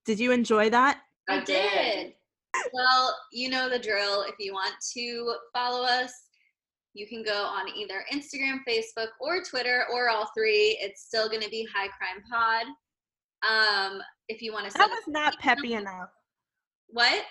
[0.05, 1.01] Did you enjoy that?
[1.27, 2.13] I did.
[2.73, 4.21] Well, you know the drill.
[4.23, 6.11] If you want to follow us,
[6.93, 10.77] you can go on either Instagram, Facebook, or Twitter, or all three.
[10.81, 12.65] It's still going to be High Crime Pod.
[13.47, 16.09] Um, if you want to That was not peppy enough.
[16.87, 17.23] what?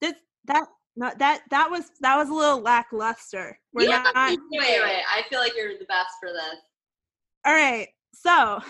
[0.00, 0.14] This
[0.46, 0.66] that
[0.96, 3.58] not that that was that was a little lackluster.
[3.72, 4.10] We're Yeah.
[4.14, 5.02] not You do it.
[5.12, 6.56] I feel like you're the best for this.
[7.44, 7.88] all right.
[8.14, 8.62] So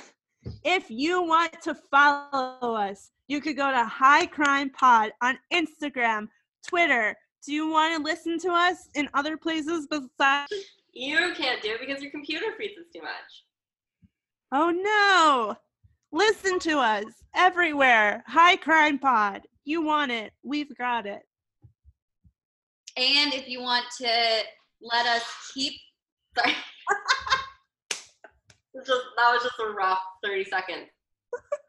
[0.64, 6.28] if you want to follow us, you could go to High Crime Pod on Instagram,
[6.66, 7.16] Twitter.
[7.46, 10.52] Do you want to listen to us in other places besides?
[10.92, 13.44] You can't do it because your computer freezes too much.
[14.52, 15.56] Oh no!
[16.12, 18.22] Listen to us everywhere.
[18.26, 19.42] High Crime Pod.
[19.64, 20.32] You want it?
[20.42, 21.22] We've got it.
[22.96, 24.42] And if you want to
[24.80, 25.72] let us keep
[26.38, 26.54] Sorry.
[28.76, 30.88] Just that was just a rough 30 seconds.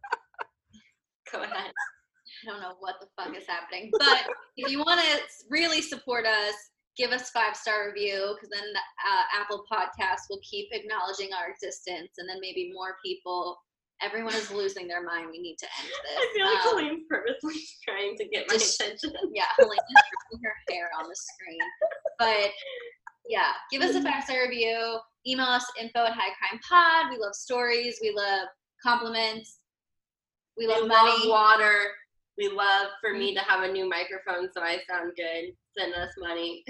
[1.32, 1.72] Go ahead.
[1.72, 3.90] I don't know what the fuck is happening.
[3.98, 4.26] But
[4.58, 6.54] if you want to really support us,
[6.98, 11.50] give us five star review because then the, uh, Apple Podcast will keep acknowledging our
[11.50, 13.58] existence, and then maybe more people.
[14.02, 15.30] Everyone is losing their mind.
[15.32, 16.18] We need to end this.
[16.18, 19.14] I feel like Um, Colleen's purposely trying to get my just- attention.
[19.34, 19.82] yeah, Helena
[20.34, 21.60] is her hair on the screen.
[22.20, 22.52] But
[23.30, 24.98] yeah, give us a five star review.
[25.26, 27.12] Email us info at High Crime Pod.
[27.12, 27.98] We love stories.
[28.02, 28.48] We love
[28.84, 29.60] compliments.
[30.58, 31.30] We We love love money.
[31.30, 31.78] water.
[32.38, 35.54] We love for me to have a new microphone so I sound good.
[35.78, 36.64] Send us money.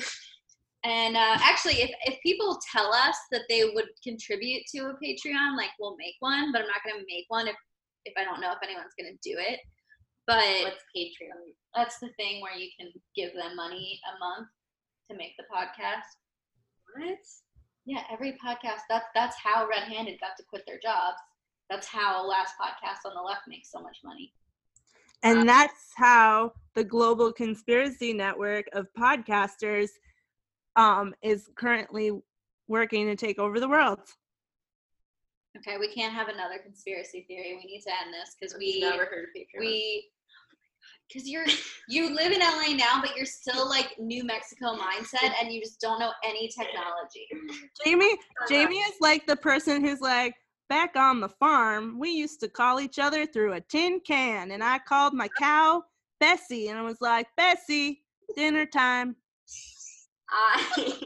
[0.84, 5.58] And uh, actually, if, if people tell us that they would contribute to a Patreon,
[5.58, 7.56] like we'll make one, but I'm not going to make one if,
[8.06, 9.60] if I don't know if anyone's going to do it.
[10.28, 11.54] But What's Patreon?
[11.74, 14.48] that's the thing where you can give them money a month
[15.10, 16.06] to make the podcast.
[16.96, 17.18] What?
[17.88, 18.82] Yeah, every podcast.
[18.90, 21.18] That's that's how Red Handed got to quit their jobs.
[21.70, 24.34] That's how Last Podcast on the Left makes so much money.
[25.24, 29.90] And Um, that's how the global conspiracy network of podcasters
[30.76, 32.12] um, is currently
[32.68, 34.00] working to take over the world.
[35.58, 37.58] Okay, we can't have another conspiracy theory.
[37.58, 39.60] We need to end this because we never heard of Patreon.
[39.60, 40.10] we
[41.08, 41.46] because you're
[41.88, 45.80] you live in LA now, but you're still like New Mexico mindset, and you just
[45.80, 47.28] don't know any technology.
[47.86, 48.18] Jamie,
[48.50, 50.36] Jamie is like the person who's like,
[50.70, 54.64] back on the farm, we used to call each other through a tin can, and
[54.64, 55.84] I called my cow
[56.20, 58.02] Bessie, and I was like, Bessie,
[58.36, 59.16] dinner time.
[60.30, 60.64] I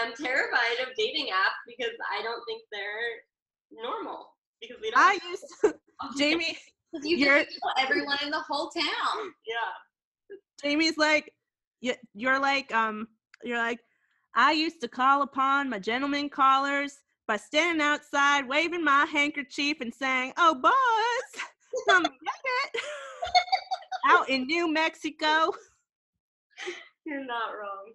[0.00, 4.26] am terrified of dating apps because I don't think they're normal.
[4.60, 5.00] Because we don't.
[5.00, 5.74] I used to,
[6.18, 6.56] Jamie,
[6.94, 7.46] 'Cause you You're-
[7.78, 9.32] everyone in the whole town.
[9.46, 10.36] yeah.
[10.62, 11.32] Jamie's like,
[11.80, 13.08] you, you're like, um,
[13.42, 13.78] you're like,
[14.34, 16.98] I used to call upon my gentlemen callers
[17.30, 21.42] by standing outside, waving my handkerchief and saying, "Oh, boys,
[21.88, 22.10] come get
[22.74, 22.82] it!"
[24.08, 25.52] Out in New Mexico.
[27.06, 27.92] You're not wrong.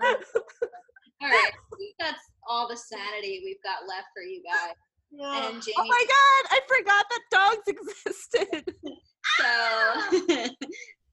[0.02, 4.74] All right, I think that's all the sanity we've got left for you guys.
[5.12, 5.46] Yeah.
[5.50, 8.74] And Jamie, Oh my God, I forgot that dogs existed.
[9.38, 10.48] so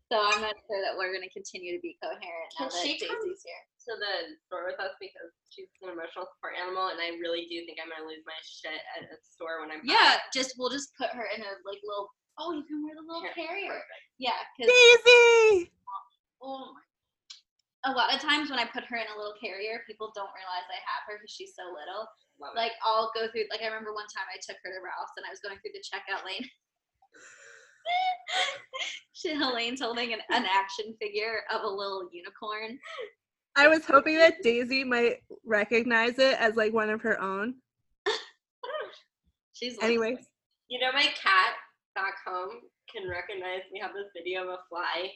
[0.10, 2.98] so I'm not sure that we're gonna continue to be coherent now Can that she
[2.99, 3.64] come- Daisy's here.
[3.88, 4.14] to the
[4.45, 7.90] store with us because she's an emotional support animal, and I really do think I'm
[7.94, 10.34] gonna lose my shit at a store when I'm Yeah, back.
[10.34, 12.10] just we'll just put her in a like little.
[12.41, 13.84] Oh, you can wear the little Yeah, carrier.
[14.18, 15.72] Yeah, because Daisy.
[16.41, 16.81] oh my.
[17.88, 20.68] A lot of times when I put her in a little carrier, people don't realize
[20.68, 22.03] I have her because she's so little.
[22.40, 22.60] Love it.
[22.60, 23.48] Like I'll go through.
[23.52, 25.72] Like I remember one time I took her to Ralph's and I was going through
[25.76, 26.44] the checkout lane.
[29.14, 32.80] she, Helene's holding an, an action figure of a little unicorn.
[33.56, 37.56] I was hoping that Daisy might recognize it as like one of her own.
[39.53, 40.19] She's like, Anyways,
[40.69, 41.56] You know, my cat
[41.95, 42.61] back home
[42.93, 43.61] can recognize.
[43.73, 45.11] We have this video of a fly.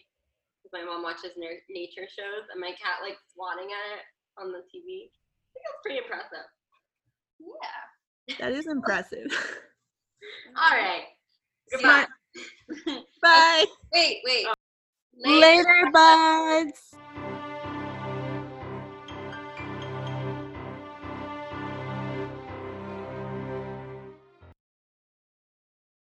[0.61, 4.03] 'cause My mom watches ner- nature shows, and my cat like swatting at it
[4.37, 5.07] on the TV.
[5.07, 6.47] I think that's pretty impressive.
[7.39, 8.35] yeah.
[8.39, 9.27] that is impressive.
[10.57, 11.03] All right.
[11.71, 12.07] Goodbye.
[13.21, 13.65] Bye.
[13.93, 14.45] Wait, wait.
[14.47, 14.53] Oh.
[15.25, 16.95] Later, buds.